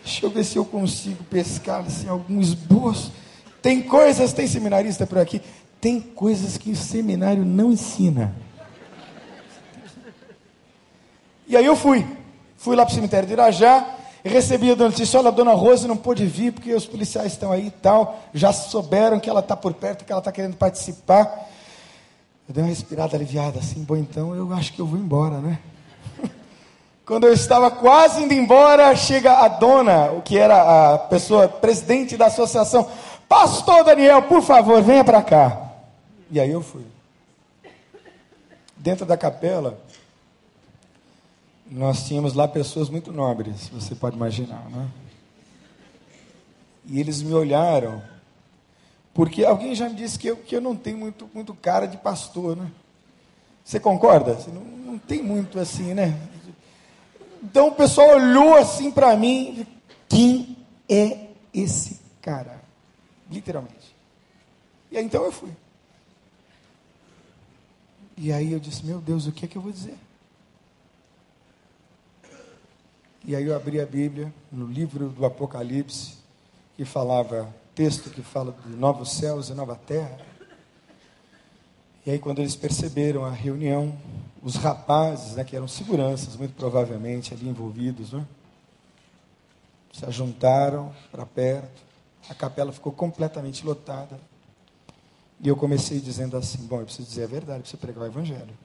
Deixa 0.04 0.24
eu 0.24 0.30
ver 0.30 0.44
se 0.44 0.56
eu 0.56 0.64
consigo 0.64 1.24
pescar 1.24 1.80
assim, 1.80 2.08
algum 2.08 2.40
esboço. 2.40 3.12
Tem 3.60 3.82
coisas, 3.82 4.32
tem 4.32 4.46
seminarista 4.46 5.08
por 5.08 5.18
aqui, 5.18 5.42
tem 5.80 6.00
coisas 6.00 6.56
que 6.56 6.70
o 6.70 6.76
seminário 6.76 7.44
não 7.44 7.72
ensina. 7.72 8.32
E 11.48 11.56
aí 11.56 11.66
eu 11.66 11.74
fui. 11.74 12.06
Fui 12.56 12.76
lá 12.76 12.84
para 12.86 12.92
o 12.92 12.94
cemitério 12.94 13.26
de 13.26 13.32
Irajá, 13.32 13.97
recebi 14.24 14.70
a 14.72 14.76
notícia, 14.76 15.18
olha, 15.18 15.28
a 15.28 15.32
dona 15.32 15.52
Rose 15.52 15.86
não 15.86 15.96
pôde 15.96 16.26
vir, 16.26 16.52
porque 16.52 16.72
os 16.74 16.86
policiais 16.86 17.32
estão 17.32 17.52
aí 17.52 17.66
e 17.66 17.70
tal, 17.70 18.20
já 18.34 18.52
souberam 18.52 19.20
que 19.20 19.30
ela 19.30 19.40
está 19.40 19.56
por 19.56 19.72
perto, 19.74 20.04
que 20.04 20.12
ela 20.12 20.20
está 20.20 20.32
querendo 20.32 20.56
participar. 20.56 21.48
Eu 22.48 22.54
dei 22.54 22.62
uma 22.64 22.70
respirada 22.70 23.16
aliviada, 23.16 23.58
assim, 23.58 23.82
bom, 23.84 23.96
então 23.96 24.34
eu 24.34 24.52
acho 24.52 24.72
que 24.72 24.80
eu 24.80 24.86
vou 24.86 24.98
embora, 24.98 25.38
né? 25.38 25.58
Quando 27.06 27.26
eu 27.26 27.32
estava 27.32 27.70
quase 27.70 28.22
indo 28.22 28.34
embora, 28.34 28.94
chega 28.96 29.34
a 29.34 29.48
dona, 29.48 30.10
o 30.12 30.22
que 30.22 30.36
era 30.36 30.94
a 30.94 30.98
pessoa, 30.98 31.46
presidente 31.48 32.16
da 32.16 32.26
associação. 32.26 32.88
Pastor 33.28 33.84
Daniel, 33.84 34.22
por 34.22 34.42
favor, 34.42 34.82
venha 34.82 35.04
para 35.04 35.22
cá. 35.22 35.68
E 36.30 36.40
aí 36.40 36.50
eu 36.50 36.62
fui. 36.62 36.84
Dentro 38.76 39.04
da 39.04 39.16
capela, 39.16 39.78
nós 41.70 42.06
tínhamos 42.06 42.34
lá 42.34 42.48
pessoas 42.48 42.88
muito 42.88 43.12
nobres, 43.12 43.68
você 43.68 43.94
pode 43.94 44.16
imaginar, 44.16 44.68
né? 44.70 44.88
E 46.86 46.98
eles 46.98 47.20
me 47.20 47.34
olharam, 47.34 48.02
porque 49.12 49.44
alguém 49.44 49.74
já 49.74 49.88
me 49.88 49.94
disse 49.94 50.18
que 50.18 50.28
eu, 50.28 50.36
que 50.36 50.56
eu 50.56 50.60
não 50.60 50.74
tenho 50.74 50.96
muito, 50.96 51.28
muito 51.34 51.54
cara 51.54 51.86
de 51.86 51.98
pastor, 51.98 52.56
né? 52.56 52.70
Você 53.62 53.78
concorda? 53.78 54.34
Você 54.34 54.50
não, 54.50 54.62
não 54.62 54.98
tem 54.98 55.22
muito 55.22 55.58
assim, 55.58 55.92
né? 55.92 56.18
Então 57.42 57.68
o 57.68 57.72
pessoal 57.72 58.16
olhou 58.16 58.56
assim 58.56 58.90
para 58.90 59.14
mim, 59.14 59.66
quem 60.08 60.56
é 60.88 61.28
esse 61.52 62.00
cara? 62.22 62.62
Literalmente. 63.30 63.94
E 64.90 64.96
aí 64.96 65.04
então 65.04 65.22
eu 65.22 65.30
fui. 65.30 65.50
E 68.16 68.32
aí 68.32 68.52
eu 68.52 68.58
disse, 68.58 68.84
meu 68.84 69.00
Deus, 69.00 69.26
o 69.26 69.32
que 69.32 69.44
é 69.44 69.48
que 69.48 69.56
eu 69.56 69.62
vou 69.62 69.70
dizer? 69.70 69.96
E 73.24 73.34
aí 73.34 73.44
eu 73.44 73.54
abri 73.54 73.80
a 73.80 73.86
Bíblia 73.86 74.32
no 74.50 74.66
livro 74.66 75.08
do 75.08 75.26
Apocalipse, 75.26 76.14
que 76.76 76.84
falava, 76.84 77.52
texto 77.74 78.10
que 78.10 78.22
fala 78.22 78.54
de 78.66 78.74
novos 78.74 79.12
céus 79.12 79.48
e 79.48 79.54
nova 79.54 79.74
terra. 79.74 80.18
E 82.06 82.10
aí 82.10 82.18
quando 82.18 82.38
eles 82.38 82.56
perceberam 82.56 83.24
a 83.24 83.30
reunião, 83.30 83.96
os 84.42 84.56
rapazes, 84.56 85.34
né, 85.34 85.44
que 85.44 85.56
eram 85.56 85.68
seguranças, 85.68 86.36
muito 86.36 86.54
provavelmente 86.54 87.34
ali 87.34 87.48
envolvidos, 87.48 88.12
né, 88.12 88.24
se 89.92 90.06
ajuntaram 90.06 90.94
para 91.10 91.26
perto, 91.26 91.82
a 92.28 92.34
capela 92.34 92.72
ficou 92.72 92.92
completamente 92.92 93.66
lotada. 93.66 94.18
E 95.40 95.48
eu 95.48 95.56
comecei 95.56 96.00
dizendo 96.00 96.36
assim: 96.36 96.66
bom, 96.66 96.80
eu 96.80 96.84
preciso 96.84 97.08
dizer 97.08 97.24
a 97.24 97.28
verdade, 97.28 97.60
preciso 97.60 97.80
pregar 97.80 98.04
o 98.04 98.06
Evangelho. 98.06 98.56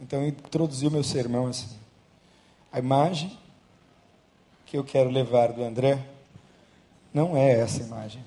Então 0.00 0.22
eu 0.22 0.28
introduzi 0.28 0.86
o 0.86 0.90
meu 0.90 1.04
sermão 1.04 1.46
assim. 1.46 1.68
A 2.72 2.78
imagem 2.78 3.36
que 4.64 4.76
eu 4.76 4.84
quero 4.84 5.10
levar 5.10 5.52
do 5.52 5.64
André 5.64 6.06
não 7.12 7.36
é 7.36 7.58
essa 7.58 7.82
imagem 7.82 8.24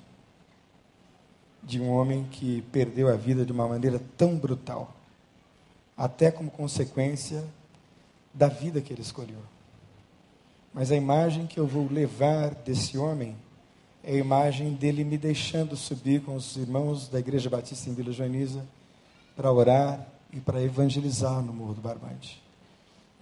de 1.64 1.80
um 1.80 1.90
homem 1.90 2.26
que 2.30 2.62
perdeu 2.64 3.08
a 3.08 3.16
vida 3.16 3.46
de 3.46 3.52
uma 3.54 3.68
maneira 3.68 4.02
tão 4.18 4.38
brutal 4.38 4.94
até 5.96 6.30
como 6.30 6.52
consequência 6.52 7.48
da 8.34 8.48
vida 8.50 8.82
que 8.82 8.92
ele 8.92 9.02
escolheu. 9.02 9.40
Mas 10.74 10.92
a 10.92 10.96
imagem 10.96 11.48
que 11.48 11.58
eu 11.60 11.66
vou 11.66 11.88
levar 11.90 12.54
desse 12.54 12.98
homem 12.98 13.38
é 14.04 14.14
a 14.14 14.18
imagem 14.18 14.74
dele 14.74 15.06
me 15.06 15.18
deixando 15.18 15.78
subir 15.78 16.22
com 16.22 16.36
os 16.36 16.58
irmãos 16.58 17.08
da 17.08 17.20
Igreja 17.20 17.50
Batista 17.50 17.90
em 17.90 17.94
Vila 17.94 18.12
Joaniza 18.12 18.66
para 19.36 19.52
orar 19.52 20.06
e 20.34 20.42
para 20.42 20.62
evangelizar 20.62 21.42
no 21.42 21.54
Morro 21.54 21.76
do 21.76 21.82
Barbante. 21.82 22.43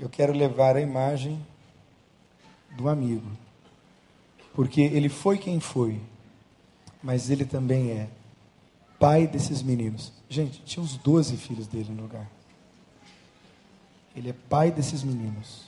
Eu 0.02 0.10
quero 0.10 0.34
levar 0.34 0.76
a 0.76 0.82
imagem 0.82 1.40
do 2.76 2.90
amigo, 2.90 3.30
porque 4.56 4.82
ele 4.82 5.10
foi 5.10 5.38
quem 5.38 5.60
foi, 5.60 6.02
mas 7.04 7.30
ele 7.30 7.46
também 7.46 7.92
é 7.92 8.10
pai 9.00 9.28
desses 9.28 9.62
meninos. 9.62 10.12
Gente, 10.28 10.60
tinha 10.66 10.82
uns 10.82 10.98
12 10.98 11.38
filhos 11.38 11.68
dele 11.68 11.92
no 11.92 12.02
lugar. 12.02 12.28
Ele 14.16 14.32
é 14.32 14.34
pai 14.50 14.72
desses 14.72 15.04
meninos. 15.04 15.66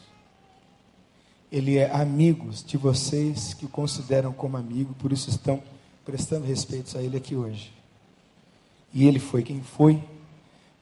Ele 1.51 1.77
é 1.77 1.91
amigos 1.91 2.63
de 2.63 2.75
vocês 2.75 3.53
que 3.53 3.65
o 3.65 3.69
consideram 3.69 4.33
como 4.33 4.57
amigo, 4.57 4.95
por 4.95 5.13
isso 5.13 5.29
estão 5.29 5.61
prestando 6.03 6.47
respeito 6.47 6.97
a 6.97 7.03
ele 7.03 7.17
aqui 7.17 7.35
hoje. 7.35 7.71
E 8.91 9.05
ele 9.05 9.19
foi 9.19 9.43
quem 9.43 9.61
foi, 9.61 10.03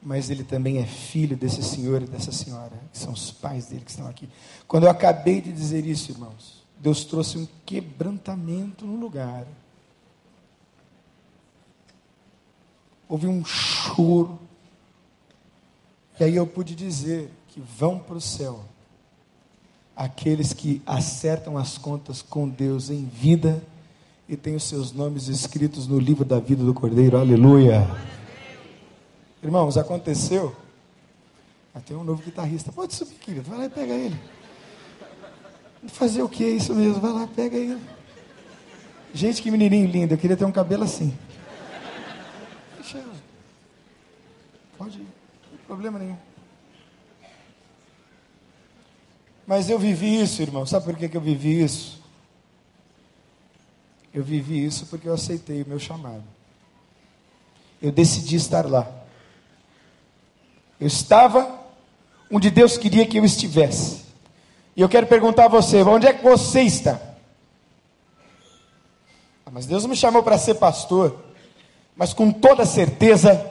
mas 0.01 0.29
ele 0.29 0.43
também 0.43 0.79
é 0.79 0.85
filho 0.85 1.37
desse 1.37 1.61
senhor 1.61 2.01
e 2.01 2.05
dessa 2.05 2.31
senhora, 2.31 2.73
que 2.91 2.97
são 2.97 3.13
os 3.13 3.31
pais 3.31 3.67
dele 3.67 3.83
que 3.85 3.91
estão 3.91 4.07
aqui. 4.07 4.27
Quando 4.67 4.83
eu 4.83 4.89
acabei 4.89 5.39
de 5.41 5.51
dizer 5.51 5.85
isso, 5.85 6.11
irmãos, 6.11 6.63
Deus 6.79 7.05
trouxe 7.05 7.37
um 7.37 7.47
quebrantamento 7.65 8.85
no 8.85 8.95
lugar. 8.95 9.45
Houve 13.07 13.27
um 13.27 13.45
choro. 13.45 14.39
E 16.19 16.23
aí 16.23 16.35
eu 16.35 16.47
pude 16.47 16.73
dizer: 16.73 17.31
que 17.49 17.59
vão 17.59 17.99
para 17.99 18.15
o 18.15 18.21
céu, 18.21 18.61
aqueles 19.95 20.53
que 20.53 20.81
acertam 20.85 21.57
as 21.57 21.77
contas 21.77 22.21
com 22.21 22.47
Deus 22.47 22.89
em 22.89 23.05
vida 23.05 23.61
e 24.27 24.37
tem 24.37 24.55
os 24.55 24.63
seus 24.63 24.93
nomes 24.93 25.27
escritos 25.27 25.87
no 25.87 25.99
livro 25.99 26.23
da 26.23 26.39
vida 26.39 26.63
do 26.63 26.73
Cordeiro. 26.73 27.17
Aleluia. 27.17 27.85
Irmãos, 29.43 29.77
aconteceu. 29.77 30.55
Tem 31.85 31.97
um 31.97 32.03
novo 32.03 32.21
guitarrista. 32.21 32.71
Pode 32.71 32.93
subir, 32.93 33.15
querido. 33.15 33.49
Vai 33.49 33.59
lá 33.59 33.65
e 33.65 33.69
pega 33.69 33.93
ele. 33.93 34.19
Fazer 35.87 36.21
o 36.21 36.29
que 36.29 36.45
isso 36.45 36.75
mesmo? 36.75 37.01
Vai 37.01 37.11
lá, 37.11 37.27
pega 37.27 37.57
ele. 37.57 37.81
Gente, 39.13 39.41
que 39.41 39.49
menininho 39.49 39.87
lindo. 39.87 40.13
Eu 40.13 40.17
queria 40.17 40.37
ter 40.37 40.45
um 40.45 40.51
cabelo 40.51 40.83
assim. 40.83 41.17
Deixa 42.75 43.03
Pode 44.77 44.97
ir. 44.97 45.01
Não 45.01 45.49
tem 45.49 45.59
problema 45.65 45.97
nenhum. 45.97 46.17
Mas 49.47 49.69
eu 49.69 49.79
vivi 49.79 50.21
isso, 50.21 50.41
irmão. 50.41 50.65
Sabe 50.65 50.85
por 50.85 50.95
que, 50.95 51.09
que 51.09 51.17
eu 51.17 51.21
vivi 51.21 51.63
isso? 51.63 52.01
Eu 54.13 54.23
vivi 54.23 54.63
isso 54.63 54.85
porque 54.85 55.07
eu 55.07 55.13
aceitei 55.13 55.63
o 55.63 55.67
meu 55.67 55.79
chamado. 55.79 56.23
Eu 57.81 57.91
decidi 57.91 58.35
estar 58.35 58.65
lá. 58.65 59.00
Eu 60.81 60.87
estava 60.87 61.47
onde 62.31 62.49
Deus 62.49 62.75
queria 62.75 63.05
que 63.05 63.17
eu 63.17 63.23
estivesse. 63.23 64.01
E 64.75 64.81
eu 64.81 64.89
quero 64.89 65.05
perguntar 65.05 65.45
a 65.45 65.47
você: 65.49 65.83
onde 65.83 66.07
é 66.07 66.13
que 66.13 66.23
você 66.23 66.63
está? 66.63 66.99
Ah, 69.45 69.51
mas 69.51 69.67
Deus 69.67 69.85
me 69.85 69.95
chamou 69.95 70.23
para 70.23 70.39
ser 70.39 70.55
pastor. 70.55 71.23
Mas 71.95 72.13
com 72.13 72.31
toda 72.31 72.65
certeza, 72.65 73.45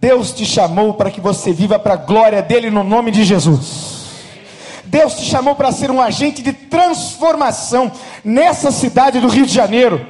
Deus 0.00 0.32
te 0.32 0.46
chamou 0.46 0.94
para 0.94 1.10
que 1.10 1.20
você 1.20 1.52
viva 1.52 1.78
para 1.78 1.92
a 1.92 1.98
glória 1.98 2.40
dele 2.40 2.70
no 2.70 2.82
nome 2.82 3.10
de 3.10 3.22
Jesus. 3.22 4.02
Deus 4.86 5.14
te 5.16 5.24
chamou 5.24 5.54
para 5.54 5.72
ser 5.72 5.90
um 5.90 6.00
agente 6.00 6.42
de 6.42 6.54
transformação 6.54 7.92
nessa 8.24 8.70
cidade 8.70 9.20
do 9.20 9.28
Rio 9.28 9.44
de 9.44 9.52
Janeiro. 9.52 10.06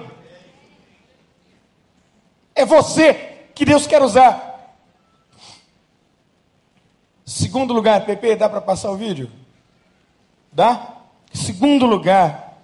É 2.54 2.64
você 2.64 3.14
que 3.52 3.64
Deus 3.64 3.84
quer 3.84 4.00
usar. 4.00 4.51
Segundo 7.32 7.72
lugar, 7.72 8.04
Pepe, 8.04 8.36
dá 8.36 8.46
para 8.46 8.60
passar 8.60 8.90
o 8.90 8.96
vídeo? 8.96 9.30
Dá? 10.52 10.96
Segundo 11.32 11.86
lugar, 11.86 12.58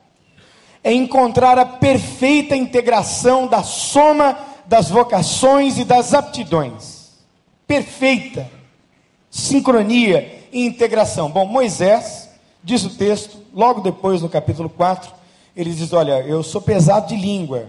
é 0.85 0.93
encontrar 0.93 1.59
a 1.59 1.65
perfeita 1.65 2.55
integração 2.55 3.47
da 3.47 3.63
soma 3.63 4.39
das 4.67 4.91
vocações 4.91 5.79
e 5.79 5.87
das 5.87 6.13
aptidões. 6.13 7.13
Perfeita 7.67 8.51
sincronia 9.31 10.47
e 10.53 10.67
integração. 10.67 11.31
Bom, 11.31 11.47
Moisés, 11.47 12.29
diz 12.63 12.85
o 12.85 12.91
texto, 12.91 13.39
logo 13.55 13.81
depois 13.81 14.21
no 14.21 14.29
capítulo 14.29 14.69
4, 14.69 15.11
ele 15.57 15.73
diz: 15.73 15.95
Olha, 15.95 16.21
eu 16.21 16.43
sou 16.43 16.61
pesado 16.61 17.09
de 17.09 17.17
língua, 17.17 17.69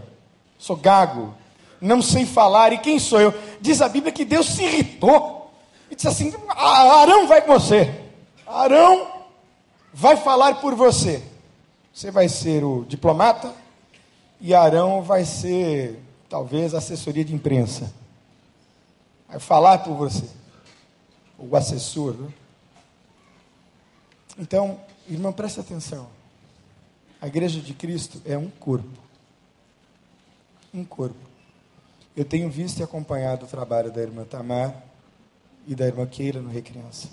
sou 0.58 0.76
gago, 0.76 1.34
não 1.80 2.02
sei 2.02 2.26
falar, 2.26 2.74
e 2.74 2.78
quem 2.78 3.00
sou 3.00 3.22
eu? 3.22 3.34
Diz 3.62 3.82
a 3.82 3.88
Bíblia 3.88 4.12
que 4.12 4.26
Deus 4.26 4.48
se 4.48 4.64
irritou 4.64 5.39
disse 6.00 6.08
assim: 6.08 6.34
Arão 6.56 7.28
vai 7.28 7.42
com 7.42 7.60
você, 7.60 7.94
Arão 8.48 9.26
vai 9.94 10.16
falar 10.16 10.62
por 10.62 10.74
você. 10.74 11.22
Você 11.94 12.10
vai 12.10 12.30
ser 12.30 12.64
o 12.64 12.86
diplomata 12.86 13.54
e 14.40 14.54
Arão 14.54 15.02
vai 15.02 15.26
ser, 15.26 16.00
talvez, 16.30 16.74
assessoria 16.74 17.26
de 17.26 17.36
imprensa. 17.36 17.94
Vai 19.28 19.40
falar 19.40 19.80
por 19.80 19.96
você, 19.96 20.26
o 21.38 21.54
assessor. 21.58 22.14
Né? 22.14 22.34
Então, 24.38 24.80
irmão, 25.10 25.34
preste 25.34 25.60
atenção. 25.60 26.08
A 27.22 27.28
igreja 27.28 27.60
de 27.60 27.74
Cristo 27.74 28.22
é 28.26 28.38
um 28.38 28.50
corpo. 28.50 28.88
Um 30.74 30.86
corpo. 30.86 31.18
Eu 32.16 32.24
tenho 32.24 32.50
visto 32.50 32.80
e 32.80 32.84
acompanhado 32.84 33.46
o 33.46 33.50
trabalho 33.50 33.92
da 33.92 34.02
irmã 34.02 34.24
Tamar 34.24 34.89
e 35.68 35.76
da 35.76 35.86
irmã 35.86 36.06
Keila 36.06 36.42
no 36.42 36.50
Recriança. 36.50 37.10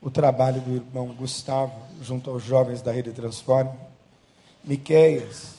O 0.00 0.10
trabalho 0.10 0.60
do 0.60 0.76
irmão 0.76 1.08
Gustavo, 1.08 1.74
junto 2.02 2.30
aos 2.30 2.42
jovens 2.42 2.82
da 2.82 2.92
Rede 2.92 3.12
Transforme. 3.12 3.72
Miqueias, 4.64 5.56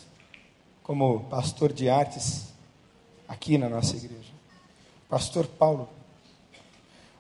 como 0.84 1.22
pastor 1.26 1.74
de 1.74 1.90
artes, 1.90 2.48
aqui 3.28 3.58
na 3.58 3.70
nossa 3.70 3.96
igreja. 3.96 4.32
Pastor 5.10 5.46
Paulo, 5.46 5.90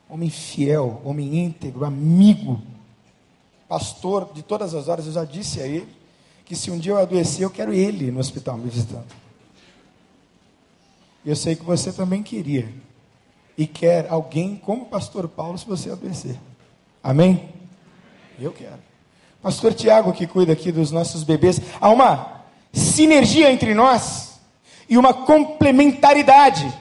homem 0.10 0.30
fiel, 0.30 1.02
homem 1.04 1.38
íntegro, 1.46 1.86
amigo, 1.86 2.62
pastor 3.68 4.32
de 4.34 4.42
todas 4.42 4.74
as 4.74 4.88
horas. 4.88 5.06
Eu 5.06 5.14
já 5.14 5.24
disse 5.24 5.62
a 5.62 5.68
ele 5.68 5.88
que 6.46 6.56
se 6.56 6.72
um 6.72 6.80
dia 6.80 6.94
eu 6.94 6.98
adoecer, 6.98 7.44
eu 7.44 7.52
quero 7.52 7.72
ele 7.72 8.10
no 8.10 8.20
hospital 8.20 8.58
me 8.58 8.70
visitando. 8.70 9.08
Eu 11.24 11.36
sei 11.36 11.56
que 11.56 11.64
você 11.64 11.92
também 11.94 12.24
queria. 12.24 12.74
E 13.60 13.68
quer 13.68 14.08
alguém 14.10 14.56
como 14.56 14.84
o 14.84 14.86
pastor 14.86 15.28
Paulo 15.28 15.58
se 15.58 15.66
você 15.66 15.92
adoecer. 15.92 16.40
Amém? 17.04 17.50
Eu 18.40 18.54
quero. 18.54 18.80
Pastor 19.42 19.74
Tiago, 19.74 20.14
que 20.14 20.26
cuida 20.26 20.54
aqui 20.54 20.72
dos 20.72 20.92
nossos 20.92 21.26
bebês. 21.26 21.60
Há 21.82 21.90
uma 21.90 22.42
sinergia 22.72 23.52
entre 23.52 23.74
nós 23.74 24.40
e 24.88 24.98
uma 24.98 25.14
complementaridade 25.14 26.74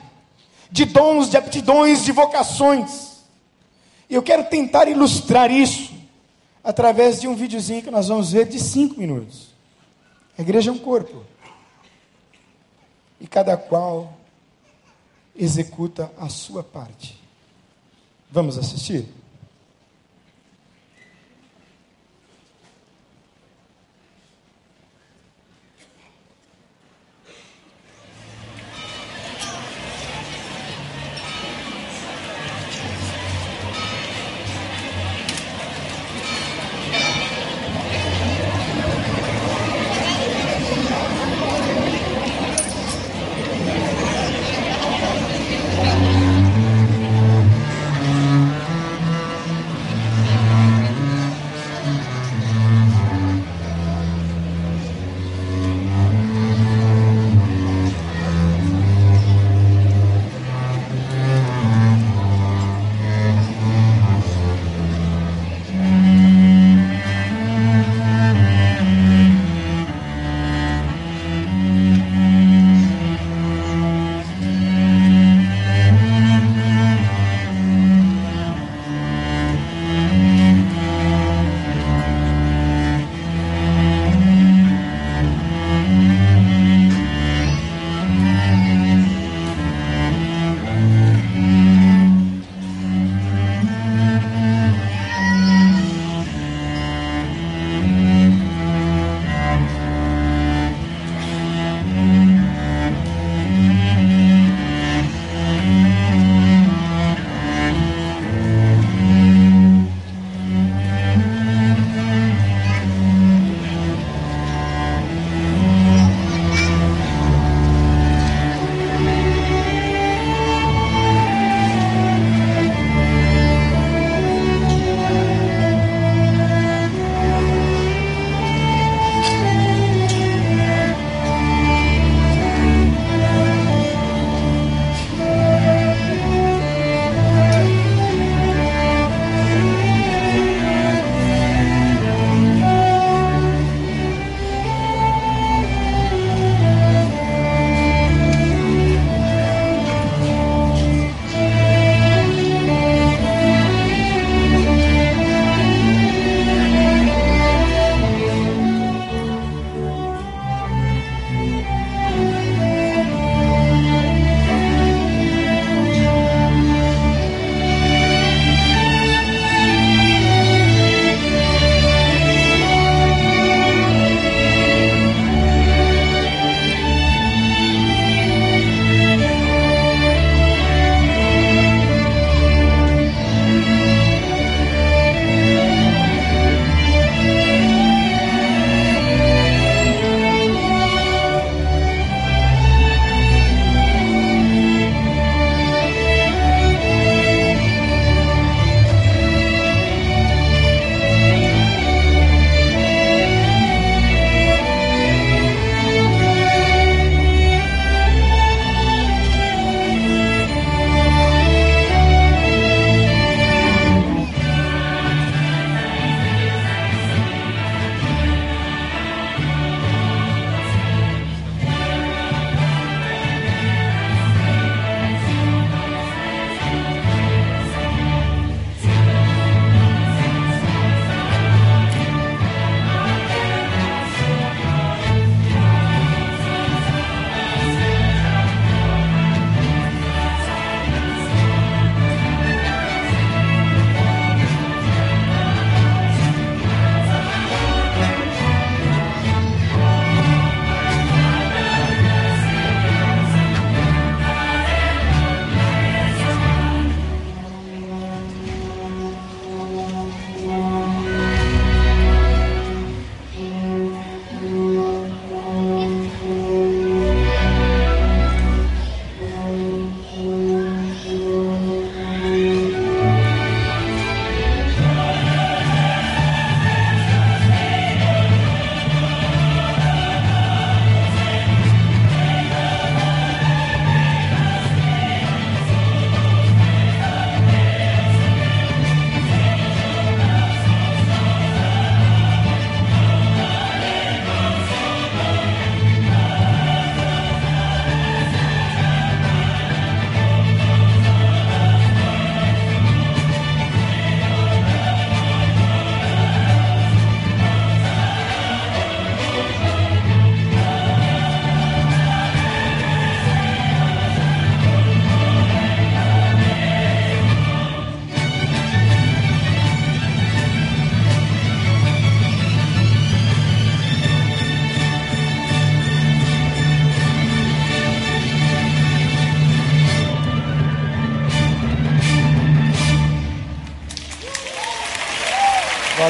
de 0.70 0.85
dons, 0.85 1.29
de 1.29 1.37
aptidões, 1.37 2.05
de 2.05 2.12
vocações. 2.12 3.24
E 4.09 4.14
eu 4.14 4.22
quero 4.22 4.45
tentar 4.45 4.87
ilustrar 4.87 5.51
isso 5.51 5.93
através 6.62 7.20
de 7.20 7.26
um 7.26 7.35
videozinho 7.35 7.83
que 7.83 7.91
nós 7.91 8.07
vamos 8.07 8.31
ver 8.31 8.47
de 8.47 8.61
cinco 8.61 9.01
minutos. 9.01 9.49
A 10.39 10.43
igreja 10.43 10.70
é 10.70 10.72
um 10.72 10.79
corpo. 10.79 11.24
E 13.20 13.26
cada 13.26 13.57
qual 13.57 14.18
executa 15.39 16.12
a 16.18 16.28
sua 16.28 16.62
parte. 16.62 17.16
Vamos 18.30 18.59
assistir? 18.59 19.07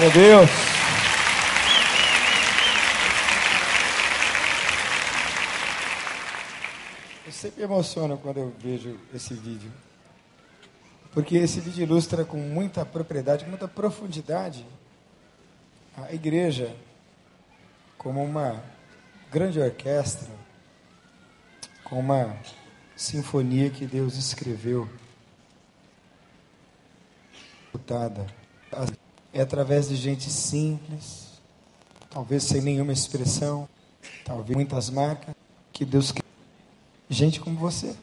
A 0.09 0.11
Deus. 0.11 0.51
Eu 7.27 7.33
sempre 7.33 7.63
emociono 7.63 8.17
quando 8.17 8.39
eu 8.39 8.55
vejo 8.59 8.99
esse 9.15 9.35
vídeo. 9.35 9.71
Porque 11.13 11.37
esse 11.37 11.61
vídeo 11.61 11.83
ilustra 11.83 12.25
com 12.25 12.39
muita 12.39 12.87
propriedade, 12.87 13.45
com 13.45 13.51
muita 13.51 13.69
profundidade, 13.69 14.65
a 15.97 16.13
igreja 16.15 16.75
como 17.99 18.23
uma 18.25 18.63
grande 19.31 19.61
orquestra, 19.61 20.29
com 21.85 21.99
uma 21.99 22.37
sinfonia 22.97 23.69
que 23.69 23.85
Deus 23.85 24.17
escreveu, 24.17 24.89
é 29.39 29.43
através 29.43 29.89
de 29.89 29.95
gente 29.95 30.29
simples, 30.29 31.29
talvez 32.11 32.43
sem 32.43 32.61
nenhuma 32.61 32.93
expressão, 32.93 33.69
talvez 34.25 34.57
muitas 34.57 34.91
marcas, 34.91 35.33
que 35.73 35.85
Deus 35.85 36.11
quer. 36.11 36.25
Gente 37.09 37.39
como 37.39 37.57
você. 37.57 37.95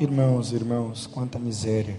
Irmãos, 0.00 0.52
irmãos, 0.52 1.08
quanta 1.08 1.40
miséria. 1.40 1.98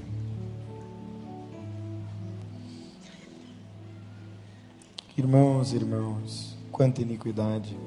Irmãos, 5.18 5.74
irmãos, 5.74 6.58
quanta 6.72 7.02
iniquidade. 7.02 7.78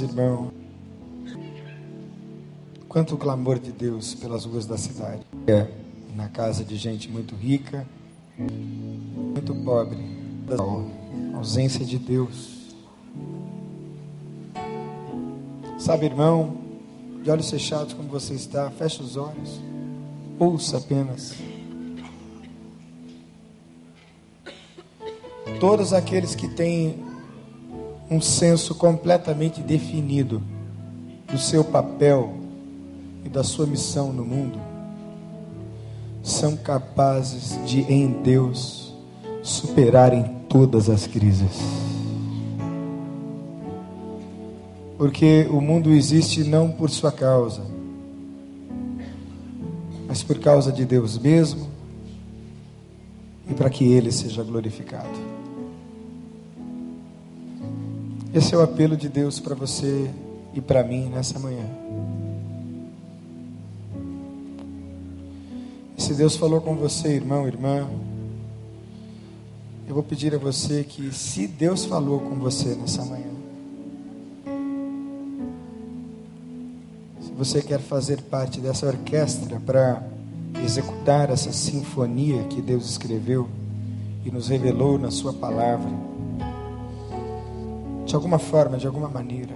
Irmão, 0.00 0.52
quanto 2.88 3.16
clamor 3.16 3.58
de 3.58 3.72
Deus 3.72 4.14
pelas 4.14 4.44
ruas 4.44 4.64
da 4.64 4.78
cidade. 4.78 5.22
É 5.48 5.66
na 6.14 6.28
casa 6.28 6.64
de 6.64 6.76
gente 6.76 7.10
muito 7.10 7.34
rica, 7.34 7.84
muito 8.38 9.52
pobre, 9.64 9.98
a 11.34 11.36
ausência 11.36 11.84
de 11.84 11.98
Deus. 11.98 12.76
Sabe, 15.78 16.06
irmão, 16.06 16.69
de 17.22 17.30
olhos 17.30 17.50
fechados 17.50 17.92
como 17.92 18.08
você 18.08 18.34
está, 18.34 18.70
feche 18.70 19.02
os 19.02 19.16
olhos, 19.16 19.60
ouça 20.38 20.78
apenas. 20.78 21.34
todos 25.60 25.92
aqueles 25.92 26.34
que 26.34 26.48
têm 26.48 26.98
um 28.10 28.20
senso 28.20 28.74
completamente 28.74 29.60
definido 29.60 30.42
do 31.30 31.38
seu 31.38 31.62
papel 31.62 32.34
e 33.24 33.28
da 33.28 33.44
sua 33.44 33.66
missão 33.66 34.12
no 34.12 34.24
mundo, 34.24 34.58
são 36.22 36.56
capazes 36.56 37.58
de, 37.66 37.80
em 37.82 38.08
Deus, 38.22 38.94
superarem 39.42 40.24
todas 40.48 40.88
as 40.88 41.06
crises. 41.06 41.89
Porque 45.00 45.46
o 45.50 45.62
mundo 45.62 45.94
existe 45.94 46.44
não 46.44 46.70
por 46.70 46.90
sua 46.90 47.10
causa, 47.10 47.62
mas 50.06 50.22
por 50.22 50.38
causa 50.38 50.70
de 50.70 50.84
Deus 50.84 51.16
mesmo 51.16 51.68
e 53.48 53.54
para 53.54 53.70
que 53.70 53.82
Ele 53.82 54.12
seja 54.12 54.42
glorificado. 54.42 55.08
Esse 58.34 58.54
é 58.54 58.58
o 58.58 58.60
apelo 58.60 58.94
de 58.94 59.08
Deus 59.08 59.40
para 59.40 59.54
você 59.54 60.10
e 60.52 60.60
para 60.60 60.84
mim 60.84 61.06
nessa 61.06 61.38
manhã. 61.38 61.64
E 65.96 66.02
se 66.02 66.12
Deus 66.12 66.36
falou 66.36 66.60
com 66.60 66.76
você, 66.76 67.14
irmão, 67.14 67.46
irmã, 67.46 67.88
eu 69.88 69.94
vou 69.94 70.02
pedir 70.02 70.34
a 70.34 70.38
você 70.38 70.84
que, 70.84 71.10
se 71.10 71.46
Deus 71.46 71.86
falou 71.86 72.20
com 72.20 72.34
você 72.34 72.74
nessa 72.74 73.02
manhã, 73.02 73.29
você 77.40 77.62
quer 77.62 77.80
fazer 77.80 78.20
parte 78.20 78.60
dessa 78.60 78.86
orquestra 78.86 79.58
para 79.64 80.02
executar 80.62 81.30
essa 81.30 81.50
sinfonia 81.50 82.42
que 82.44 82.60
Deus 82.60 82.84
escreveu 82.90 83.48
e 84.26 84.30
nos 84.30 84.48
revelou 84.48 84.98
na 84.98 85.10
Sua 85.10 85.32
palavra, 85.32 85.90
de 88.04 88.14
alguma 88.14 88.38
forma, 88.38 88.76
de 88.76 88.86
alguma 88.86 89.08
maneira. 89.08 89.54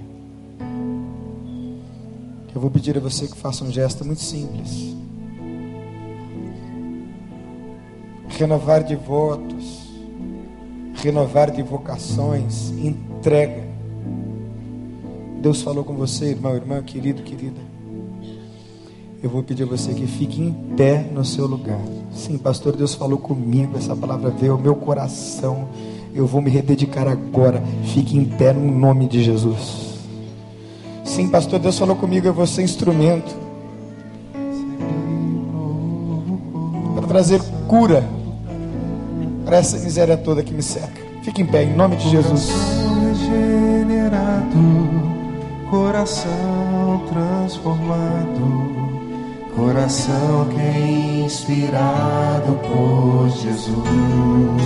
Eu 2.54 2.58
vou 2.58 2.70
pedir 2.70 2.96
a 2.96 3.00
você 3.00 3.26
que 3.28 3.36
faça 3.36 3.62
um 3.62 3.70
gesto 3.70 4.02
muito 4.02 4.22
simples. 4.22 4.96
Renovar 8.30 8.82
de 8.82 8.96
votos, 8.96 9.90
renovar 10.94 11.50
de 11.50 11.62
vocações, 11.62 12.70
entrega. 12.70 13.62
Deus 15.42 15.60
falou 15.60 15.84
com 15.84 15.94
você, 15.94 16.30
irmão, 16.30 16.56
irmã, 16.56 16.82
querido, 16.82 17.22
querida. 17.22 17.73
Eu 19.24 19.30
vou 19.30 19.42
pedir 19.42 19.64
a 19.64 19.66
você 19.66 19.92
que 19.92 20.06
fique 20.06 20.40
em 20.40 20.52
pé 20.76 21.08
no 21.12 21.24
seu 21.24 21.46
lugar. 21.46 21.80
Sim, 22.14 22.38
pastor, 22.38 22.76
Deus 22.76 22.94
falou 22.94 23.18
comigo, 23.18 23.76
essa 23.76 23.96
palavra 23.96 24.30
veio 24.30 24.52
ao 24.52 24.58
meu 24.58 24.76
coração 24.76 25.66
eu 26.14 26.26
vou 26.26 26.40
me 26.40 26.48
rededicar 26.48 27.08
agora. 27.08 27.62
Fique 27.92 28.16
em 28.16 28.24
pé 28.24 28.52
no 28.52 28.70
nome 28.70 29.08
de 29.08 29.22
Jesus. 29.22 29.98
Sim, 31.04 31.28
pastor, 31.28 31.58
Deus 31.58 31.78
falou 31.78 31.96
comigo, 31.96 32.26
eu 32.26 32.32
vou 32.32 32.46
ser 32.46 32.62
instrumento 32.62 33.34
para 36.94 37.06
trazer 37.08 37.42
cura 37.66 38.04
para 39.44 39.56
essa 39.58 39.76
miséria 39.78 40.16
toda 40.16 40.42
que 40.42 40.54
me 40.54 40.62
cerca. 40.62 41.02
Fique 41.22 41.42
em 41.42 41.46
pé, 41.46 41.64
em 41.64 41.74
nome 41.74 41.96
de 41.96 42.08
Jesus. 42.08 42.48
Coração 45.68 47.02
transformado, 47.08 48.73
coração 49.56 50.46
que 50.50 50.60
é 50.60 51.24
inspirado 51.24 52.54
por 52.68 53.28
Jesus 53.30 54.64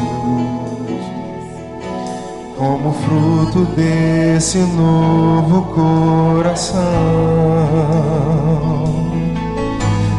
como 2.58 2.92
fruto 2.92 3.64
desse 3.76 4.58
novo 4.58 5.62
coração. 5.74 6.78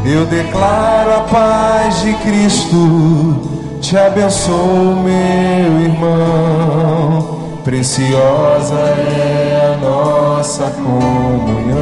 Eu 0.06 0.26
declaro 0.26 1.16
a 1.16 1.20
paz 1.30 2.02
de 2.02 2.14
Cristo, 2.14 3.78
te 3.82 3.98
abençoo, 3.98 5.04
meu 5.04 5.82
irmão. 5.82 7.40
Preciosa 7.64 8.76
é 8.76 9.76
a 9.76 9.78
nossa 9.86 10.72
comunhão. 10.72 11.80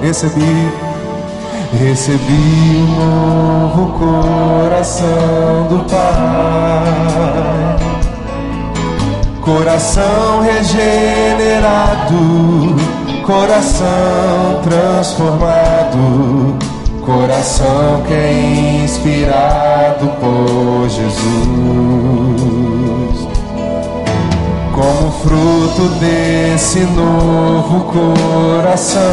Recebi, 0.00 0.72
recebi 1.76 2.76
um 2.78 3.68
novo 3.68 3.98
coração 3.98 5.66
do 5.68 5.78
Pai 5.90 7.36
Coração 9.46 10.42
regenerado, 10.42 12.16
coração 13.24 14.60
transformado, 14.64 16.58
coração 17.04 18.02
que 18.08 18.12
é 18.12 18.82
inspirado 18.82 20.08
por 20.18 20.88
Jesus. 20.88 21.16
Como 24.74 25.12
fruto 25.22 25.88
desse 26.00 26.80
novo 26.80 27.84
coração, 27.84 29.04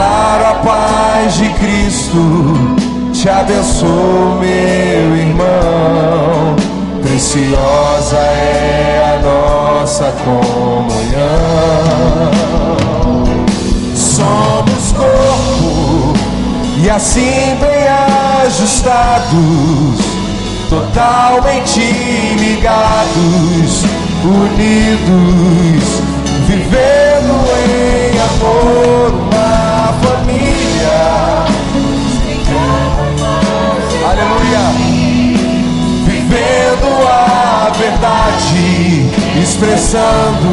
declaro 0.00 0.46
a 0.46 0.54
paz 0.64 1.34
de 1.34 1.48
Cristo 1.50 2.76
te 3.12 3.28
abençoo, 3.28 4.38
meu 4.40 5.16
irmão. 5.16 6.56
Preciosa 7.02 8.16
é 8.16 9.18
a 9.18 9.18
nossa 9.22 10.12
comunhão. 10.24 11.20
Somos 13.94 14.92
corpo 14.92 16.14
e 16.82 16.88
assim 16.88 17.58
bem 17.60 17.86
ajustados, 18.46 20.00
totalmente 20.70 21.80
ligados, 22.38 23.84
unidos, 24.24 25.84
vivendo 26.46 27.34
em 27.66 27.79
expressando 39.60 40.50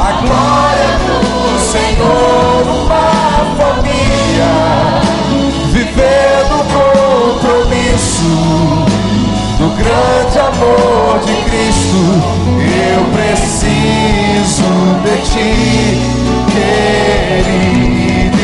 a 0.00 0.12
glória 0.22 0.90
do 1.04 1.18
Senhor, 1.60 2.64
uma 2.82 3.08
família 3.58 4.52
vivendo 5.70 6.54
o 6.54 6.64
compromisso 7.44 8.32
do 9.58 9.68
grande 9.76 10.38
amor 10.38 11.12
de 11.26 11.34
Cristo. 11.50 12.00
Eu 12.88 13.02
preciso 13.12 14.70
de 15.04 15.16
ti, 15.28 15.52
querido 17.34 18.40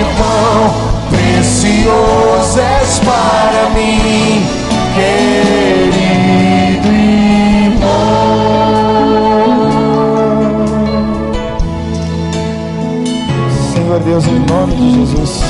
irmão. 0.00 0.60
Precioso 1.10 2.58
és 2.58 2.92
para 3.00 3.62
mim, 3.74 4.46
querido 4.94 5.96
irmão. 6.86 7.01
Deus, 14.04 14.26
em 14.26 14.38
nome 14.40 14.74
de 14.74 15.06
Jesus. 15.06 15.40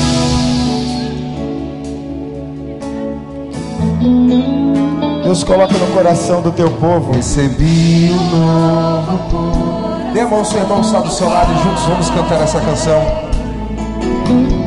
Deus 5.24 5.44
coloca 5.44 5.72
no 5.78 5.86
coração 5.94 6.42
do 6.42 6.52
teu 6.52 6.70
povo. 6.70 7.12
Recebi 7.12 8.10
um 8.12 8.16
novo 8.36 9.18
povo. 9.30 10.12
Dê 10.12 10.20
a 10.20 10.28
mão, 10.28 10.44
seu 10.44 10.60
irmão 10.60 10.82
está 10.82 11.00
do 11.00 11.10
seu 11.10 11.28
lado 11.28 11.50
e 11.52 11.58
juntos 11.62 11.84
vamos 11.84 12.10
cantar 12.10 12.42
essa 12.42 12.60
canção. 12.60 13.00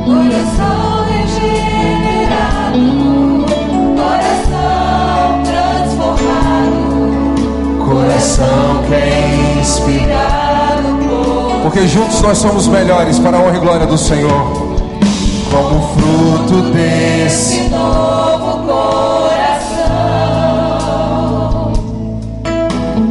Coração 0.06 1.06
regenerado, 1.12 2.80
coração 3.96 5.44
transformado, 6.24 6.86
Coração 7.86 8.84
que 8.88 8.96
é 8.96 9.60
inspirado 9.60 10.45
Porque 11.66 11.88
juntos 11.88 12.22
nós 12.22 12.38
somos 12.38 12.68
melhores 12.68 13.18
para 13.18 13.38
a 13.38 13.42
honra 13.42 13.58
e 13.58 13.60
glória 13.60 13.88
do 13.88 13.98
Senhor. 13.98 14.30
Como 15.50 15.96
fruto 15.96 16.62
desse 16.70 17.56
esse 17.56 17.70
novo 17.70 18.68
coração. 18.68 20.04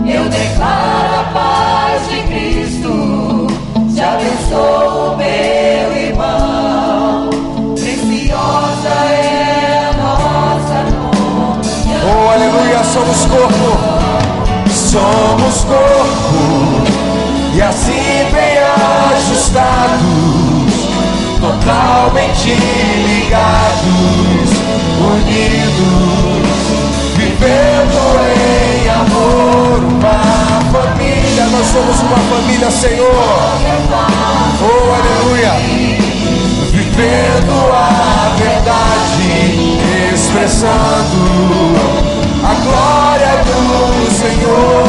Eu 0.07 0.29
declaro 0.29 1.15
a 1.19 1.25
paz 1.35 2.09
de 2.09 2.23
Cristo, 2.29 3.49
te 3.93 4.01
abençoo, 4.01 5.17
meu 5.17 5.93
irmão. 5.97 7.31
Preciosa 7.75 8.89
é 9.11 9.91
a 9.91 9.95
nossa 10.01 10.79
comunhão. 10.95 12.07
Oh, 12.07 12.31
aleluia, 12.31 12.85
somos 12.85 13.27
corpo. 13.27 13.69
Somos 14.71 15.34
totalmente 22.35 22.55
ligados, 23.07 24.51
unidos, 24.99 25.63
vivendo 27.17 27.99
em 28.35 28.89
amor, 28.91 29.79
uma 29.85 30.19
família. 30.73 31.47
Nós 31.47 31.67
somos 31.67 32.01
uma 32.01 32.17
família, 32.17 32.71
Senhor. 32.71 33.55
Oh, 34.61 34.95
aleluia 34.95 35.53
vivendo 36.71 37.55
a 37.73 38.35
verdade, 38.37 39.79
expressando 40.13 41.19
a 42.43 42.55
glória 42.63 43.45
do 43.45 44.11
Senhor, 44.11 44.84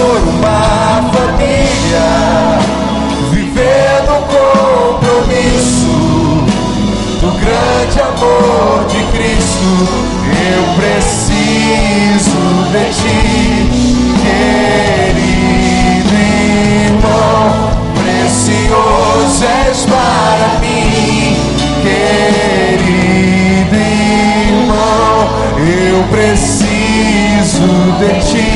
preciso 26.09 27.67
de 27.99 28.11
ti, 28.25 28.51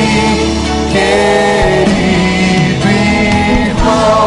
querido 0.91 2.87
irmão, 3.67 4.25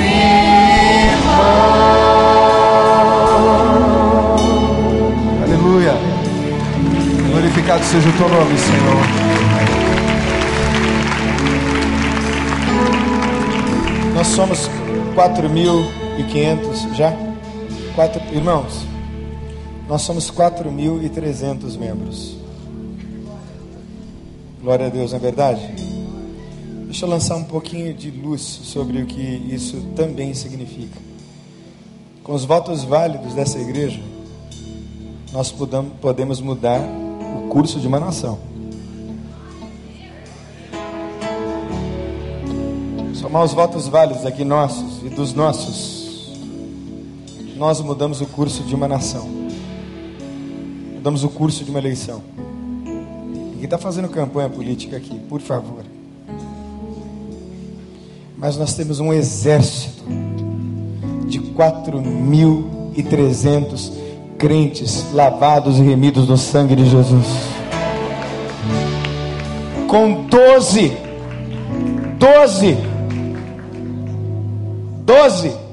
irmão. 0.00 1.38
Aleluia. 5.44 5.94
Glorificado 7.30 7.84
seja 7.84 8.08
o 8.08 8.12
teu 8.12 8.28
nome, 8.28 8.58
Senhor. 8.58 9.02
Nós 14.14 14.26
somos 14.26 14.68
4.500 16.18 16.94
já? 16.94 17.12
Quatro, 17.94 18.20
irmãos, 18.34 18.84
nós 19.88 20.02
somos 20.02 20.30
4.300 20.30 21.78
membros. 21.78 22.36
Glória 24.60 24.86
a 24.86 24.88
Deus, 24.88 25.12
não 25.12 25.18
é 25.18 25.20
verdade? 25.20 25.62
Deixa 26.86 27.06
eu 27.06 27.10
lançar 27.10 27.36
um 27.36 27.44
pouquinho 27.44 27.94
de 27.94 28.10
luz 28.10 28.40
sobre 28.42 29.00
o 29.00 29.06
que 29.06 29.20
isso 29.20 29.80
também 29.94 30.34
significa. 30.34 30.98
Com 32.24 32.34
os 32.34 32.44
votos 32.44 32.82
válidos 32.82 33.34
dessa 33.34 33.58
igreja, 33.58 34.00
nós 35.32 35.54
podemos 36.00 36.40
mudar 36.40 36.80
o 36.80 37.48
curso 37.48 37.78
de 37.78 37.86
uma 37.86 38.00
nação. 38.00 38.38
Somar 43.14 43.44
os 43.44 43.52
votos 43.52 43.86
válidos 43.88 44.26
aqui 44.26 44.44
nossos 44.44 45.02
e 45.04 45.08
dos 45.08 45.34
nossos, 45.34 45.97
nós 47.58 47.80
mudamos 47.80 48.20
o 48.20 48.26
curso 48.26 48.62
de 48.62 48.72
uma 48.74 48.86
nação. 48.86 49.26
Mudamos 50.94 51.24
o 51.24 51.28
curso 51.28 51.64
de 51.64 51.70
uma 51.70 51.80
eleição. 51.80 52.22
Ninguém 52.84 53.64
está 53.64 53.76
fazendo 53.76 54.08
campanha 54.08 54.48
política 54.48 54.96
aqui, 54.96 55.18
por 55.28 55.40
favor. 55.40 55.82
Mas 58.36 58.56
nós 58.56 58.74
temos 58.74 59.00
um 59.00 59.12
exército 59.12 60.04
de 61.26 61.40
4.300 61.40 63.90
crentes 64.38 65.12
lavados 65.12 65.78
e 65.78 65.82
remidos 65.82 66.28
no 66.28 66.38
sangue 66.38 66.76
de 66.76 66.88
Jesus. 66.88 67.26
Com 69.88 70.26
12, 70.26 70.96
12, 72.20 72.78
12, 75.04 75.67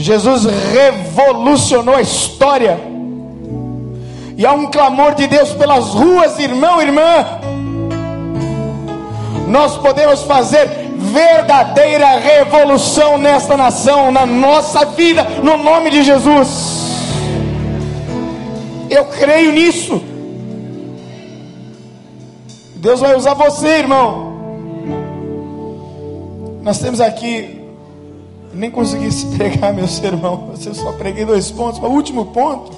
Jesus 0.00 0.46
revolucionou 0.46 1.94
a 1.94 2.00
história. 2.00 2.80
E 4.34 4.46
há 4.46 4.52
um 4.54 4.70
clamor 4.70 5.14
de 5.14 5.26
Deus 5.26 5.52
pelas 5.52 5.88
ruas, 5.88 6.38
irmão, 6.38 6.80
irmã. 6.80 7.26
Nós 9.46 9.76
podemos 9.76 10.22
fazer 10.22 10.66
verdadeira 10.96 12.18
revolução 12.18 13.18
nesta 13.18 13.58
nação, 13.58 14.10
na 14.10 14.24
nossa 14.24 14.86
vida, 14.86 15.22
no 15.42 15.58
nome 15.58 15.90
de 15.90 16.02
Jesus. 16.02 16.48
Eu 18.88 19.04
creio 19.04 19.52
nisso. 19.52 20.02
Deus 22.76 23.00
vai 23.00 23.14
usar 23.14 23.34
você, 23.34 23.80
irmão. 23.80 24.32
Nós 26.62 26.78
temos 26.78 27.02
aqui, 27.02 27.59
nem 28.52 28.70
consegui 28.70 29.10
se 29.10 29.26
pregar 29.36 29.72
meu 29.72 29.88
sermão, 29.88 30.50
eu 30.64 30.74
só 30.74 30.92
preguei 30.92 31.24
dois 31.24 31.50
pontos, 31.50 31.80
mas 31.80 31.90
o 31.90 31.94
último 31.94 32.26
ponto 32.26 32.76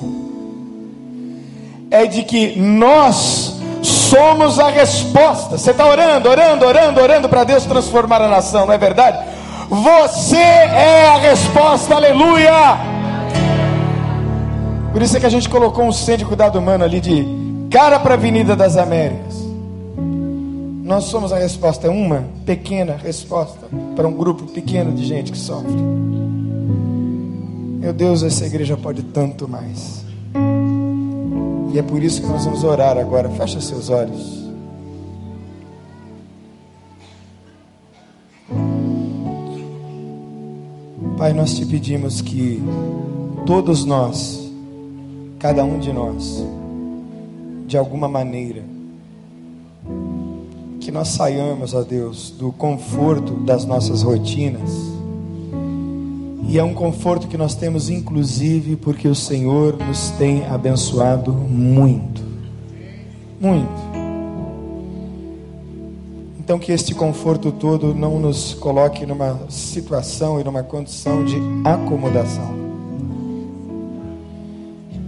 é 1.91 2.07
de 2.07 2.23
que 2.23 2.59
nós 2.59 3.61
somos 3.83 4.59
a 4.59 4.69
resposta. 4.69 5.59
Você 5.59 5.73
está 5.73 5.87
orando, 5.87 6.29
orando, 6.29 6.65
orando, 6.65 7.01
orando 7.01 7.29
para 7.29 7.45
Deus 7.45 7.65
transformar 7.65 8.23
a 8.23 8.29
nação, 8.29 8.67
não 8.67 8.73
é 8.73 8.79
verdade? 8.79 9.19
Você 9.69 10.37
é 10.37 11.09
a 11.09 11.19
resposta, 11.19 11.95
aleluia! 11.95 12.79
Por 14.93 15.01
isso 15.01 15.17
é 15.17 15.21
que 15.21 15.27
a 15.27 15.31
gente 15.31 15.49
colocou 15.49 15.85
um 15.85 15.93
centro 15.93 16.19
de 16.19 16.25
cuidado 16.27 16.59
humano 16.59 16.85
ali 16.85 17.01
de 17.01 17.27
cara 17.71 17.99
para 17.99 18.15
a 18.15 18.17
Avenida 18.17 18.55
das 18.55 18.77
Américas. 18.77 19.42
Nós 20.83 21.05
somos 21.05 21.33
a 21.33 21.39
resposta, 21.39 21.87
é 21.87 21.91
uma 21.91 22.25
pequena 22.45 22.97
resposta 22.97 23.69
para 23.95 24.09
um 24.09 24.13
grupo 24.13 24.47
pequeno 24.47 24.93
de 24.93 25.05
gente 25.05 25.31
que 25.31 25.39
sofre. 25.39 25.73
Meu 27.79 27.93
Deus, 27.93 28.25
essa 28.25 28.45
igreja 28.45 28.77
pode 28.77 29.05
tanto 29.05 29.49
mais. 29.49 30.05
E 31.73 31.79
é 31.79 31.83
por 31.83 32.03
isso 32.03 32.21
que 32.21 32.27
nós 32.27 32.45
vamos 32.45 32.65
orar 32.65 32.99
agora. 32.99 33.31
Fecha 33.31 33.61
seus 33.61 33.91
olhos. 33.91 34.43
Pai, 41.17 41.33
nós 41.33 41.55
te 41.55 41.65
pedimos 41.65 42.21
que 42.21 42.61
todos 43.47 43.85
nós, 43.85 44.51
cada 45.39 45.65
um 45.65 45.79
de 45.79 45.93
nós, 45.93 46.45
de 47.69 47.79
alguma 47.79 48.09
maneira, 48.09 48.72
que 50.83 50.91
nós 50.91 51.09
saiamos, 51.09 51.75
ó 51.75 51.83
Deus, 51.83 52.31
do 52.37 52.51
conforto 52.51 53.35
das 53.35 53.65
nossas 53.65 54.03
rotinas. 54.03 54.69
E 56.49 56.59
é 56.59 56.65
um 56.65 56.75
conforto 56.75 57.29
que 57.29 57.39
nós 57.39 57.55
temos, 57.55 57.89
inclusive, 57.89 58.75
porque 58.75 59.07
o 59.07 59.15
Senhor 59.15 59.79
nos 59.79 60.11
tem 60.11 60.45
abençoado 60.45 61.33
muito. 61.33 62.21
Muito. 63.41 63.93
Então, 66.41 66.59
que 66.59 66.73
este 66.73 66.95
conforto 66.95 67.53
todo 67.53 67.95
não 67.95 68.19
nos 68.19 68.53
coloque 68.53 69.07
numa 69.07 69.39
situação 69.49 70.41
e 70.41 70.45
numa 70.45 70.65
condição 70.65 71.25
de 71.25 71.37
acomodação, 71.65 72.53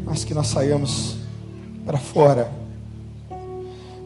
mas 0.07 0.25
que 0.25 0.33
nós 0.33 0.47
saiamos 0.47 1.17
para 1.85 1.99
fora 1.99 2.64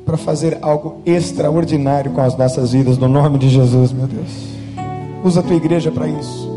para 0.09 0.17
fazer 0.17 0.57
algo 0.63 1.03
extraordinário 1.05 2.13
com 2.13 2.23
as 2.23 2.35
nossas 2.35 2.73
vidas, 2.73 2.97
no 2.97 3.09
nome 3.09 3.39
de 3.39 3.51
Jesus, 3.51 3.93
meu 3.93 4.07
Deus. 4.07 4.49
Usa 5.23 5.41
a 5.41 5.43
tua 5.43 5.57
igreja 5.57 5.93
para 5.93 6.09
isso. 6.09 6.49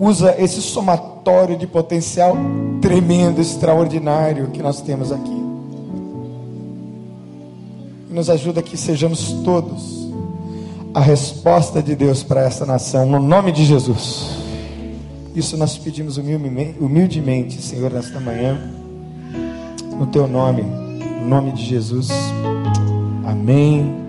Usa 0.00 0.34
esse 0.38 0.62
somatório 0.62 1.56
de 1.58 1.66
potencial 1.66 2.34
tremendo, 2.80 3.42
extraordinário 3.42 4.48
que 4.48 4.62
nós 4.62 4.80
temos 4.80 5.12
aqui 5.12 5.44
nos 8.14 8.30
ajuda 8.30 8.62
que 8.62 8.76
sejamos 8.76 9.32
todos 9.44 10.08
a 10.94 11.00
resposta 11.00 11.82
de 11.82 11.96
Deus 11.96 12.22
para 12.22 12.42
essa 12.42 12.64
nação, 12.64 13.04
no 13.04 13.18
nome 13.18 13.50
de 13.50 13.64
Jesus. 13.64 14.30
Isso 15.34 15.56
nós 15.56 15.76
pedimos 15.76 16.16
humildemente, 16.16 17.60
Senhor, 17.60 17.90
nesta 17.90 18.20
manhã, 18.20 18.72
no 19.98 20.06
teu 20.06 20.28
nome, 20.28 20.62
no 20.62 20.83
nome 21.24 21.52
de 21.52 21.64
Jesus. 21.64 22.08
Amém. 23.26 24.03